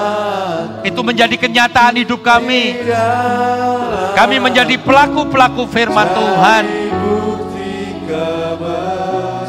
Itu 0.83 1.07
menjadi 1.07 1.39
kenyataan 1.39 2.03
hidup 2.03 2.19
kami. 2.27 2.83
Kami 4.19 4.43
menjadi 4.43 4.75
pelaku-pelaku 4.83 5.71
firman 5.71 6.09
Tuhan. 6.11 6.65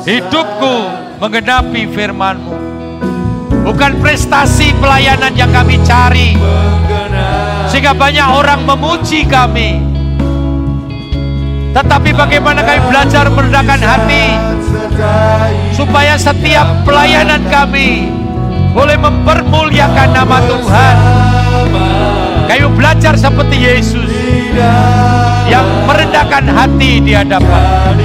Hidupku 0.06 0.76
menggenapi 1.18 1.90
firmanmu 1.90 2.73
Bukan 3.64 4.03
prestasi 4.03 4.76
pelayanan 4.76 5.32
yang 5.39 5.47
kami 5.55 5.80
cari. 5.88 6.36
Sehingga 7.72 7.95
banyak 7.95 8.28
orang 8.28 8.68
memuji 8.68 9.24
kami. 9.24 9.80
Tetapi 11.74 12.11
bagaimana 12.14 12.61
kami 12.61 12.82
belajar 12.91 13.32
merendahkan 13.32 13.82
hati. 13.82 14.26
Supaya 15.74 16.20
setiap 16.20 16.84
pelayanan 16.84 17.47
kami 17.47 18.11
boleh 18.76 18.99
mempermuliakan 18.99 20.09
nama 20.11 20.38
Tuhan. 20.43 20.95
Kami 22.45 22.68
belajar 22.76 23.16
seperti 23.16 23.57
Yesus 23.57 24.11
yang 25.47 25.66
merendahkan 25.88 26.45
hati 26.51 26.99
di 26.99 27.16
hadapan. 27.16 28.03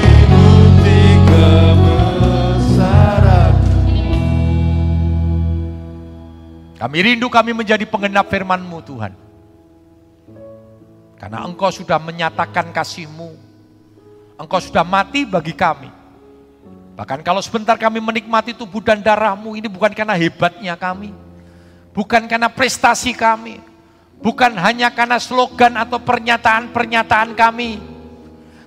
Kami 6.78 6.98
rindu 7.02 7.26
kami 7.26 7.50
menjadi 7.50 7.82
penggenap 7.82 8.30
firman-Mu 8.30 8.78
Tuhan. 8.86 9.12
Karena 11.18 11.42
Engkau 11.42 11.74
sudah 11.74 11.98
menyatakan 11.98 12.70
kasih-Mu. 12.70 13.34
Engkau 14.38 14.62
sudah 14.62 14.86
mati 14.86 15.26
bagi 15.26 15.50
kami. 15.50 15.90
Bahkan 16.94 17.26
kalau 17.26 17.42
sebentar 17.42 17.74
kami 17.74 17.98
menikmati 17.98 18.54
tubuh 18.54 18.78
dan 18.78 19.02
darah-Mu, 19.02 19.58
ini 19.58 19.66
bukan 19.66 19.90
karena 19.90 20.14
hebatnya 20.14 20.78
kami. 20.78 21.10
Bukan 21.90 22.30
karena 22.30 22.46
prestasi 22.46 23.10
kami. 23.10 23.58
Bukan 24.22 24.54
hanya 24.54 24.94
karena 24.94 25.18
slogan 25.18 25.74
atau 25.74 25.98
pernyataan-pernyataan 25.98 27.34
kami. 27.34 27.82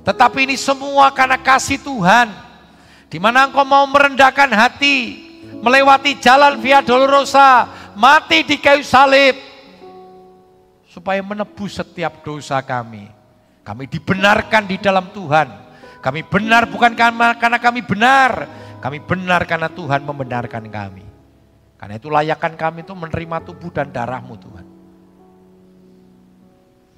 Tetapi 0.03 0.51
ini 0.51 0.59
semua 0.59 1.15
karena 1.15 1.39
kasih 1.39 1.79
Tuhan. 1.79 2.27
Di 3.07 3.19
mana 3.19 3.47
engkau 3.47 3.63
mau 3.67 3.83
merendahkan 3.87 4.51
hati, 4.51 5.27
melewati 5.59 6.19
jalan 6.23 6.59
Via 6.63 6.79
Dolorosa, 6.79 7.67
mati 8.01 8.41
di 8.41 8.57
kayu 8.57 8.81
salib 8.81 9.37
supaya 10.89 11.21
menebus 11.21 11.77
setiap 11.77 12.25
dosa 12.25 12.57
kami. 12.65 13.05
Kami 13.61 13.85
dibenarkan 13.85 14.65
di 14.65 14.81
dalam 14.81 15.13
Tuhan. 15.13 15.69
Kami 16.01 16.25
benar 16.25 16.65
bukan 16.65 16.97
karena, 16.97 17.37
kami 17.37 17.85
benar, 17.85 18.49
kami 18.81 18.97
benar 19.05 19.45
karena 19.45 19.69
Tuhan 19.69 20.01
membenarkan 20.01 20.65
kami. 20.65 21.05
Karena 21.77 22.01
itu 22.01 22.09
layakan 22.09 22.57
kami 22.57 22.81
itu 22.81 22.93
menerima 22.97 23.37
tubuh 23.45 23.69
dan 23.69 23.93
darahmu 23.93 24.33
Tuhan. 24.41 24.65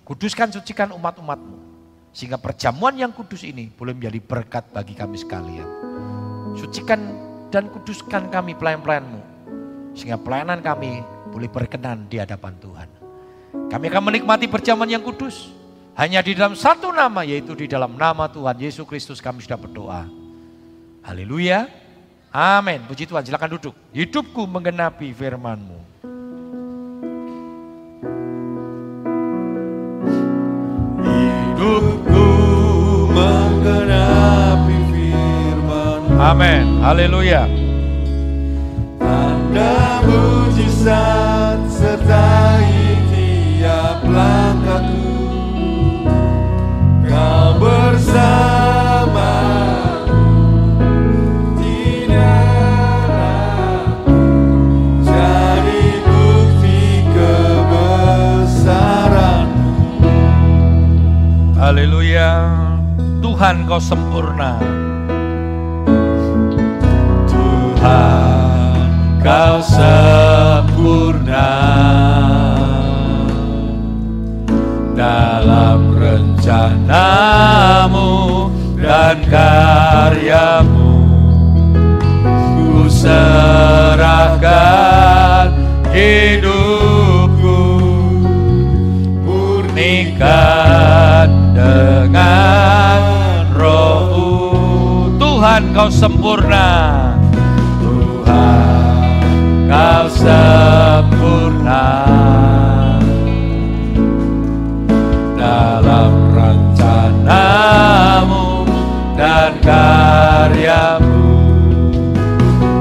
Kuduskan 0.08 0.56
sucikan 0.56 0.96
umat-umatmu. 0.96 1.76
Sehingga 2.16 2.40
perjamuan 2.40 2.96
yang 2.96 3.12
kudus 3.12 3.44
ini 3.44 3.68
boleh 3.74 3.92
menjadi 3.92 4.24
berkat 4.24 4.72
bagi 4.72 4.96
kami 4.96 5.20
sekalian. 5.20 5.68
Sucikan 6.56 7.00
dan 7.52 7.68
kuduskan 7.74 8.30
kami 8.30 8.54
pelayan-pelayanmu 8.56 9.33
sehingga 9.94 10.18
pelayanan 10.18 10.60
kami 10.60 11.06
boleh 11.30 11.50
berkenan 11.50 12.10
di 12.10 12.18
hadapan 12.18 12.54
Tuhan. 12.58 12.90
Kami 13.70 13.86
akan 13.90 14.04
menikmati 14.10 14.50
perjamuan 14.50 14.90
yang 14.90 15.02
kudus. 15.02 15.50
Hanya 15.94 16.26
di 16.26 16.34
dalam 16.34 16.58
satu 16.58 16.90
nama, 16.90 17.22
yaitu 17.22 17.54
di 17.54 17.70
dalam 17.70 17.94
nama 17.94 18.26
Tuhan 18.26 18.58
Yesus 18.58 18.86
Kristus 18.90 19.22
kami 19.22 19.46
sudah 19.46 19.62
berdoa. 19.62 20.10
Haleluya. 21.06 21.70
Amin. 22.34 22.82
Puji 22.90 23.06
Tuhan, 23.06 23.22
silakan 23.22 23.62
duduk. 23.62 23.78
Hidupku 23.94 24.50
menggenapi 24.50 25.14
firman-Mu. 25.14 25.80
Hidupku 30.98 32.26
menggenapi 33.14 34.78
firman 34.90 36.02
Amin. 36.18 36.82
Haleluya. 36.82 37.63
Mujizat 40.04 41.64
sertai 41.72 43.00
tiap 43.12 44.04
langkahku 44.04 45.16
Kau 47.08 47.56
bersama 47.60 49.32
Jadi 55.04 55.84
bukti 56.04 56.84
kebesaranmu 57.16 59.72
Haleluya. 61.64 62.32
Tuhan 63.24 63.64
kau 63.64 63.80
sempurna. 63.80 64.60
Tuhan 67.28 68.13
kau 69.24 69.64
sempurna. 69.64 71.56
Dalam 74.94 75.96
rencanamu 75.98 77.32
dan 78.78 79.24
karyamu 79.32 81.08
ku 82.28 82.92
serahkan 82.92 84.44
hidupku. 85.96 87.64
Murnikan 89.24 90.28
dengan 91.56 93.00
rohmu. 93.56 95.16
Tuhan 95.16 95.72
kau 95.72 95.88
sempurna. 95.88 97.13
Sempurna 100.24 101.88
dalam 105.36 106.32
rencanamu 106.32 107.68
dan 109.20 109.52
karyamu. 109.60 111.28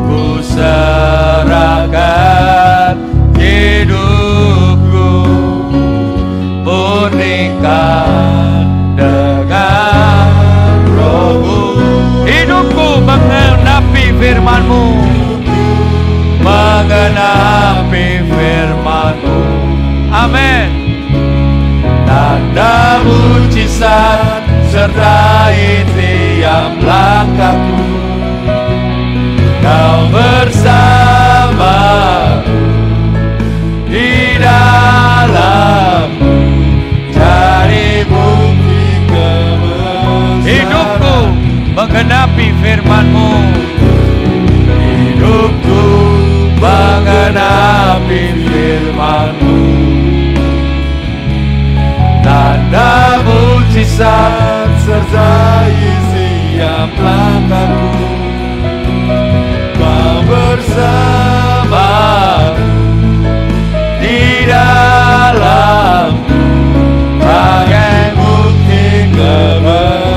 Ku 0.06 0.38
serahkan 0.38 1.01
mengenapi 17.02 18.22
firmanmu 18.30 19.42
Amin. 20.14 20.70
Tanda 22.06 23.02
mujizat 23.02 24.46
sertai 24.70 25.82
tiap 25.98 26.78
langkahku 26.78 27.82
Kau 29.62 30.06
bersamaku 30.14 31.50
di 33.90 34.38
dalamku 34.38 36.34
Jadi 37.10 38.06
bukti 38.06 39.10
kebesaran 39.10 40.46
Hidupku 40.46 41.34
mengenapi 41.74 42.46
firmanmu. 42.62 43.81
Mengenapi 47.22 48.34
firmanmu. 48.50 49.62
Tanda 52.22 53.22
mujizat 53.22 54.70
sertai 54.82 55.78
siap 56.10 56.90
langkahku. 56.98 58.10
Kau 59.82 60.22
bersamaku 60.30 60.94
di 63.98 64.46
dalamku 64.46 66.38
Bagai 67.18 68.14
bukti 68.14 69.10
kebesaran 69.10 70.14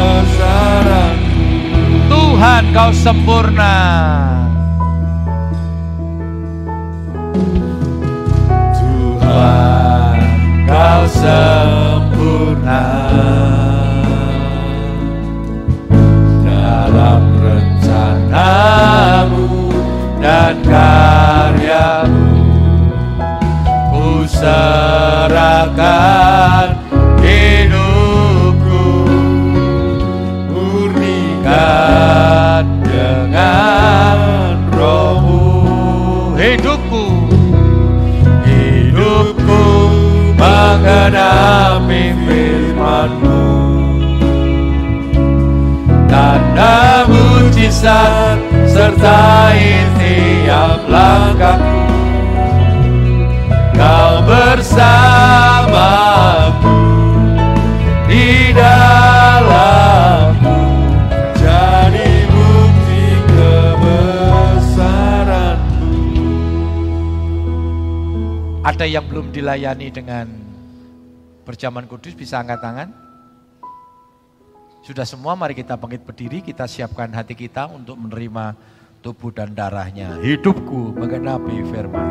Tuhan 2.09 2.63
kau 2.73 2.93
sempurna. 2.93 4.44
Kau 11.25 11.54
mujizat 47.65 48.37
sertai 48.69 49.89
tiap 49.97 50.85
langkahku. 50.85 51.81
Kau 53.73 54.21
bersamaku 54.21 55.49
di 58.05 58.53
dalamku. 58.53 59.65
Jadi 61.41 62.29
bukti 62.29 63.03
kebesaranmu 63.33 64.21
Ada 68.61 68.85
yang 68.85 69.09
belum 69.09 69.33
dilayani 69.33 69.89
dengan 69.89 70.29
berjaman 71.49 71.89
kudus 71.89 72.13
bisa 72.13 72.45
angkat 72.45 72.61
tangan? 72.61 72.93
Sudah 74.85 75.01
semua 75.01 75.33
mari 75.33 75.57
kita 75.57 75.73
bangkit 75.73 76.05
berdiri, 76.05 76.45
kita 76.45 76.69
siapkan 76.69 77.09
hati 77.09 77.33
kita 77.33 77.65
untuk 77.73 77.97
menerima 77.97 78.53
tubuh 79.01 79.33
dan 79.33 79.49
darahnya. 79.49 80.21
Hidupku 80.21 80.93
mengenapi 80.93 81.65
firman. 81.73 82.05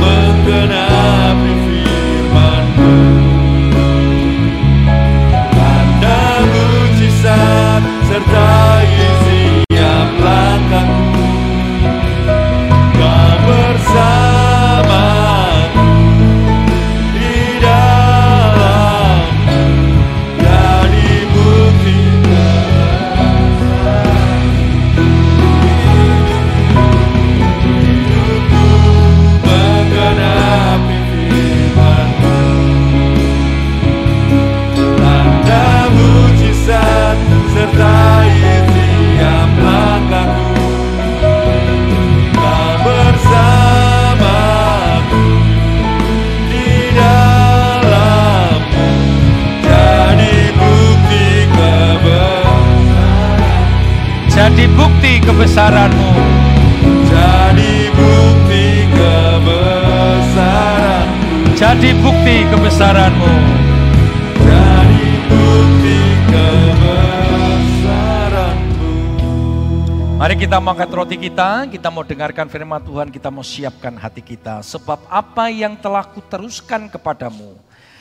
mengenapi 0.00 1.52
firman-Mu. 1.68 2.96
Mujizat 6.48 7.82
sertai 8.08 9.07
Jadi 54.58 54.74
bukti 54.74 55.22
kebesaranmu. 55.22 56.18
Jadi 57.06 57.94
bukti 57.94 58.90
kebesaran. 58.90 61.06
Jadi 61.54 61.94
bukti 62.02 62.42
kebesaranmu. 62.50 63.32
Jadi 64.42 65.06
bukti 65.30 65.98
kebesaranmu 66.26 68.90
Mari 70.18 70.34
kita 70.34 70.58
mau 70.58 70.74
angkat 70.74 70.90
roti 70.90 71.14
kita, 71.14 71.70
kita 71.70 71.94
mau 71.94 72.02
dengarkan 72.02 72.50
firman 72.50 72.82
Tuhan, 72.82 73.14
kita 73.14 73.30
mau 73.30 73.46
siapkan 73.46 73.94
hati 73.94 74.26
kita. 74.26 74.66
Sebab 74.66 75.06
apa 75.06 75.54
yang 75.54 75.78
telah 75.78 76.02
kuteruskan 76.02 76.90
kepadamu, 76.90 77.54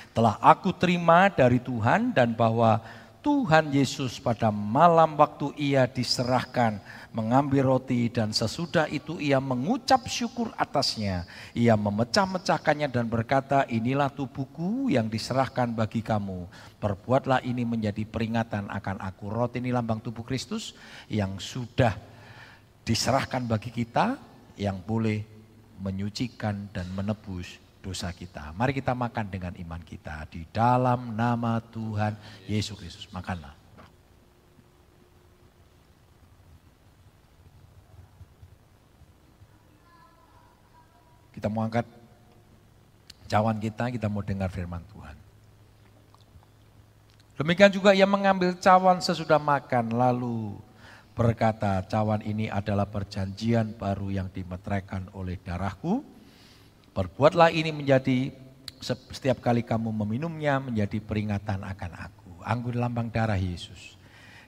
telah 0.10 0.42
aku 0.42 0.74
terima 0.74 1.30
dari 1.30 1.62
Tuhan 1.62 2.18
dan 2.18 2.34
bahwa 2.34 2.82
Tuhan 3.28 3.76
Yesus 3.76 4.24
pada 4.24 4.56
malam 4.56 5.20
waktu 5.20 5.52
ia 5.60 5.84
diserahkan 5.84 6.80
mengambil 7.12 7.76
roti 7.76 8.08
dan 8.08 8.32
sesudah 8.32 8.88
itu 8.88 9.20
ia 9.20 9.44
mengucap 9.44 10.08
syukur 10.08 10.56
atasnya. 10.56 11.28
Ia 11.52 11.76
memecah-mecahkannya 11.76 12.88
dan 12.88 13.12
berkata, 13.12 13.68
inilah 13.68 14.08
tubuhku 14.08 14.88
yang 14.88 15.12
diserahkan 15.12 15.76
bagi 15.76 16.00
kamu. 16.00 16.48
Perbuatlah 16.80 17.44
ini 17.44 17.68
menjadi 17.68 18.08
peringatan 18.08 18.72
akan 18.72 19.04
aku. 19.04 19.28
Roti 19.28 19.60
ini 19.60 19.76
lambang 19.76 20.00
tubuh 20.00 20.24
Kristus 20.24 20.72
yang 21.12 21.36
sudah 21.36 22.00
diserahkan 22.88 23.44
bagi 23.44 23.76
kita 23.76 24.16
yang 24.56 24.80
boleh 24.80 25.20
menyucikan 25.84 26.72
dan 26.72 26.88
menebus 26.96 27.67
dosa 27.82 28.12
kita. 28.12 28.52
Mari 28.54 28.76
kita 28.76 28.92
makan 28.92 29.26
dengan 29.30 29.54
iman 29.56 29.82
kita 29.82 30.28
di 30.30 30.44
dalam 30.50 31.14
nama 31.16 31.62
Tuhan 31.62 32.18
Yesus 32.50 32.76
Kristus. 32.78 33.08
Makanlah. 33.14 33.56
Kita 41.38 41.54
mau 41.54 41.62
angkat 41.62 41.86
cawan 43.30 43.62
kita, 43.62 43.94
kita 43.94 44.10
mau 44.10 44.26
dengar 44.26 44.50
firman 44.50 44.82
Tuhan. 44.90 45.14
Demikian 47.38 47.70
juga 47.70 47.94
ia 47.94 48.10
mengambil 48.10 48.58
cawan 48.58 48.98
sesudah 48.98 49.38
makan 49.38 49.94
lalu 49.94 50.58
berkata, 51.14 51.86
cawan 51.86 52.26
ini 52.26 52.50
adalah 52.50 52.90
perjanjian 52.90 53.78
baru 53.78 54.10
yang 54.10 54.34
dimeteraikan 54.34 55.06
oleh 55.14 55.38
darahku. 55.38 56.17
Perbuatlah 56.98 57.54
ini 57.54 57.70
menjadi 57.70 58.34
setiap 59.14 59.38
kali 59.38 59.62
kamu 59.62 59.94
meminumnya 60.02 60.58
menjadi 60.58 60.98
peringatan 60.98 61.62
akan 61.62 61.92
aku. 61.94 62.42
Anggur 62.42 62.74
lambang 62.74 63.14
darah 63.14 63.38
Yesus 63.38 63.94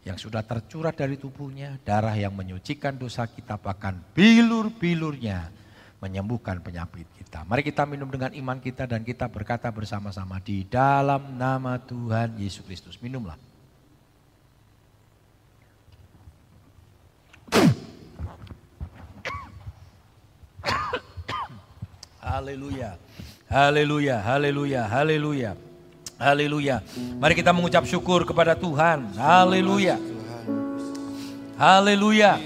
yang 0.02 0.18
sudah 0.18 0.41
tercurah 0.41 0.89
dari 0.89 1.14
tubuhnya, 1.22 1.78
darah 1.86 2.18
yang 2.18 2.34
menyucikan 2.34 2.97
dosa 2.97 3.30
kita 3.30 3.54
bahkan 3.62 4.02
bilur-bilurnya 4.18 5.54
menyembuhkan 6.02 6.58
penyakit 6.66 7.06
kita. 7.22 7.45
Mari 7.45 7.62
kita 7.62 7.86
minum 7.86 8.10
dengan 8.10 8.34
iman 8.34 8.58
kita 8.58 8.89
dan 8.89 9.06
kita 9.06 9.30
berkata 9.30 9.70
bersama-sama 9.70 10.41
di 10.41 10.66
dalam 10.66 11.38
nama 11.38 11.78
Tuhan 11.78 12.34
Yesus 12.41 12.66
Kristus. 12.66 12.97
Minumlah. 12.97 13.38
Haleluya. 22.30 22.94
Haleluya, 23.50 24.22
haleluya, 24.22 24.86
haleluya. 24.86 25.58
Haleluya. 26.22 26.86
Mari 27.18 27.34
kita 27.34 27.50
mengucap 27.50 27.90
syukur 27.90 28.22
kepada 28.22 28.54
Tuhan. 28.54 29.18
Haleluya. 29.18 29.98
Haleluya. 31.58 32.38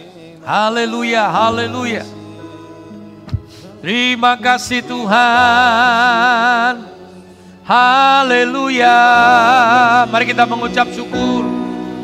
Haleluya, 0.48 1.24
haleluya. 1.28 2.08
Terima 3.84 4.40
kasih 4.40 4.88
Tuhan. 4.88 5.20
Haleluya. 7.68 9.00
Mari 10.08 10.32
kita 10.32 10.48
mengucap 10.48 10.88
syukur 10.96 11.44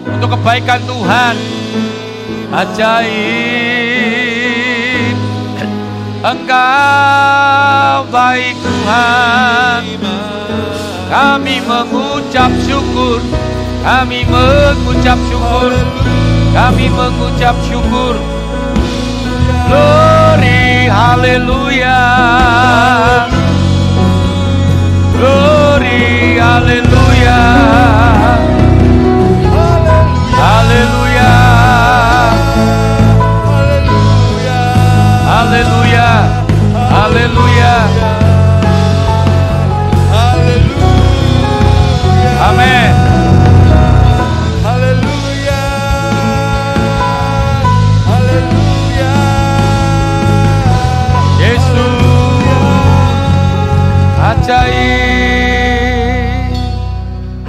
untuk 0.04 0.36
kebaikan 0.36 0.84
Tuhan. 0.84 1.36
Ajaib. 2.52 3.69
Engkau 6.20 8.04
baik 8.12 8.60
Tuhan. 8.60 9.84
Kami 11.08 11.64
mengucap 11.64 12.52
syukur. 12.68 13.24
Kami 13.80 14.28
mengucap 14.28 15.16
syukur. 15.32 15.72
Kami 16.52 16.92
mengucap 16.92 17.56
syukur. 17.64 18.20
Glory, 19.64 20.92
haleluya. 20.92 22.04
Glory, 25.16 26.36
haleluya. 26.36 27.42
Haleluya. 30.36 31.49
Haleluya. 37.10 37.74
Amin. 40.14 40.62
Haleluya. 44.62 45.62
Ajaib. 54.30 54.70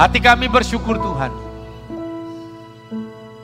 Hati 0.00 0.24
kami 0.24 0.48
bersyukur 0.48 0.96
Tuhan. 0.96 1.28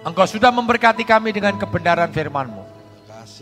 Engkau 0.00 0.24
sudah 0.24 0.48
memberkati 0.48 1.04
kami 1.04 1.36
dengan 1.36 1.60
kebenaran 1.60 2.08
firman-Mu. 2.08 2.75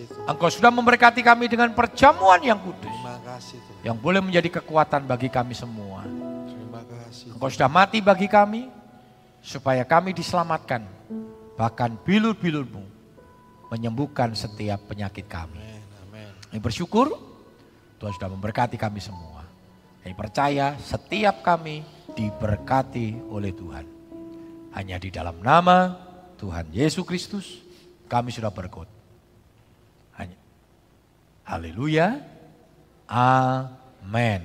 Kasih 0.04 0.20
Tuhan. 0.20 0.26
Engkau 0.28 0.50
sudah 0.52 0.70
memberkati 0.70 1.20
kami 1.24 1.48
dengan 1.48 1.72
perjamuan 1.72 2.40
yang 2.44 2.60
kudus. 2.60 2.92
Terima 2.92 3.16
kasih 3.24 3.58
Tuhan. 3.64 3.82
Yang 3.82 3.96
boleh 4.04 4.20
menjadi 4.20 4.48
kekuatan 4.60 5.08
bagi 5.08 5.28
kami 5.32 5.56
semua. 5.56 6.04
Terima 6.44 6.82
kasih. 6.84 7.32
Engkau 7.32 7.48
sudah 7.48 7.70
mati 7.72 7.98
bagi 8.04 8.28
kami. 8.28 8.68
Supaya 9.44 9.84
kami 9.84 10.16
diselamatkan. 10.16 10.88
Bahkan 11.56 12.00
bilur-bilurmu 12.00 12.80
menyembuhkan 13.68 14.32
setiap 14.32 14.88
penyakit 14.88 15.28
kami. 15.28 15.60
Kami 16.48 16.60
bersyukur 16.62 17.12
Tuhan 18.00 18.12
sudah 18.14 18.30
memberkati 18.30 18.80
kami 18.80 19.02
semua. 19.02 19.44
Kami 20.00 20.14
percaya 20.16 20.78
setiap 20.80 21.44
kami 21.44 21.84
diberkati 22.14 23.20
oleh 23.28 23.52
Tuhan. 23.52 23.84
Hanya 24.72 24.96
di 24.96 25.10
dalam 25.12 25.38
nama 25.42 25.92
Tuhan 26.40 26.70
Yesus 26.70 27.04
Kristus 27.04 27.60
kami 28.08 28.30
sudah 28.30 28.54
berkut. 28.54 28.93
Haleluya. 31.44 32.24
Amin. 33.08 34.42